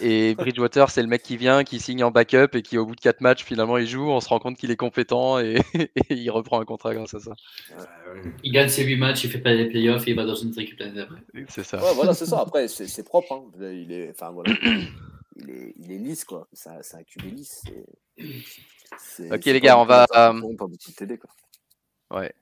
[0.00, 2.94] Et Bridgewater, c'est le mec qui vient, qui signe en backup et qui, au bout
[2.94, 4.08] de 4 matchs, finalement, il joue.
[4.08, 7.20] On se rend compte qu'il est compétent et, et il reprend un contrat grâce à
[7.20, 7.32] ça.
[8.42, 10.50] Il gagne ses 8 matchs, il fait pas les playoffs et il va dans une
[10.50, 11.20] autre équipe l'année d'après.
[11.48, 11.82] C'est ça.
[11.82, 12.40] Ouais, voilà, c'est ça.
[12.40, 13.32] Après, c'est propre.
[13.32, 13.44] hein.
[13.60, 14.52] Il est, enfin voilà,
[15.36, 16.48] il est, il est lisse quoi.
[16.52, 17.62] Ça, c'est un QB lisse.
[19.30, 21.30] Ok, les gars, on va, euh, pas du tout TD, quoi.
[22.18, 22.32] Ouais.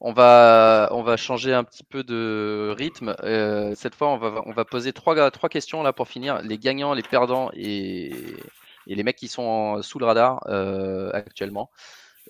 [0.00, 3.14] On va, changer un petit peu de rythme.
[3.22, 6.40] Euh, cette fois, on va, poser trois, questions là pour finir.
[6.42, 8.12] Les gagnants, les perdants et,
[8.86, 11.70] les mecs qui sont sous le radar euh, actuellement.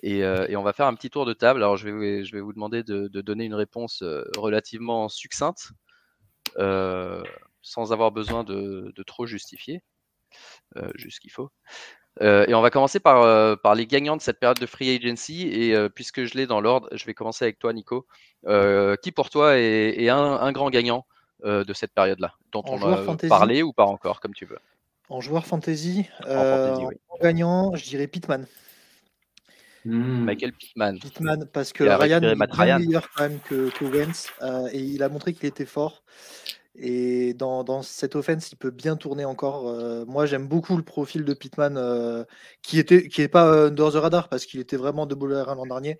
[0.01, 1.61] Et, euh, et on va faire un petit tour de table.
[1.61, 4.03] Alors, je vais, vous demander de, donner une réponse
[4.37, 5.71] relativement succincte,
[6.55, 9.83] sans avoir besoin de, de trop justifier,
[10.95, 11.51] juste ce qu'il faut.
[12.21, 14.95] Euh, et on va commencer par, euh, par les gagnants de cette période de free
[14.95, 15.47] agency.
[15.47, 18.05] Et euh, puisque je l'ai dans l'ordre, je vais commencer avec toi, Nico.
[18.47, 21.05] Euh, qui pour toi est, est un, un grand gagnant
[21.43, 24.33] euh, de cette période-là, dont En on joueur a fantasy parlé ou pas encore, comme
[24.33, 24.59] tu veux
[25.09, 26.95] En joueur fantasy, En euh, fantasy, oui.
[27.09, 28.45] en gagnant, je dirais Pitman.
[29.85, 30.25] Hmm.
[30.25, 30.99] Michael Pittman.
[30.99, 35.01] Pittman, parce que Il Ryan est meilleur quand même que, que Wentz euh, et il
[35.03, 36.03] a montré qu'il était fort.
[36.81, 39.67] Et dans, dans cette offense, il peut bien tourner encore.
[39.67, 42.23] Euh, moi, j'aime beaucoup le profil de Pittman euh,
[42.61, 45.43] qui était qui est pas euh, under the radar parce qu'il était vraiment de bowler
[45.45, 45.99] l'an dernier.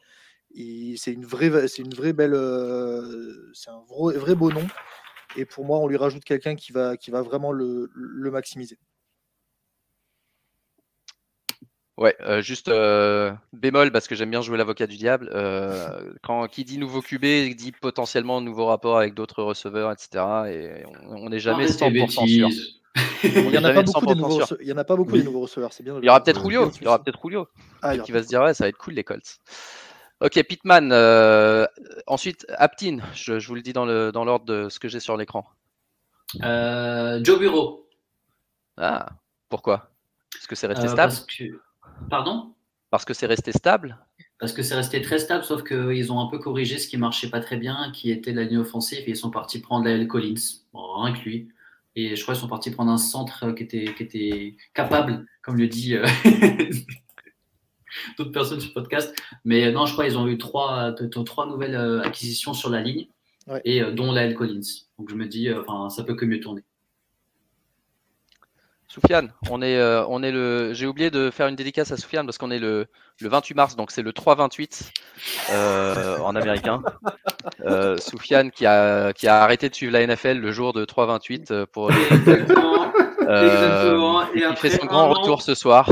[0.98, 4.66] C'est une vraie, c'est une vraie belle, euh, c'est un vrai, vrai beau nom.
[5.36, 8.80] Et pour moi, on lui rajoute quelqu'un qui va, qui va vraiment le, le maximiser.
[12.00, 15.30] Ouais, euh, juste euh, bémol parce que j'aime bien jouer l'avocat du diable.
[15.36, 17.26] euh, quand qui dit nouveau QB
[17.58, 20.24] dit potentiellement nouveau rapport avec d'autres receveurs, etc.
[20.50, 22.50] Et on n'est jamais Arrête tes 100% sûr.
[23.26, 24.46] Il n'y en a pas beaucoup des 100% nouveaux, sûr.
[24.46, 25.20] rece- il y en a pas beaucoup Oui.
[25.20, 25.74] des nouveaux receveurs.
[25.74, 25.96] C'est bien.
[25.96, 26.42] de Il y aura peut-être.
[26.42, 26.72] Julio.
[26.80, 27.50] Il y aura peut-être Julio
[27.82, 29.38] Ah, qui va se dire ouais, ça va être cool les Colts.
[30.22, 30.92] Ok, Pittman.
[30.94, 31.66] euh,
[32.08, 33.00] ensuite, Aptin.
[33.14, 35.46] Je, je vous le dis dans le dans l'ordre de ce que j'ai sur l'écran.
[36.44, 37.90] Euh, Joe Bureau.
[38.78, 39.08] Ah,
[39.50, 39.92] pourquoi?
[40.32, 41.12] Parce que c'est resté Euh, stable?
[41.14, 41.44] parce que...
[42.10, 42.54] Pardon?
[42.90, 43.98] Parce que c'est resté stable?
[44.40, 47.30] Parce que c'est resté très stable, sauf qu'ils ont un peu corrigé ce qui marchait
[47.30, 50.08] pas très bien, qui était la ligne offensive, et ils sont partis prendre L.
[50.08, 50.36] Collins,
[50.74, 51.50] bon, rien que lui.
[51.96, 55.58] Et je crois qu'ils sont partis prendre un centre qui était, qui était capable, comme
[55.58, 56.06] le dit euh,
[58.18, 59.14] d'autres personnes sur le podcast.
[59.44, 60.94] Mais non, je crois qu'ils ont eu trois,
[61.26, 63.08] trois nouvelles euh, acquisitions sur la ligne,
[63.48, 63.62] Ouais.
[63.66, 64.36] et euh, dont la L.
[64.36, 64.62] Collins.
[65.00, 66.62] Donc je me dis, euh, enfin, ça peut que mieux tourner.
[68.92, 70.74] Soufiane, on est, euh, on est le.
[70.74, 72.88] J'ai oublié de faire une dédicace à Soufiane parce qu'on est le,
[73.22, 74.90] le 28 mars, donc c'est le 3-28
[75.52, 76.82] euh, en américain.
[77.66, 81.52] Euh, Soufiane qui a, qui a arrêté de suivre la NFL le jour de 3-28
[81.52, 82.92] euh, pour Exactement.
[83.28, 84.24] euh, Exactement.
[84.34, 85.88] Et qui après fait son grand an, retour ce soir.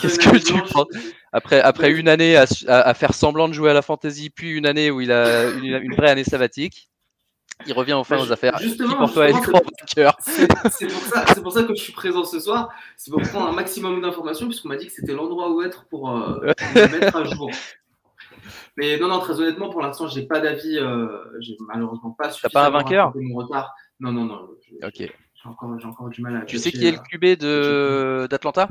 [0.00, 0.86] Qu'est-ce que tu penses
[1.32, 4.30] Après, après une année à, su- à- à faire semblant de jouer à la fantasy,
[4.30, 6.88] puis une année où il a une, une vraie année sabbatique,
[7.66, 8.58] il revient enfin Bah, aux affaires.
[8.58, 9.26] justement, pour toi
[10.20, 10.46] C'est
[10.88, 12.68] pour, ça- c'est pour ça que je suis présent ce soir.
[12.96, 16.10] C'est pour prendre un maximum d'informations, puisqu'on m'a dit que c'était l'endroit où être pour,
[16.10, 16.40] euh,
[16.74, 17.50] me mettre à jour.
[18.76, 20.78] Mais non, non, très honnêtement, pour l'instant, j'ai pas d'avis.
[20.78, 21.08] Euh,
[21.40, 23.74] j'ai malheureusement pas pas un suffisamment vainqueur rattrapé mon retard.
[24.00, 24.48] Non, non, non.
[24.68, 24.94] je- Ok.
[24.98, 26.40] J'ai encore, encore du mal à.
[26.44, 28.68] Tu sais qui est le euh, QB d'Atlanta?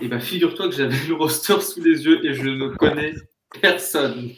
[0.00, 3.14] Et bah, figure-toi que j'avais le roster sous les yeux et je ne connais
[3.60, 4.30] personne.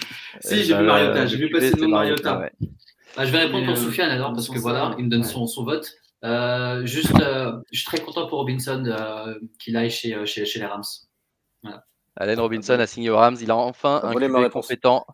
[0.40, 2.38] si, Eh j'ai vu Mariota, j'ai vu passer le nom de Mariota.
[2.40, 2.52] ouais.
[3.16, 5.22] Bah, je vais répondre pour euh, Soufiane alors, parce ce que voilà, il me donne
[5.22, 5.28] ouais.
[5.28, 5.88] son, son vote.
[6.24, 10.46] Euh, juste, euh, je suis très content pour Robinson euh, qu'il aille chez, euh, chez,
[10.46, 10.82] chez les Rams.
[12.16, 13.36] Allen Robinson a signé aux Rams.
[13.40, 15.04] Il a enfin un QB compétent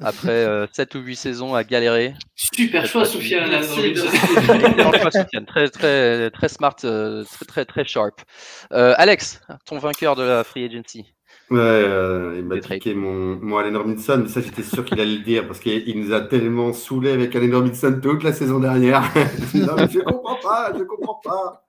[0.00, 2.14] après 7 ou 8 saisons à galérer.
[2.34, 3.50] Super choix, Soufiane.
[5.46, 8.20] Très, très, très smart, euh, très, très, très sharp.
[8.72, 11.13] Euh, Alex, ton vainqueur de la free agency.
[11.54, 15.18] Ouais, euh, il m'a piqué mon, mon Allen Robinson, mais ça j'étais sûr qu'il allait
[15.18, 19.02] le dire parce qu'il nous a tellement saoulé avec Allen Robinson toute la saison dernière.
[19.54, 21.64] non, mais je comprends pas, je comprends pas.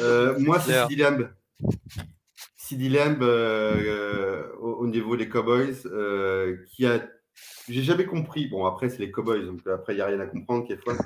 [0.00, 0.72] Euh, moi, c'est.
[0.88, 1.28] CD Lamb.
[2.70, 5.82] Lamb euh, euh, au, au niveau des Cowboys,
[6.70, 7.06] qui a.
[7.68, 8.46] J'ai jamais compris.
[8.46, 10.96] Bon, après, c'est les Cowboys, donc après, il n'y a rien à comprendre, quelquefois.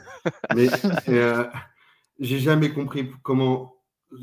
[0.55, 0.69] Mais
[2.21, 3.75] j'ai jamais compris comment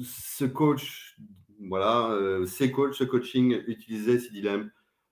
[0.02, 1.05] ce coach,
[1.68, 4.70] voilà, euh, ces coachs, ce coaching utilisait CD Lamb.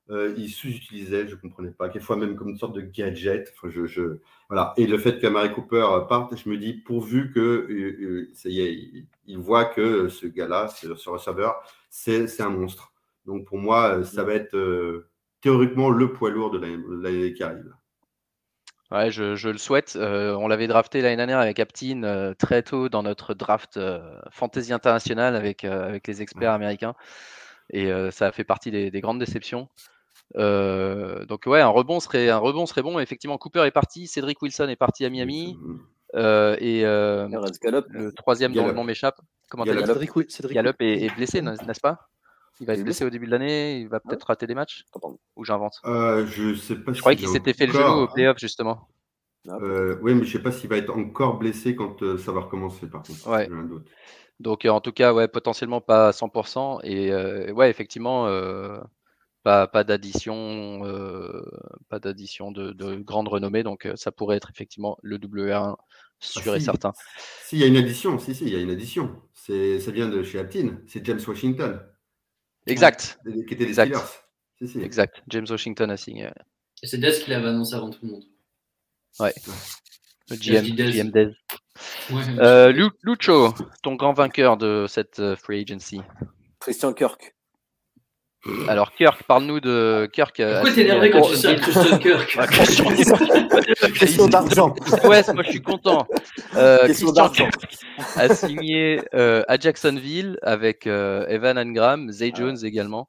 [0.10, 3.54] Euh, il sous-utilisait, je ne comprenais pas, quelquefois même comme une sorte de gadget.
[3.56, 4.74] Enfin, je, je- voilà.
[4.78, 8.60] Et le fait qu'Amari Cooper parte, je me dis, pourvu que euh, euh, ça y
[8.62, 11.56] est, il, il voit que ce gars-là, ce, ce receveur,
[11.90, 12.92] c'est un monstre.
[13.26, 15.06] Donc pour moi, euh, ça va être
[15.42, 16.60] théoriquement le poids lourd de
[17.04, 17.74] l'année qui arrive.
[18.94, 19.96] Ouais, je, je le souhaite.
[19.96, 24.00] Euh, on l'avait drafté l'année dernière avec Aptin euh, très tôt dans notre draft euh,
[24.30, 26.94] fantasy international avec, euh, avec les experts américains.
[27.72, 29.68] Et euh, ça a fait partie des, des grandes déceptions.
[30.36, 33.00] Euh, donc ouais, un rebond serait un rebond serait bon.
[33.00, 35.58] Effectivement, Cooper est parti, Cédric Wilson est parti à Miami,
[36.16, 37.28] euh, et euh,
[37.62, 37.86] Gallup.
[37.90, 38.76] le troisième dont le Gallup.
[38.78, 39.20] nom m'échappe.
[39.50, 39.86] Comment t'as Gallup.
[40.00, 40.06] dit?
[40.06, 42.10] Cédric, Cédric, Gallup est, est blessé, n'est-ce pas?
[42.60, 44.86] Il va être blessé au début de l'année, il va peut-être rater des matchs
[45.36, 46.94] Ou j'invente Euh, je sais pas.
[46.94, 48.88] Je croyais s'il qu'il s'était fait le genou au encore- playoff justement.
[49.50, 52.32] ah, Euh, oui, mais je sais pas s'il va être encore blessé quand euh, ça
[52.32, 53.28] va recommencer, par contre.
[53.28, 53.48] Ouais.
[53.50, 53.88] J'ai un doute.
[54.40, 56.80] Donc euh, en tout cas, ouais, potentiellement pas à 100%.
[56.84, 58.80] Et euh, ouais, effectivement, euh,
[59.44, 61.42] pas, pas d'addition, euh,
[61.90, 63.64] pas d'addition de, de grande renommée.
[63.64, 65.76] Donc euh, ça pourrait être effectivement le WR1
[66.20, 66.66] sûr Ah, et si.
[66.66, 66.94] certain.
[67.46, 68.18] Si, il y a une addition.
[68.20, 69.22] Si, si, il y a une addition.
[69.34, 70.78] C'est, ça vient de chez Aptin.
[70.88, 71.82] C'est James Washington,
[72.68, 73.96] Exact, qui était des Exact.
[73.96, 74.10] Steelers.
[74.60, 74.80] Si, si.
[74.82, 75.22] exact.
[75.28, 76.30] James Washington a signé.
[76.82, 78.24] Et c'est Des qui l'avait annoncé avant tout le monde.
[80.30, 80.92] Le Je GM, Dez.
[80.92, 81.30] GM Dez.
[82.12, 82.24] Ouais.
[82.40, 86.02] Euh, Lu- Lucho, ton grand vainqueur de cette euh, free agency.
[86.60, 87.36] Christian Kirk.
[88.68, 90.40] Alors Kirk, parle-nous de Kirk.
[90.40, 92.90] euh, Pourquoi t'es énervé quand tu sais Christian Kirk Ah, Christian-
[94.00, 94.76] Question d'argent.
[95.06, 96.06] Ouais, moi je suis content.
[96.56, 97.48] Euh, Question d'argent.
[98.16, 103.08] A signé euh, à Jacksonville avec euh, Evan Engram, Zay Jones également.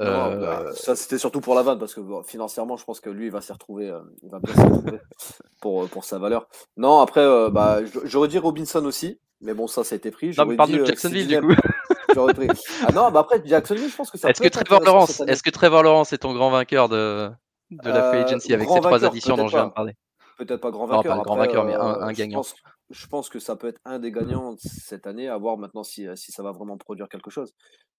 [0.00, 3.00] Non, Euh, bah, ça, c'était surtout pour la vanne, parce que bon, financièrement, je pense
[3.00, 3.90] que lui, il va s'y retrouver.
[3.90, 4.98] euh, il va bien s'y retrouver
[5.60, 6.46] pour, pour sa valeur.
[6.78, 10.34] Non, après, euh, bah, j'aurais dit Robinson aussi, mais bon, ça, ça a été pris.
[10.36, 11.48] Non, mais parle-nous dit, de euh, Jacksonville du coup.
[12.34, 12.48] pris.
[12.86, 15.42] Ah non, bah après, Jacksonville, je pense que ça Est-ce que être Trevor Lawrence, est-ce
[15.42, 17.30] que Trevor Lawrence est ton grand vainqueur de,
[17.70, 19.74] de la free Euh, agency avec ces trois additions dont je viens de pas.
[19.74, 19.94] parler?
[20.38, 21.12] Peut-être pas grand Non, vainqueur.
[21.12, 22.38] pas le grand vainqueur, mais un- euh, un je gagnant.
[22.38, 22.54] pense,
[22.90, 26.08] je pense que ça peut être un des gagnants cette année, à voir maintenant si,
[26.08, 27.54] euh, si ça va vraiment produire quelque chose.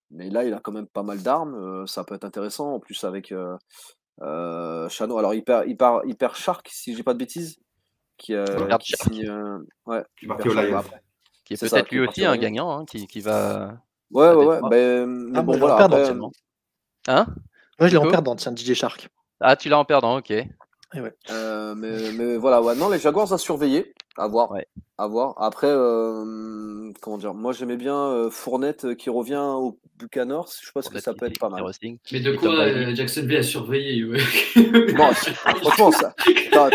[0.10, 2.74] Mais là, il a quand même pas mal d'armes, euh, ça peut être intéressant.
[2.74, 3.56] En plus, avec euh,
[4.22, 7.58] euh, Chano, alors il perd, il, il perd Shark, si j'ai pas de bêtises,
[8.18, 9.14] qui, euh, Il qui Shark.
[9.14, 9.30] signe.
[9.30, 11.02] euh, ouais, il parti perd Shark, après.
[11.58, 13.78] Qui est peut-être lui aussi un gagnant, hein, qui, qui va.
[14.12, 14.60] Ouais, ouais, ouais.
[14.70, 15.76] Ben, mais Ah, moi, bon, je l'ai voilà.
[15.76, 16.32] en perdant.
[17.08, 17.26] Hein?
[17.80, 19.10] Moi, je l'ai en perdant, tiens, DJ Shark.
[19.40, 20.34] Ah, tu l'as en perdant, ok.
[21.30, 22.76] Euh, mais, mais voilà, ouais.
[22.76, 24.52] Non, les Jaguars à surveiller, à voir.
[24.52, 24.68] Ouais.
[24.98, 25.34] À voir.
[25.38, 30.42] Après, euh, comment dire, moi j'aimais bien euh, Fournette euh, qui revient au Buccaneers.
[30.62, 31.64] Je pense que ça peut être pas mal.
[32.12, 34.20] Mais de quoi euh, Jacksonville a surveillé ouais.
[34.96, 35.12] Bon,
[35.62, 36.14] franchement, ça,
[36.52, 36.70] t'as,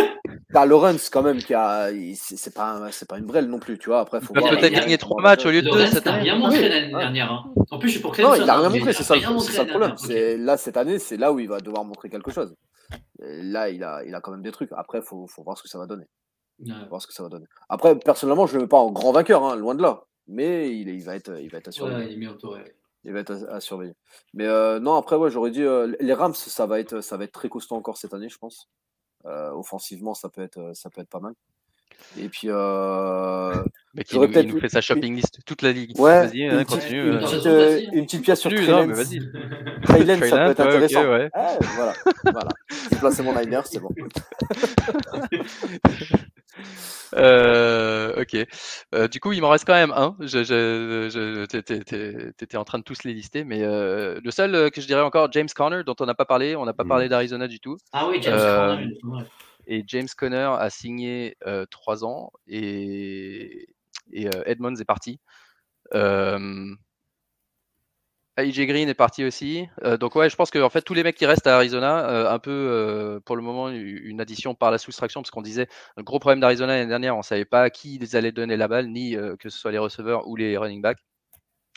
[0.52, 4.00] t'as Lawrence quand même qui a, c'est, pas, pas une brêle non plus, tu vois.
[4.00, 4.56] Après, faut voir.
[4.56, 6.22] gagner il- trois matchs au lieu de deux n'a année.
[6.22, 6.68] rien montré Oui.
[6.68, 7.00] l'année Ouais.
[7.00, 7.30] dernière.
[7.30, 7.44] hein.
[7.70, 8.34] En plus, je suis pour Non, Clemson.
[8.42, 10.44] il a rien hein, mais montré, c'est ça, rien le- montré c'est ça le problème.
[10.44, 12.54] là, cette année, c'est là où il va devoir montrer quelque chose.
[13.22, 14.70] Et là, il a, il a quand même des trucs.
[14.72, 16.06] Après, faut, faut voir ce que ça va donner.
[16.58, 16.72] Ouais.
[16.82, 17.46] Faut voir ce que ça va donner.
[17.68, 20.04] Après, personnellement, je ne le mets pas en grand vainqueur, hein, loin de là.
[20.26, 21.98] Mais il, est- il va être, il va être à surveiller.
[22.06, 22.18] Ouais, il
[22.56, 22.76] est.
[23.04, 23.94] Il va être à, à surveiller.
[24.34, 27.24] Mais euh, non, après, ouais, j'aurais dit euh, les Rams, ça va être, ça va
[27.24, 28.68] être très costaud encore cette année, je pense.
[29.26, 31.34] Euh, offensivement, ça peut être, ça peut être pas mal.
[32.18, 33.52] Et puis, euh,
[33.94, 35.98] Mais qui J'aurais nous, il nous fait sa shopping list toute la ligue.
[36.00, 37.02] ouais, Vas-y, une, hein, petite, continue.
[37.08, 37.20] une, euh.
[37.20, 38.50] Petite, euh, une petite pièce sur.
[38.50, 41.02] Trey Lance, ça peut être ouais, intéressant.
[41.04, 41.30] ouais.
[41.34, 41.92] Ouais, voilà,
[42.24, 42.48] voilà.
[42.90, 43.90] J'ai placé mon Niner, c'est bon.
[47.14, 48.46] Euh, ok.
[48.94, 50.16] Euh, du coup, il m'en reste quand même un.
[50.20, 54.80] Je, je, je, t'étais- en train de tous les lister, mais euh, le seul que
[54.80, 56.56] je dirais encore, James Conner, dont on n'a pas parlé.
[56.56, 56.88] On n'a pas Mm.
[56.88, 57.76] parlé d'Arizona du tout.
[57.92, 59.22] Ah oui, James Euh, Conner, ouais.
[59.66, 63.68] Et James Conner a signé euh, trois ans et,
[64.14, 65.20] euh, Edmonds est parti.
[65.94, 66.74] Euh,
[68.36, 69.66] AJ Green est parti aussi.
[69.98, 72.38] Donc ouais, je pense que en fait tous les mecs qui restent à Arizona, un
[72.38, 76.40] peu pour le moment une addition par la soustraction, parce qu'on disait le gros problème
[76.40, 79.58] d'Arizona l'année dernière, on savait pas qui ils allaient donner la balle, ni que ce
[79.58, 80.98] soit les receveurs ou les running backs.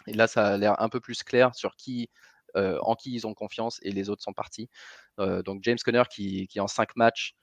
[0.07, 2.09] Et là, ça a l'air un peu plus clair sur qui,
[2.55, 4.69] en qui ils ont confiance et les autres sont partis.
[5.17, 7.35] Donc James Conner qui, qui en 5 matchs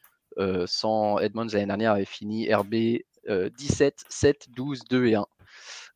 [0.66, 2.74] sans Edmonds l'année dernière avait fini RB
[3.28, 5.26] euh, 17, 7, 12, 2 et 1.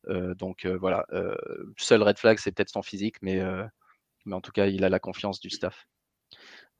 [0.09, 1.35] Euh, donc euh, voilà, euh,
[1.77, 3.63] seul red flag, c'est peut-être son physique, mais, euh,
[4.25, 5.85] mais en tout cas, il a la confiance du staff.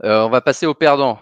[0.04, 1.20] Euh, on va passer au perdant.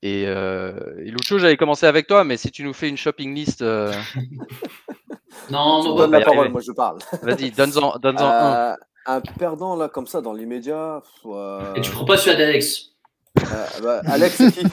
[0.00, 3.34] Et, euh, et Lucho, j'avais commencé avec toi, mais si tu nous fais une shopping
[3.34, 3.92] list, euh,
[5.50, 6.52] Non, donnes va la parole, arriver.
[6.52, 6.98] moi je parle.
[7.22, 8.72] vas-y, donne-en donne un.
[8.72, 8.76] Euh,
[9.06, 11.02] un perdant là comme ça dans l'immédiat.
[11.26, 12.91] euh, Et tu prends pas celui d'Alex.
[13.40, 14.66] Euh, bah, Alex, c'est qui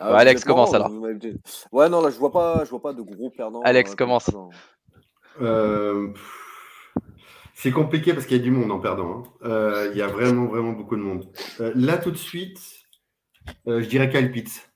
[0.00, 0.90] Ah, vous Alex, commence, alors.
[0.90, 1.40] m'avez dit.
[1.72, 3.60] Ouais, non, là, je vois pas, je vois pas de gros perdants.
[3.62, 4.30] Alex, euh, comme commence.
[4.30, 4.50] dans-
[5.40, 6.08] Euh,
[7.54, 9.18] c'est compliqué parce qu'il y a du monde en perdant.
[9.18, 9.22] hein.
[9.44, 11.26] Euh, Il y a vraiment, vraiment beaucoup de monde.
[11.60, 12.58] Euh, là, tout de suite,
[13.66, 14.67] euh, je dirais Kyle Pitts.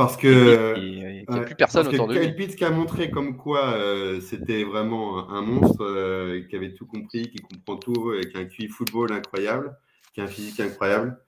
[0.00, 0.76] Parce que.
[0.78, 2.46] Il n'y a plus personne parce que autour de Kyle lui.
[2.46, 6.86] Pitts qui a montré comme quoi euh, c'était vraiment un, monstre, euh, qui avait tout
[6.86, 9.76] compris, qui comprend tout, et qui a un QI football incroyable,
[10.14, 11.22] qui a un physique incroyable.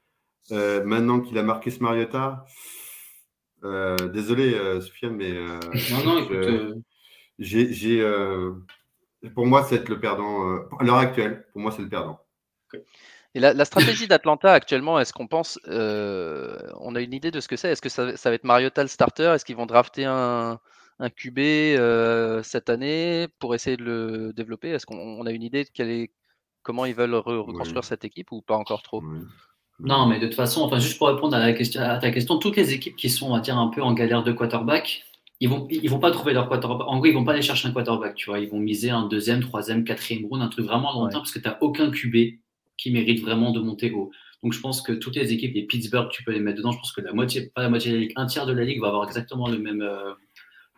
[0.52, 2.46] Euh, maintenant qu'il a marqué ce Mariota,
[3.62, 5.32] euh, désolé, euh, Sofiane, mais.
[5.32, 5.60] euh,
[5.90, 6.82] Non, non, je- écoute.
[7.38, 8.02] j'ai,
[9.34, 10.48] pour moi, c'est le perdant.
[10.48, 12.20] euh, à l'heure actuelle, pour moi, c'est le perdant.
[13.34, 17.40] Et la, la stratégie d'Atlanta actuellement, est-ce qu'on pense, euh, on a une idée de
[17.40, 17.70] ce que c'est?
[17.70, 19.32] Est-ce que ça, ça va être Mariota le starter?
[19.34, 20.60] Est-ce qu'ils vont drafter un,
[20.98, 24.68] un QB euh, cette année pour essayer de le développer?
[24.70, 26.12] Est-ce qu'on on a une idée de quelle est,
[26.62, 27.86] comment ils veulent re- reconstruire Oui.
[27.86, 29.02] cette équipe ou pas encore trop?
[29.80, 32.38] Non, mais de toute façon, enfin, juste pour répondre à, la question, à ta question,
[32.38, 35.02] toutes les équipes qui sont, on va dire, un peu en galère de quarterback,
[35.40, 36.86] ils vont, ils vont pas trouver leur quarterback.
[36.86, 38.38] En gros, ils vont pas aller chercher un quarterback, tu vois.
[38.38, 41.12] Ils vont miser un deuxième, troisième, quatrième round, un truc vraiment long Ouais.
[41.12, 42.38] parce que tu n'as aucun QB
[42.82, 44.10] qui mérite vraiment de monter haut.
[44.42, 46.72] Donc, je pense que toutes les équipes, les Pittsburgh, tu peux les mettre dedans.
[46.72, 48.64] Je pense que la moitié, pas la moitié de la ligue, un tiers de la
[48.64, 50.14] ligue va avoir exactement le même, euh,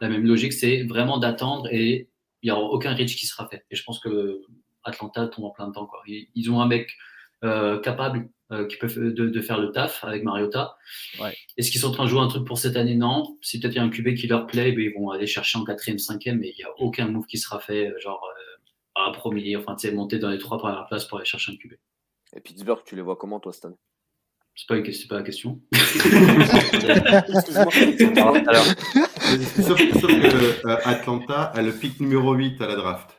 [0.00, 0.52] la même logique.
[0.52, 2.10] C'est vraiment d'attendre et
[2.42, 3.64] il n'y aura aucun reach qui sera fait.
[3.70, 4.42] Et je pense que
[4.84, 6.02] Atlanta tombe en plein dedans, quoi.
[6.06, 6.94] Ils, ils ont un mec
[7.42, 10.76] euh, capable euh, qui peut de, de faire le taf avec Mariota.
[11.18, 11.34] Ouais.
[11.56, 12.96] Est-ce qu'ils sont en train de jouer un truc pour cette année?
[12.96, 13.38] Non.
[13.40, 15.56] Si peut-être il y a un QB qui leur plaît, ben, ils vont aller chercher
[15.56, 18.22] en quatrième, cinquième, mais il n'y a aucun move qui sera fait, genre
[18.94, 21.56] à premier, enfin, tu sais, monter dans les trois premières places pour aller chercher un
[21.56, 21.72] QB.
[22.36, 23.76] Et Pittsburgh, tu les vois comment, toi, cette année
[24.54, 25.60] C'est pas, une- c'est pas la question.
[29.62, 33.16] Sauf, sauf que euh, Atlanta a le pick numéro 8 à la draft.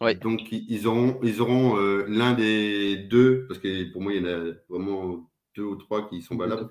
[0.00, 0.14] Ouais.
[0.14, 4.22] Donc, ils ils auront, ils auront euh, l'un des deux, parce que pour moi, il
[4.22, 6.70] y en a vraiment deux ou trois qui sont valables.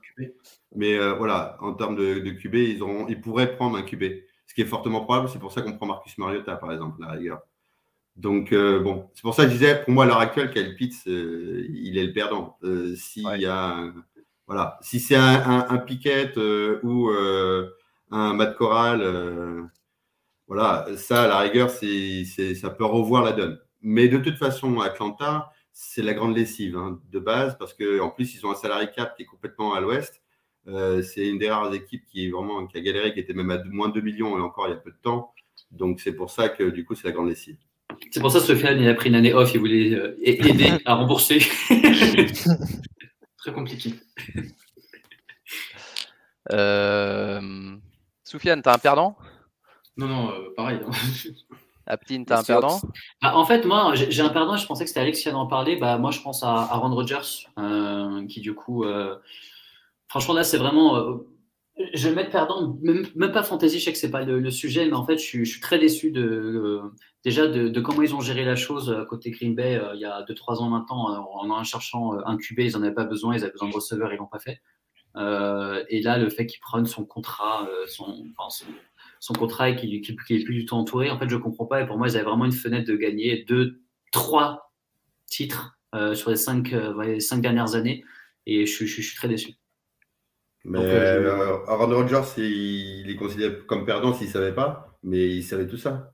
[0.76, 4.04] Mais euh, voilà, en termes de, de QB, ils, auront, ils pourraient prendre un QB.
[4.48, 7.08] Ce qui est fortement probable, c'est pour ça qu'on prend Marcus Mariota, par exemple, à
[7.08, 7.42] la rigueur.
[8.18, 10.76] Donc, euh, bon, c'est pour ça que je disais, pour moi, à l'heure actuelle, Kyle
[10.76, 12.58] Pitts, euh, il est le perdant.
[12.64, 13.40] Euh, S'il Ouais.
[13.40, 13.92] y a
[14.48, 17.10] voilà, si c'est un, un, un Pickett euh, ou
[18.12, 19.02] un Matt Corral,
[20.48, 22.24] voilà, ça, à la rigueur, c'est,
[22.56, 23.60] ça peut revoir la donne.
[23.82, 28.34] Mais de toute façon, Atlanta, c'est la grande lessive hein, de base, parce qu'en plus,
[28.36, 30.22] ils ont un salarié cap qui est complètement à l'ouest.
[30.66, 33.62] C'est une des rares équipes qui, est vraiment, qui a galéré, qui était même à
[33.66, 35.34] moins de 2 millions et encore il y a peu de temps.
[35.72, 37.58] Donc, c'est pour ça que, du coup, c'est la grande lessive.
[38.12, 40.72] C'est pour ça que Sofiane il a pris une année off, il voulait euh, aider
[40.86, 41.40] à rembourser.
[43.38, 43.94] Très compliqué.
[46.52, 47.76] Euh...
[48.24, 49.18] Soufiane, t'as un perdant?
[49.98, 50.80] Non, non, euh, pareil.
[50.86, 50.92] hein.
[51.90, 52.82] Aptine, t'as un perdant?
[53.22, 55.48] Bah, en fait, moi, j'ai un perdant, je pensais que c'était Alex qui allait en
[55.48, 55.78] parler.
[55.78, 59.16] Bah, moi, je pense à à Aaron Rodgers, euh, qui du coup, euh,
[60.10, 61.20] franchement, là, c'est vraiment.
[61.94, 64.96] Je vais mettre perdant, même, pas fantasy, je sais que c'est pas le, sujet, mais
[64.96, 66.82] en fait, je suis, très déçu de, euh,
[67.24, 70.06] déjà de, comment ils ont géré la chose euh, côté Green Bay euh, il y
[70.06, 71.08] a 2-3 ans maintenant.
[71.08, 74.12] en en cherchant un QB, ils n'en avaient pas besoin, ils avaient besoin de receveurs,
[74.14, 74.62] ils l'ont pas fait.
[75.90, 80.54] Et là, le fait qu'ils prennent son contrat, son, contrat et qu'il qu'il est plus
[80.54, 81.82] du tout entouré, en fait, je comprends pas.
[81.82, 84.72] Et pour moi, ils avaient vraiment une fenêtre de gagner deux, trois
[85.26, 85.78] titres
[86.14, 88.04] sur les cinq, euh, ouais, les cinq dernières années.
[88.46, 89.54] Et je suis très déçu.
[90.70, 94.32] Mais Donc, euh, je- euh, Aaron Rodgers, il, il est considéré comme perdant s'il ne
[94.34, 96.12] savait pas, mais il savait tout ça.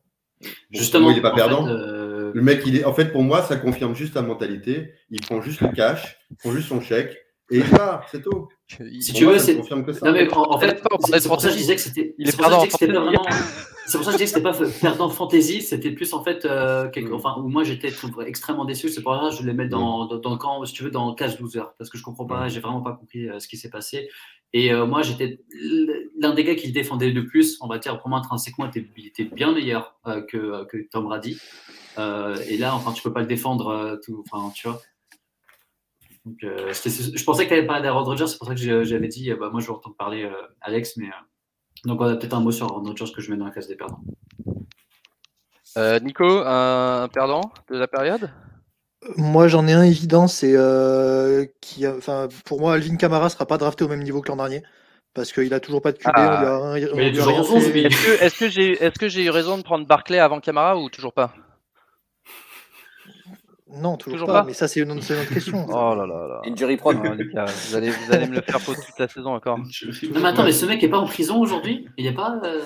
[0.71, 1.65] Justement, il n'est pas perdant.
[1.65, 4.93] fait, euh, Le mec, il est, en fait, pour moi, ça confirme juste la mentalité.
[5.09, 7.17] Il prend juste le cash, il prend juste son chèque
[7.51, 8.47] et il part, c'est tout.
[8.67, 10.05] Si Pour tu moi, veux, ça c'est- ne confirme que ça.
[10.05, 11.57] Non, mais en, fait, c'est pour ça que je fantasy.
[11.57, 12.15] disais que c'était.
[12.17, 13.23] Il est C'est pour ça que je perdant disais que c'était pas en vraiment.
[13.85, 16.45] C'est pour ça que je disais que c'était pas perdant fantasy, c'était plus en fait.
[16.45, 17.15] euh, quelque- Mm.
[17.15, 17.91] Enfin, où moi j'étais
[18.25, 18.89] extrêmement déçu.
[18.89, 20.91] C'est pour ça que je voulais mettre dans, dans, dans le camp, si tu veux,
[20.91, 21.61] dans le cash loser.
[21.77, 22.49] Parce que je comprends pas, Mm.
[22.49, 24.09] j'ai vraiment pas compris euh, ce qui s'est passé.
[24.53, 25.39] Et euh, moi, j'étais
[26.19, 27.57] l'un des gars qui le défendait le plus.
[27.61, 31.05] On va dire, pour moi, intrinsèquement, il était, il était bien meilleur euh, que, Tom
[31.05, 31.39] Brady.
[31.97, 34.13] Euh, et là, enfin, tu peux pas le défendre, tu
[34.67, 34.81] vois.
[36.39, 39.59] Je pensais qu'il avait pas d'Aaron Rodgers, c'est pour ça que j'avais dit, bah, moi
[39.59, 40.31] je vais entendre parler
[40.61, 41.09] Alex, mais
[41.83, 43.67] donc on a peut-être un mot sur Aaron Rodgers que je mets dans la classe
[43.67, 43.99] des perdants.
[46.01, 48.29] Nico, un perdant de la période?
[49.17, 53.45] Moi, j'en ai un évident, c'est euh, qui, a- enfin, pour moi, Alvin Kamara sera
[53.45, 54.63] pas drafté au même niveau que l'an dernier
[55.13, 56.11] parce qu'il a toujours pas de QB.
[56.15, 56.41] Ah.
[56.41, 56.77] a, a a.
[56.77, 61.13] Est-ce que, j'ai est-ce que j'ai eu raison de prendre Barclay avant Camara ou toujours
[61.13, 61.33] pas?
[63.75, 64.47] Non, toujours, Toujours pas, pas?
[64.47, 65.65] Mais ça, c'est une, autre question.
[65.69, 66.41] Oh là là là.
[66.45, 66.97] Injury prod.
[67.03, 69.57] Ah, les gars, vous, allez, vous allez me le faire pour toute la saison encore.
[69.57, 69.65] Non
[70.21, 71.87] mais attends, mais ce mec est pas en prison aujourd'hui?
[71.97, 72.39] Il est pas.
[72.43, 72.61] euh,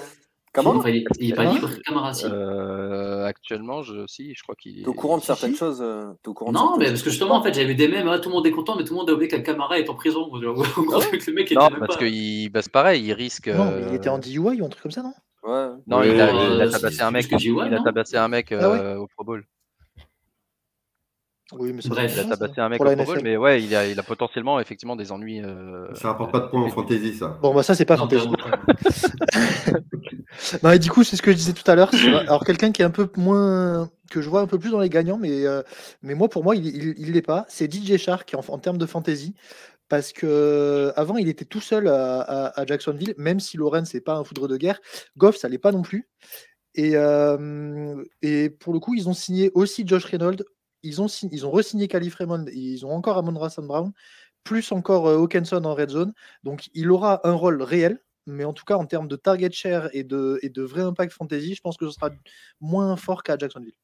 [0.57, 2.25] Enfin, il, est, il est pas Kamara libre, Camara, si.
[2.25, 4.83] Euh, actuellement, je, si, je crois qu'il est.
[4.83, 5.57] T'es au courant de si, certaines si.
[5.57, 7.67] choses euh, T'es au courant de Non, certaines mais parce que justement, en fait, j'avais
[7.67, 9.29] vu des mêmes, ah, tout le monde est content, mais tout le monde a oublié
[9.29, 10.29] que Camara est en prison.
[10.33, 13.47] Le mec Non, parce qu'il bah, c'est pareil, il risque.
[13.47, 15.13] Non, mais il euh, était en DUI ou un truc comme ça, non?
[15.43, 15.69] Ouais.
[15.87, 17.27] Non, il, a, ouais, il a euh, tabassé un mec.
[17.31, 19.45] il a tabassé un mec Ah euh, au Pro Bowl.
[21.53, 22.11] Oui, mais Bref.
[22.13, 24.59] Il a c'est tabassé un mec au Pro mais ouais, il a, il a potentiellement
[24.59, 25.41] effectivement des ennuis.
[25.41, 27.37] euh, Ça rapporte pas de points en fantasy, ça.
[27.41, 28.27] Bon, bah ça, c'est pas Non, fantasy.
[28.37, 29.77] t'as-
[30.63, 31.89] Non, et du coup, c'est ce que je disais tout à l'heure.
[31.91, 33.89] c'est- Alors, quelqu'un qui est un peu moins.
[34.11, 35.61] que je vois un peu plus dans les gagnants, mais, euh,
[36.01, 37.45] mais moi, pour moi, il il, il l'est pas.
[37.49, 39.33] C'est DJ Shark en, en termes de fantasy.
[39.89, 43.93] Parce que euh, avant, il était tout seul à, à- à Jacksonville, même si Lawrence
[43.93, 44.79] n'est pas un foudre de guerre.
[45.17, 46.09] Goff, ça l'est pas non plus.
[46.75, 50.43] Et, euh, et pour le coup, ils ont signé aussi Josh Reynolds.
[50.87, 52.45] Ils ont, ils ont re-signé Raymond.
[52.53, 53.91] Ils ont encore Amon Ra Brown,
[54.43, 56.13] plus encore euh, Hawkinson en red zone.
[56.43, 57.99] Donc, il aura un rôle réel.
[58.29, 61.13] Mais en tout cas, en termes de target share et de, et de vrai impact
[61.13, 62.09] fantasy, je pense que ce sera
[62.59, 63.77] moins fort qu'à Jacksonville.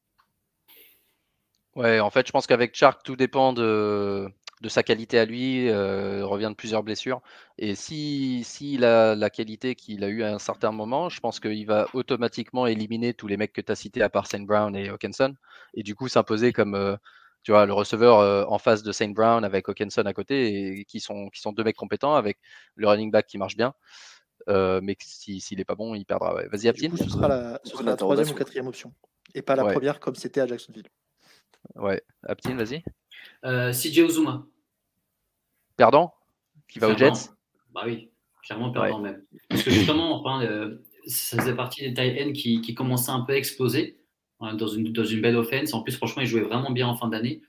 [1.74, 4.30] Ouais, en fait, je pense qu'avec Chark, tout dépend de,
[4.64, 5.68] de sa qualité à lui.
[5.68, 7.22] euh, revient de plusieurs blessures.
[7.58, 11.40] Et si, s'il a la qualité qu'il a eu à un certain moment, je pense
[11.40, 14.74] qu'il va automatiquement éliminer tous les mecs que tu as cités, à part Saint Brown
[14.76, 15.34] et Hawkinson.
[15.74, 16.96] Et du coup, s'imposer comme euh,
[17.44, 20.84] tu vois, le receveur euh, en face de Saint Brown avec Hawkinson à côté, et
[20.86, 22.38] qui sont, qui sont deux mecs compétents avec
[22.76, 23.74] le running back qui marche bien.
[24.48, 26.34] Euh, mais que si- s'il est pas bon, il perdra.
[26.34, 26.48] ouais.
[26.48, 28.92] Vas-y, Du coup, ce sera la, ce Beaucoup sera la troisième ou quatrième option.
[29.34, 29.72] Et pas la Ouais.
[29.72, 30.88] première comme c'était à Jacksonville.
[31.76, 32.82] Ouais, Aptine, vas-y.
[33.44, 34.46] Euh, CJ Uzuma.
[35.76, 36.14] Perdant
[36.68, 36.96] Qui va aux.
[36.96, 37.30] Jets
[37.74, 38.10] Bah oui,
[38.42, 39.22] clairement perdant même.
[39.48, 43.32] Parce que justement, enfin, euh, ça faisait partie des tight qui, qui commençaient un peu
[43.32, 43.98] à exploser
[44.42, 45.74] euh, dans, une, dans une belle offense.
[45.74, 47.42] En plus, franchement, il jouait vraiment bien en fin d'année.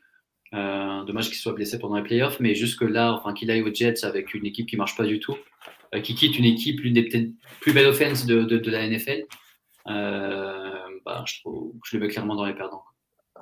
[0.54, 4.06] Euh, dommage qu'il soit blessé pendant les playoffs, mais jusque-là, enfin, qu'il aille aux Jets
[4.06, 5.36] avec une équipe qui marche pas du tout,
[5.94, 8.88] euh, qui quitte une équipe, l'une des peut-être plus belles offenses de, de, de la
[8.88, 9.26] NFL,
[9.86, 12.84] bah, je, trouve, je le mets clairement dans les perdants.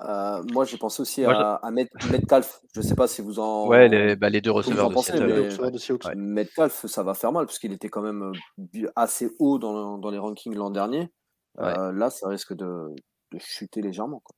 [0.01, 2.61] Euh, moi, j'ai pensé aussi Moi, à, à Met- Metcalf.
[2.73, 3.67] Je ne sais pas si vous en.
[3.67, 5.27] Ouais, les, bah, les deux receveurs en de pensez, Seattle.
[5.27, 6.05] mais- Le receveur de Seahawks.
[6.05, 6.15] Ouais.
[6.15, 8.33] Metcalf, ça va faire mal parce qu'il était quand même
[8.73, 11.11] euh, assez haut dans, dans les rankings l'an dernier.
[11.59, 12.87] Euh, là, ça risque de,
[13.31, 14.21] de chuter légèrement.
[14.23, 14.35] quoi.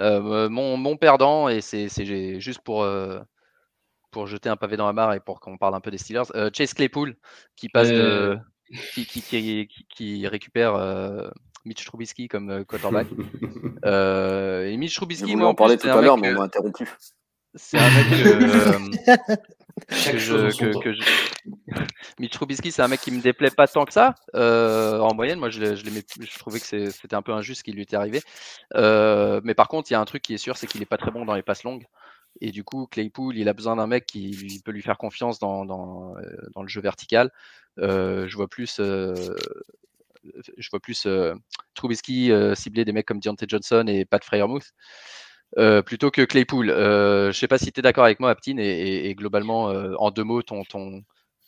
[0.00, 1.88] Euh, mon, mon perdant, et c'est
[2.38, 3.18] juste pour, euh,
[4.10, 6.30] pour jeter un pavé dans la mare et pour qu'on parle un peu des Steelers,
[6.34, 7.16] euh, Chase Claypool
[7.56, 8.38] qui passe de.
[8.92, 11.30] Qui, qui, qui, qui- qui récupère euh,
[11.64, 13.06] Mitch Trubisky comme euh, quarterback.
[13.84, 16.88] Euh, et Mitch Trubisky, moi, en plus, tout à l'heure, mais on m'a interrompu.
[17.54, 18.28] c'est un mec que,
[19.30, 20.80] euh, que je, son que, temps.
[20.80, 21.02] que je-
[22.18, 24.14] Mitch Trubisky, c'est un mec qui me déplaît pas tant que ça.
[24.34, 27.82] euh, en moyenne, moi, je, je, trouvais que c'était un peu injuste ce qui lui
[27.82, 28.20] était arrivé.
[28.74, 30.86] Euh, mais par contre, il y a un truc qui est sûr, c'est qu'il est
[30.86, 31.86] pas très bon dans les passes longues.
[32.40, 35.38] Et du coup, Claypool, il a besoin d'un mec qui lui- peut lui faire confiance
[35.38, 36.14] dans, dans,
[36.54, 37.30] dans le jeu vertical.
[37.78, 39.14] Euh, je vois plus, euh,
[40.56, 41.34] je vois plus euh,
[41.74, 44.72] Trubisky euh, cibler des mecs comme Deontay Johnson et Pat Fryermuth.
[45.58, 46.68] euh, plutôt que Claypool.
[46.70, 49.70] Euh, je sais pas si tu es d'accord avec moi, Aptin, et, et- et globalement,
[49.70, 51.02] euh, en deux mots, ton, ton,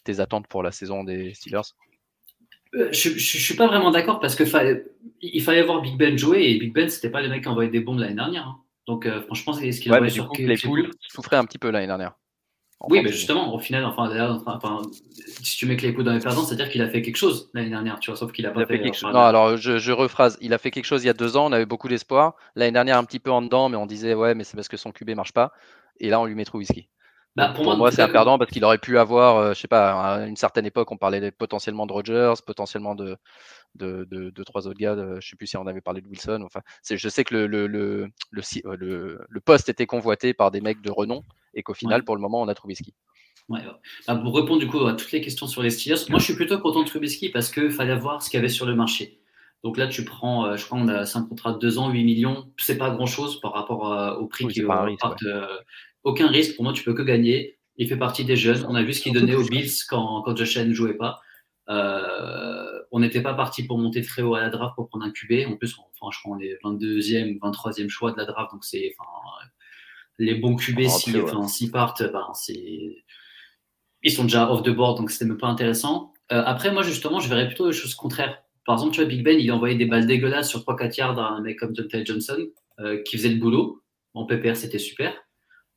[0.04, 1.60] tes attentes pour la saison des Steelers.
[2.72, 4.84] Je, je suis pas vraiment d'accord parce que fallait,
[5.20, 7.68] il fallait voir Big Ben jouer et Big Ben c'était pas le mec qui envoyait
[7.70, 8.46] des bombes l'année dernière.
[8.46, 8.60] hein.
[8.86, 10.94] Donc franchement, c'est ce qu'il Ouais, envoyait sur coup, Clay- Claypool Claypool.
[11.08, 12.14] souffrait un petit peu l'année dernière.
[12.88, 14.10] Oui, mais justement, au final, enfin,
[14.46, 14.82] enfin,
[15.42, 18.00] si tu mets Claypool dans les perdants, c'est-à-dire qu'il a fait quelque chose l'année dernière,
[18.00, 18.82] tu vois, sauf qu'il a Il pas a fait fait.
[18.82, 19.10] quelque chose.
[19.10, 20.38] enfin, Non, alors je, je rephrase.
[20.40, 21.46] Il a fait quelque chose il y a deux ans.
[21.46, 22.34] On avait beaucoup d'espoir.
[22.56, 24.76] L'année dernière, un petit peu en dedans, mais on disait ouais, mais c'est parce que
[24.76, 25.52] son QB marche pas.
[26.00, 26.88] Et là, on lui met Trubisky.
[27.36, 29.68] Bah, pour, pour moi, c'est un perdant parce qu'il aurait pu avoir, euh, je sais
[29.68, 33.16] pas, à une certaine époque, on parlait potentiellement de Rodgers, potentiellement de
[33.76, 34.96] de, de, de trois autres gars.
[35.20, 36.42] je sais plus si on avait parlé de Wilson.
[36.44, 36.60] Enfin,
[36.90, 40.60] je sais que le le, le, le, si- euh, le- poste était convoité par des
[40.60, 41.22] mecs de renom
[41.54, 42.04] et qu'au final, Ouais.
[42.04, 42.94] pour le moment, on a Trubisky.
[43.48, 43.66] Ouais, ouais.
[44.06, 46.34] Bah, pour répondre du coup à toutes les questions sur les Steelers, moi je suis
[46.34, 49.20] plutôt content de Trubisky parce qu'il fallait voir ce qu'il y avait sur le marché.
[49.62, 52.02] Donc là, tu prends, euh, je crois, on a un contrat de 2 ans, 8
[52.02, 52.50] millions.
[52.58, 54.86] C'est pas grand chose par rapport euh, au prix Oui, qui c'est pas
[56.02, 56.56] Aucun risque.
[56.56, 57.58] Pour moi, tu peux que gagner.
[57.76, 58.64] Il fait partie des jeunes.
[58.68, 61.20] On a vu ce qu'il donnait aux Bills quand, quand Josh Allen ne jouait pas.
[61.68, 65.10] Euh, on n'était pas parti pour monter très haut à la draft pour prendre un
[65.10, 65.48] QB.
[65.48, 68.52] En plus, on, crois qu'on est 22e ou 23e choix de la draft.
[68.52, 68.94] Donc, c'est,
[70.18, 71.70] les bons QB, s'ils ouais.
[71.70, 72.26] partent, ben,
[74.02, 76.12] ils sont déjà off the board, donc c'était même pas intéressant.
[76.32, 78.42] Euh, après, moi, justement, je verrais plutôt les choses contraires.
[78.66, 81.30] Par exemple, tu vois, Big Ben, il envoyait des balles dégueulasses sur 3-4 yards à
[81.30, 82.46] un mec comme Jonathan Johnson,
[82.80, 83.82] euh, qui faisait le boulot.
[84.14, 85.14] En PPR, c'était super.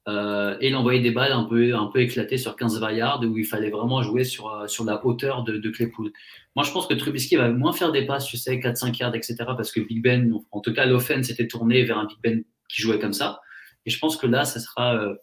[0.10, 3.38] Euh, et il envoyait des balles un peu, un peu éclatées sur 15-20 yards où
[3.38, 6.12] il fallait vraiment jouer sur, euh, sur la hauteur de, de Claypool.
[6.56, 9.36] Moi, je pense que Trubisky va moins faire des passes, tu sais, 4-5 yards, etc.
[9.48, 12.82] Parce que Big Ben, en tout cas, l'offense était tournée vers un Big Ben qui
[12.82, 13.40] jouait comme ça.
[13.86, 15.16] Et je pense que là, ça sera euh,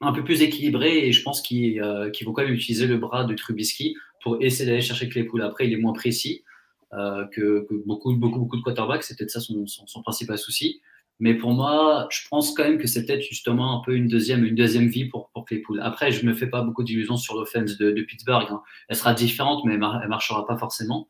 [0.00, 3.24] un peu plus équilibré et je pense qu'ils euh, vont quand même utiliser le bras
[3.24, 5.42] de Trubisky pour essayer d'aller chercher Claypool.
[5.42, 6.44] Après, il est moins précis
[6.92, 9.02] euh, que, que beaucoup, beaucoup, beaucoup de quarterbacks.
[9.02, 10.80] C'est peut-être ça son, son principal souci.
[11.24, 14.44] Mais pour moi, je pense quand même que c'est peut-être justement un peu une deuxième,
[14.44, 15.78] une deuxième vie pour, pour Claypool.
[15.80, 18.48] Après, je me fais pas beaucoup d'illusions sur l'offense de, de Pittsburgh.
[18.50, 18.60] hein.
[18.88, 21.08] Elle sera différente, mais elle, elle marchera pas forcément.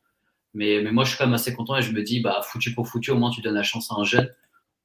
[0.53, 2.75] Mais, mais moi, je suis quand même assez content et je me dis, bah, foutu
[2.75, 4.29] pour foutu, au moins tu donnes la chance à un jeune.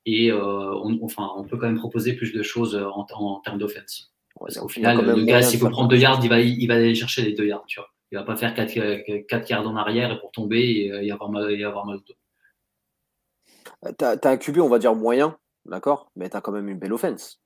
[0.06, 3.40] Et euh, on, enfin, on peut quand même proposer plus de choses euh, en, en
[3.40, 4.14] termes d'offense.
[4.40, 5.70] Ouais, Parce il y a- qu'au il y a final, le gars, moyen s'il faire
[5.70, 6.24] prendre quelque deux yards, chose.
[6.24, 7.64] il va, il va aller chercher les deux yards.
[7.66, 7.90] Tu vois.
[8.12, 11.02] Il va pas faire quatre, euh, quatre yards en arrière et pour tomber et, euh,
[11.02, 12.14] et avoir mal, et avoir mal au dos.
[13.86, 16.93] Euh, T'as un QB, on va dire moyen, d'accord Mais t'as quand même une belle
[16.93, 17.40] offense.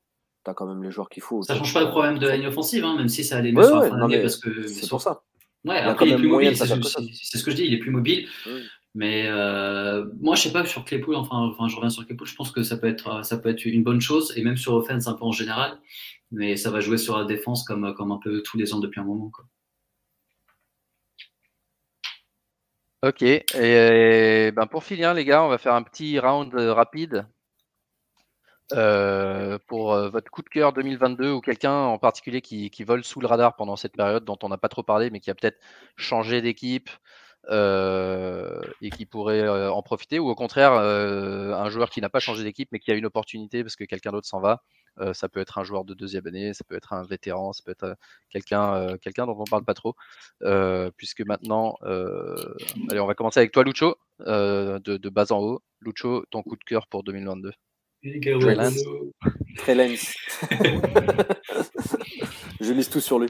[0.44, 1.42] T'as quand même les joueurs qu'il faut.
[1.42, 3.58] Ça change pas le problème de la ligne offensive, hein, même si ça allait mieux
[3.58, 5.22] Ouais, sur la ouais, fin mais parce que C'est pour ça.
[5.64, 7.92] Ouais, Il après, il est plus mobile, c'est ce que je dis, il est plus
[7.92, 8.26] mobile.
[8.94, 12.34] Mais euh, moi, je sais pas, sur Claypool, enfin, enfin, je reviens sur Claypool, je
[12.34, 15.06] pense que ça peut, être, ça peut être une bonne chose, et même sur offense
[15.06, 15.78] un peu en général,
[16.30, 19.00] mais ça va jouer sur la défense comme, comme un peu tous les ans depuis
[19.00, 19.30] un moment.
[19.30, 19.46] Quoi.
[23.04, 23.22] Ok.
[23.22, 27.26] Et ben pour finir, les gars, on va faire un petit round euh, rapide
[28.72, 33.20] euh, pour euh, votre coup de cœur 2022 ou quelqu'un en particulier qui, vole sous
[33.20, 35.58] le radar pendant cette période dont on n'a pas trop parlé, mais qui a peut-être
[35.96, 36.90] changé d'équipe
[37.50, 42.68] et qui pourrait en profiter, ou au contraire, un joueur qui n'a pas changé d'équipe
[42.70, 44.62] mais qui a une opportunité parce que quelqu'un d'autre s'en va.
[44.98, 47.62] Euh, ça peut être un joueur de deuxième année, ça peut être un vétéran, ça
[47.64, 47.94] peut être euh,
[48.30, 49.94] quelqu'un euh, quelqu'un dont on parle pas trop,
[50.42, 52.36] euh, puisque maintenant, euh,
[52.90, 53.96] allez, on va commencer avec toi, Lucho,
[54.26, 55.62] euh, de, de bas en haut.
[55.80, 57.52] Lucho, ton coup de cœur pour 2022.
[59.56, 60.14] Trey Lance.
[62.60, 63.28] Je mise tout sur lui.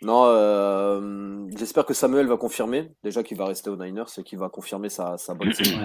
[0.00, 2.90] Non, euh, j'espère que Samuel va confirmer.
[3.04, 5.78] Déjà qu'il va rester aux Niners et qu'il va confirmer sa, sa bonne saison.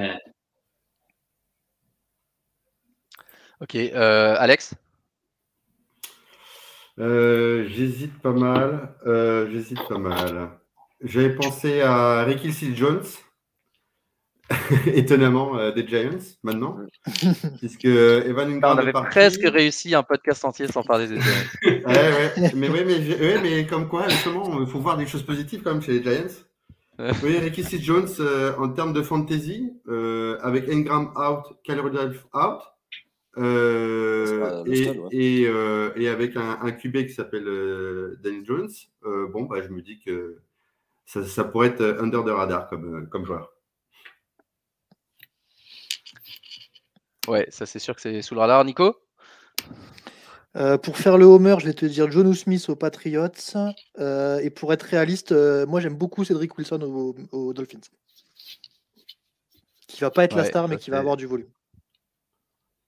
[3.62, 4.76] Ok, euh, Alex?
[7.00, 8.96] Euh, J'hésite pas mal.
[9.06, 10.50] Euh, J'hésite pas mal.
[11.04, 13.04] J'avais pensé à Ricky Seal Jones.
[14.94, 16.78] étonnamment euh, des Giants maintenant,
[17.60, 21.34] puisque Evan Ingram on avait presque réussi un podcast entier sans parler des Giants.
[21.66, 22.52] Ouais, ouais.
[22.56, 25.74] Mais, ouais, mais, ouais, mais comme quoi, justement, il faut voir des choses positives quand
[25.74, 26.34] même chez les Giants.
[27.24, 27.78] Oui, Ricky C.
[27.82, 28.08] Jones,
[28.58, 29.74] en termes de fantasy,
[30.42, 32.62] avec Ingram out, Kyler Rudolph out,
[33.38, 35.10] euh, C'est pas le et, seul, ouais.
[35.12, 38.70] et, euh, et avec un, un QB qui s'appelle euh, Daniel Jones,
[39.06, 40.38] euh, bon, bah, je me dis que
[41.06, 43.54] ça, ça pourrait être under the radar comme, comme joueur.
[47.28, 48.64] Ouais, ça c'est sûr que c'est sous le radar.
[48.64, 48.96] Nico?
[50.56, 53.28] Euh, pour faire le homer, je vais te dire John Smith aux Patriots.
[54.00, 57.82] Euh, et pour être réaliste, euh, moi j'aime beaucoup Cédric Wilson aux, aux Dolphins.
[59.88, 61.50] Qui va pas être la star, mais qui va avoir du volume.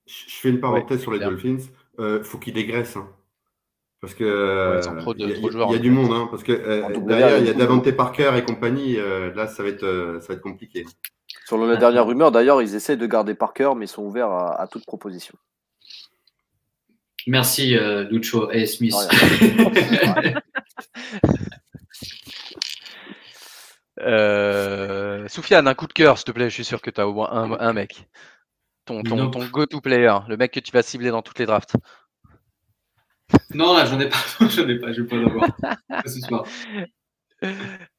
[0.10, 1.30] Je fais une parenthèse sur les clair.
[1.30, 1.58] Dolphins.
[2.00, 2.98] Euh, faut qu'ils dégraissent.
[2.98, 3.08] hein.
[4.02, 4.82] Parce que euh,
[5.18, 7.92] il y a, y du monde, hein, parce que euh, derrière il y a Davante
[7.92, 8.98] Parker et compagnie.
[8.98, 10.86] euh, là, ça va être, euh, ça va être compliqué.
[11.46, 14.62] Sur la dernière rumeur, d'ailleurs, ils essaient de garder Parker, mais ils sont ouverts à,
[14.62, 15.36] à toute proposition.
[17.28, 18.96] Merci, euh, Lucho et Smith.
[24.02, 26.50] Euh, Soufiane, un coup de cœur, s'il te plaît.
[26.50, 28.08] Je suis sûr que tu as au moins un, un mec.
[28.90, 29.34] Ton, ton, Nope.
[29.34, 31.76] ton go-to player, le mec que tu vas cibler dans toutes les drafts.
[33.54, 34.18] Non, là, j'en ai pas.
[34.50, 34.92] j'en ai pas.
[34.92, 35.48] Je vais pas l'avoir.
[36.08, 36.44] Ce soir.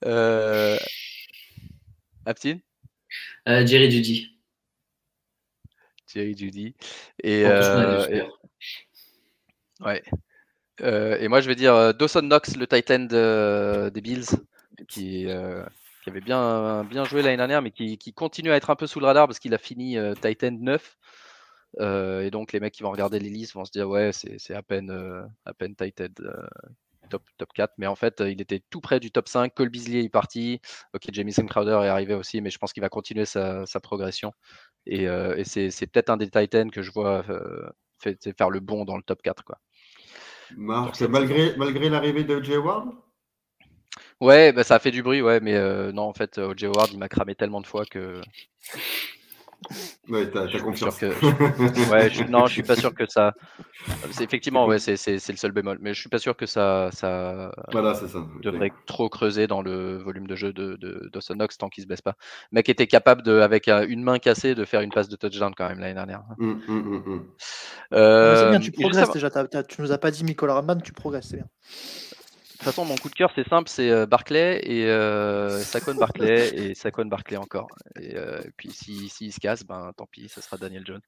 [0.05, 0.77] Euh...
[2.27, 2.61] Aptine
[3.47, 4.37] Euh, Jerry Judy.
[6.13, 6.75] Jerry Judy.
[7.23, 10.03] Et, En euh, et- ouais.
[10.83, 14.27] Euh, et moi, je vais dire Dawson Knox, le tight end euh, des Bills,
[14.89, 15.65] qui, euh,
[16.11, 18.87] qui avait bien, bien joué l'année dernière, mais qui, qui continue à être un peu
[18.87, 20.99] sous le radar parce qu'il a fini euh, tight end 9.
[21.79, 24.55] Euh, et donc, les mecs qui vont regarder les listes vont se dire Ouais, c'est
[24.55, 26.47] à peine, euh, à peine euh,
[27.09, 27.75] top, top 4.
[27.79, 29.55] Mais en fait, il était tout près du top 5.
[29.55, 30.61] Cole Beasley est parti.
[30.95, 34.33] Ok, Jamison Crowder est arrivé aussi, mais je pense qu'il va continuer sa, sa progression.
[34.87, 37.25] Et, et c'est peut-être un des tight ends que je vois
[37.99, 39.45] fait- faire le bon dans le top 4.
[39.45, 39.59] Quoi.
[40.57, 42.89] Marc, cette malgré, malgré l'arrivée de Jay Ward,
[44.21, 46.67] Ouais, bah, ça a fait du bruit, ouais, mais euh, non, en fait, O.J.
[46.67, 48.21] Howard, il m'a cramé tellement de fois que.
[50.09, 50.99] ouais, t'as confiance.
[50.99, 53.33] sûr que- Ouais, je, non, je suis pas sûr que ça.
[54.11, 56.45] c'est- Effectivement, ouais, c'est c'est- c'est le seul bémol, mais je suis pas sûr que
[56.47, 58.19] ça, ça voilà, c'est ça.
[58.43, 62.03] devrait trop creuser dans le volume de jeu de, de Knox tant qu'il se blesse
[62.03, 62.17] pas.
[62.53, 65.17] Le mec était capable, de, avec euh, une main cassée, de faire une passe de
[65.17, 66.23] touchdown quand même l'année dernière.
[66.39, 67.27] Hum, hum, hum,
[67.95, 69.31] Euh, c'est bien, tu juste progresses déjà.
[69.31, 71.47] t'as- t'as- tu nous as pas dit Michael Radman, tu progresses, c'est bien.
[72.61, 75.95] De toute façon, mon coup de cœur, c'est simple, c'est euh, Barclay et euh, Saquon
[75.95, 77.69] Barclay et Saquon Barclay encore.
[77.99, 81.01] Et euh, puis si, s'il se casse, ben tant pis, ça sera Daniel Jones.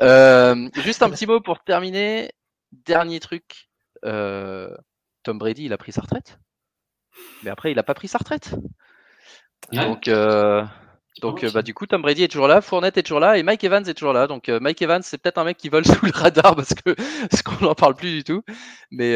[0.00, 2.32] Euh, juste un petit mot pour terminer.
[2.72, 3.70] Dernier truc,
[4.02, 6.40] Tom Brady, il a pris sa retraite,
[7.44, 8.56] mais après, il n'a pas pris sa retraite.
[9.72, 9.84] Ouais.
[9.84, 10.10] Donc,
[11.22, 13.62] donc bah, du coup, Tom Brady est toujours là, Fournette est toujours là et Mike
[13.62, 14.26] Evans est toujours là.
[14.26, 16.92] Donc Mike Evans, c'est peut-être un mec qui vole sous le radar parce que
[17.28, 18.42] parce qu'on n'en parle plus du tout.
[18.90, 19.14] Mais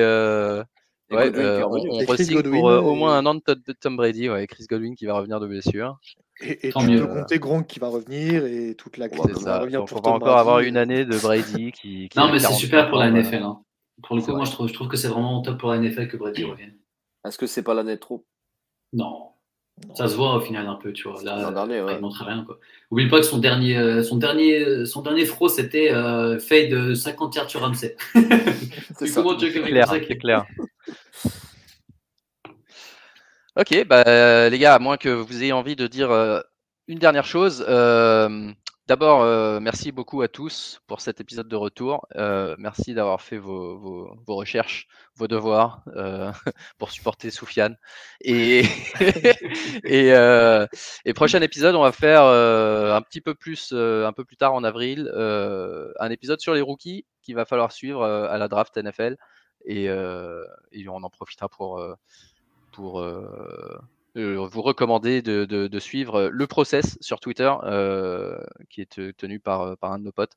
[1.17, 3.73] ouais, euh, on, on Godwin, pour euh, au et- moins un an de, to- de
[3.73, 4.29] Tom Brady.
[4.31, 5.99] Ouais, Chris Godwin qui va revenir de blessure.
[6.41, 7.01] Et, et Tant tu mieux.
[7.07, 9.61] peux compter Gronk qui va revenir et toute la qui va ça.
[9.61, 12.09] revenir Donc pour on va Tom encore avoir une année de Brady qui.
[12.09, 13.11] qui Non, mais c'est 45 super pour la.
[13.11, 13.37] NFL.
[13.43, 13.63] hein.
[14.03, 16.09] Pour le coup, moi, je trouve, je trouve que c'est vraiment top pour la NFL
[16.09, 16.75] que Brady revienne.
[17.25, 18.25] Est-ce que c'est pas l'année de trop
[18.93, 19.32] Non.
[19.95, 21.23] Ça se voit au final un peu, tu vois.
[21.23, 21.95] Là, L'an dernier, ouais.
[21.97, 22.45] il montre rien.
[22.45, 22.59] Quoi.
[22.91, 26.95] Oublie pas que son dernier, euh, son dernier, son dernier throw, c'était euh, fade de
[26.95, 27.97] 50 yards sur Ramsey.
[28.99, 30.45] C'est comment tu clair, ça qui- clair.
[33.57, 36.41] Ok, bah, euh, les gars, à moins que vous ayez envie de dire euh,
[36.89, 37.65] une dernière chose.
[37.69, 38.51] euh,
[38.89, 42.05] D'abord, euh, merci beaucoup à tous pour cet épisode de retour.
[42.17, 46.33] Euh, merci d'avoir fait vos, vos- vos recherches, vos devoirs euh,
[46.79, 47.77] pour supporter Soufiane.
[48.23, 48.65] Et,
[49.85, 50.09] et,
[51.05, 54.65] et prochain épisode, on va faire un petit peu plus, un peu plus tard en
[54.65, 59.17] avril, un épisode sur les rookies qu'il va falloir suivre à la draft NFL.
[59.65, 61.81] Et, et on en profitera pour,
[62.73, 63.01] pour
[64.15, 68.39] vous recommander de, de- de suivre le process sur Twitter, euh,
[68.71, 70.33] qui est te- tenu par, euh, par un de nos potes,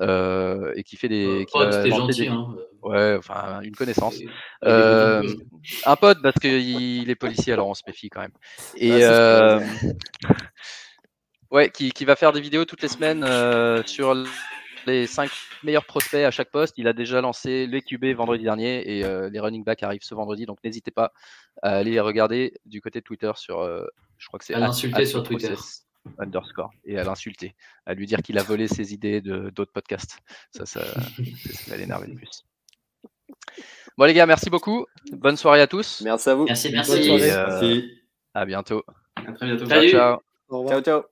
[0.00, 1.46] euh, et qui fait des.
[1.48, 2.20] qui Oh, c'était gentil.
[2.22, 2.54] des- Hein.
[2.82, 4.16] Ouais, enfin, une connaissance.
[4.20, 4.30] Et- et
[4.66, 5.22] Euh,
[5.84, 8.32] un pote parce qu'il est policier, alors on se méfie quand même.
[8.74, 9.60] Et Ah, euh,
[11.50, 14.14] ouais, qui, qui va faire des vidéos toutes les semaines euh, sur
[14.86, 15.30] les 5
[15.62, 16.74] meilleurs prospects à chaque poste.
[16.78, 20.14] Il a déjà lancé les QB vendredi dernier et euh, les running backs arrivent ce
[20.14, 21.12] vendredi, donc n'hésitez pas
[21.62, 23.84] à aller les regarder du côté de Twitter sur, euh,
[24.18, 25.54] je crois que c'est À l'insulter sur Twitter.
[26.18, 27.54] underscore et à l'insulter,
[27.86, 30.18] à lui dire qu'il a volé ses idées de d'autres podcasts.
[30.50, 30.80] Ça, ça,
[31.16, 32.44] c'est ce qui va l'énerver le plus.
[33.98, 34.86] Bon les gars, merci beaucoup.
[35.12, 36.00] Bonne soirée à tous.
[36.02, 36.44] Merci à vous.
[36.44, 36.92] Merci, merci.
[37.02, 37.90] Et, euh, Merci.
[38.34, 38.82] à bientôt.
[39.16, 39.66] À très bientôt.
[39.66, 39.90] Ciao, Salut.
[39.90, 40.18] ciao.
[40.48, 40.82] Au revoir.
[40.82, 41.09] Ciao, ciao.